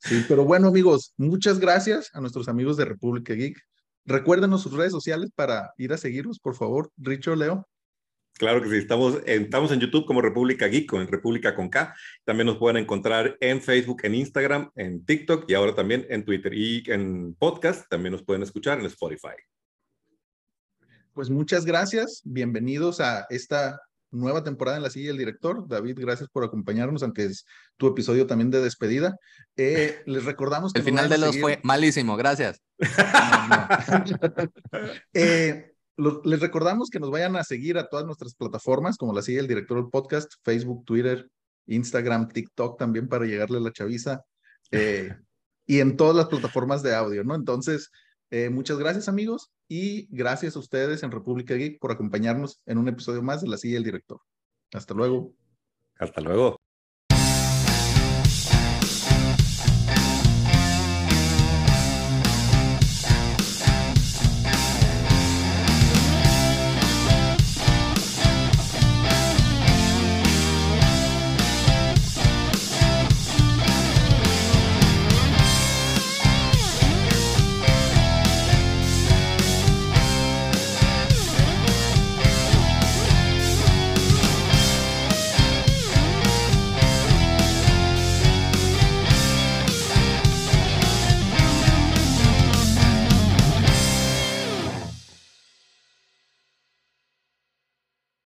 sí, 0.00 0.24
pero 0.28 0.44
bueno 0.44 0.68
amigos, 0.68 1.12
muchas 1.16 1.58
gracias 1.58 2.10
a 2.12 2.20
nuestros 2.20 2.48
amigos 2.48 2.76
de 2.76 2.84
República 2.84 3.34
Geek. 3.34 3.58
Recuérdenos 4.06 4.62
sus 4.62 4.72
redes 4.72 4.92
sociales 4.92 5.30
para 5.34 5.72
ir 5.78 5.92
a 5.94 5.96
seguirlos, 5.96 6.38
por 6.38 6.54
favor, 6.54 6.90
Richo, 6.98 7.34
Leo. 7.34 7.66
Claro 8.36 8.60
que 8.60 8.68
sí, 8.68 8.78
estamos, 8.78 9.18
estamos 9.26 9.70
en 9.70 9.78
YouTube 9.78 10.06
como 10.06 10.20
República 10.20 10.66
Geek, 10.66 10.92
en 10.94 11.06
República 11.06 11.54
con 11.54 11.68
K. 11.68 11.94
También 12.24 12.48
nos 12.48 12.56
pueden 12.56 12.78
encontrar 12.78 13.36
en 13.40 13.62
Facebook, 13.62 14.00
en 14.02 14.16
Instagram, 14.16 14.72
en 14.74 15.04
TikTok 15.04 15.48
y 15.48 15.54
ahora 15.54 15.74
también 15.74 16.04
en 16.10 16.24
Twitter. 16.24 16.52
Y 16.52 16.82
en 16.88 17.34
podcast 17.34 17.88
también 17.88 18.10
nos 18.10 18.24
pueden 18.24 18.42
escuchar 18.42 18.80
en 18.80 18.86
Spotify. 18.86 19.36
Pues 21.12 21.30
muchas 21.30 21.64
gracias. 21.64 22.22
Bienvenidos 22.24 23.00
a 23.00 23.24
esta 23.30 23.80
nueva 24.10 24.42
temporada 24.42 24.78
en 24.78 24.82
la 24.82 24.90
silla 24.90 25.08
del 25.08 25.18
director. 25.18 25.68
David, 25.68 25.96
gracias 26.00 26.28
por 26.28 26.42
acompañarnos, 26.42 27.04
aunque 27.04 27.26
es 27.26 27.46
tu 27.76 27.86
episodio 27.86 28.26
también 28.26 28.50
de 28.50 28.60
despedida. 28.60 29.16
Eh, 29.56 30.02
les 30.06 30.24
recordamos 30.24 30.72
que... 30.72 30.80
El 30.80 30.84
final 30.84 31.08
de 31.08 31.18
los 31.18 31.38
fue 31.38 31.60
malísimo, 31.62 32.16
gracias. 32.16 32.60
eh, 35.12 35.73
les 35.96 36.40
recordamos 36.40 36.90
que 36.90 37.00
nos 37.00 37.10
vayan 37.10 37.36
a 37.36 37.44
seguir 37.44 37.78
a 37.78 37.88
todas 37.88 38.06
nuestras 38.06 38.34
plataformas, 38.34 38.96
como 38.96 39.12
la 39.12 39.22
sigue 39.22 39.40
el 39.40 39.48
director 39.48 39.76
del 39.76 39.90
podcast, 39.90 40.32
Facebook, 40.42 40.84
Twitter, 40.84 41.28
Instagram, 41.66 42.28
TikTok 42.28 42.78
también 42.78 43.08
para 43.08 43.26
llegarle 43.26 43.58
a 43.58 43.60
la 43.60 43.72
chaviza, 43.72 44.22
eh, 44.70 45.14
y 45.66 45.80
en 45.80 45.96
todas 45.96 46.16
las 46.16 46.26
plataformas 46.26 46.82
de 46.82 46.94
audio, 46.94 47.24
¿no? 47.24 47.34
Entonces, 47.34 47.90
eh, 48.30 48.50
muchas 48.50 48.78
gracias 48.78 49.08
amigos 49.08 49.50
y 49.68 50.06
gracias 50.14 50.56
a 50.56 50.58
ustedes 50.58 51.02
en 51.02 51.10
República 51.10 51.54
Geek 51.54 51.78
por 51.78 51.92
acompañarnos 51.92 52.60
en 52.66 52.78
un 52.78 52.88
episodio 52.88 53.22
más 53.22 53.40
de 53.40 53.48
la 53.48 53.56
silla 53.56 53.74
del 53.74 53.84
director. 53.84 54.20
Hasta 54.72 54.94
luego. 54.94 55.32
Hasta 55.98 56.20
luego. 56.20 56.63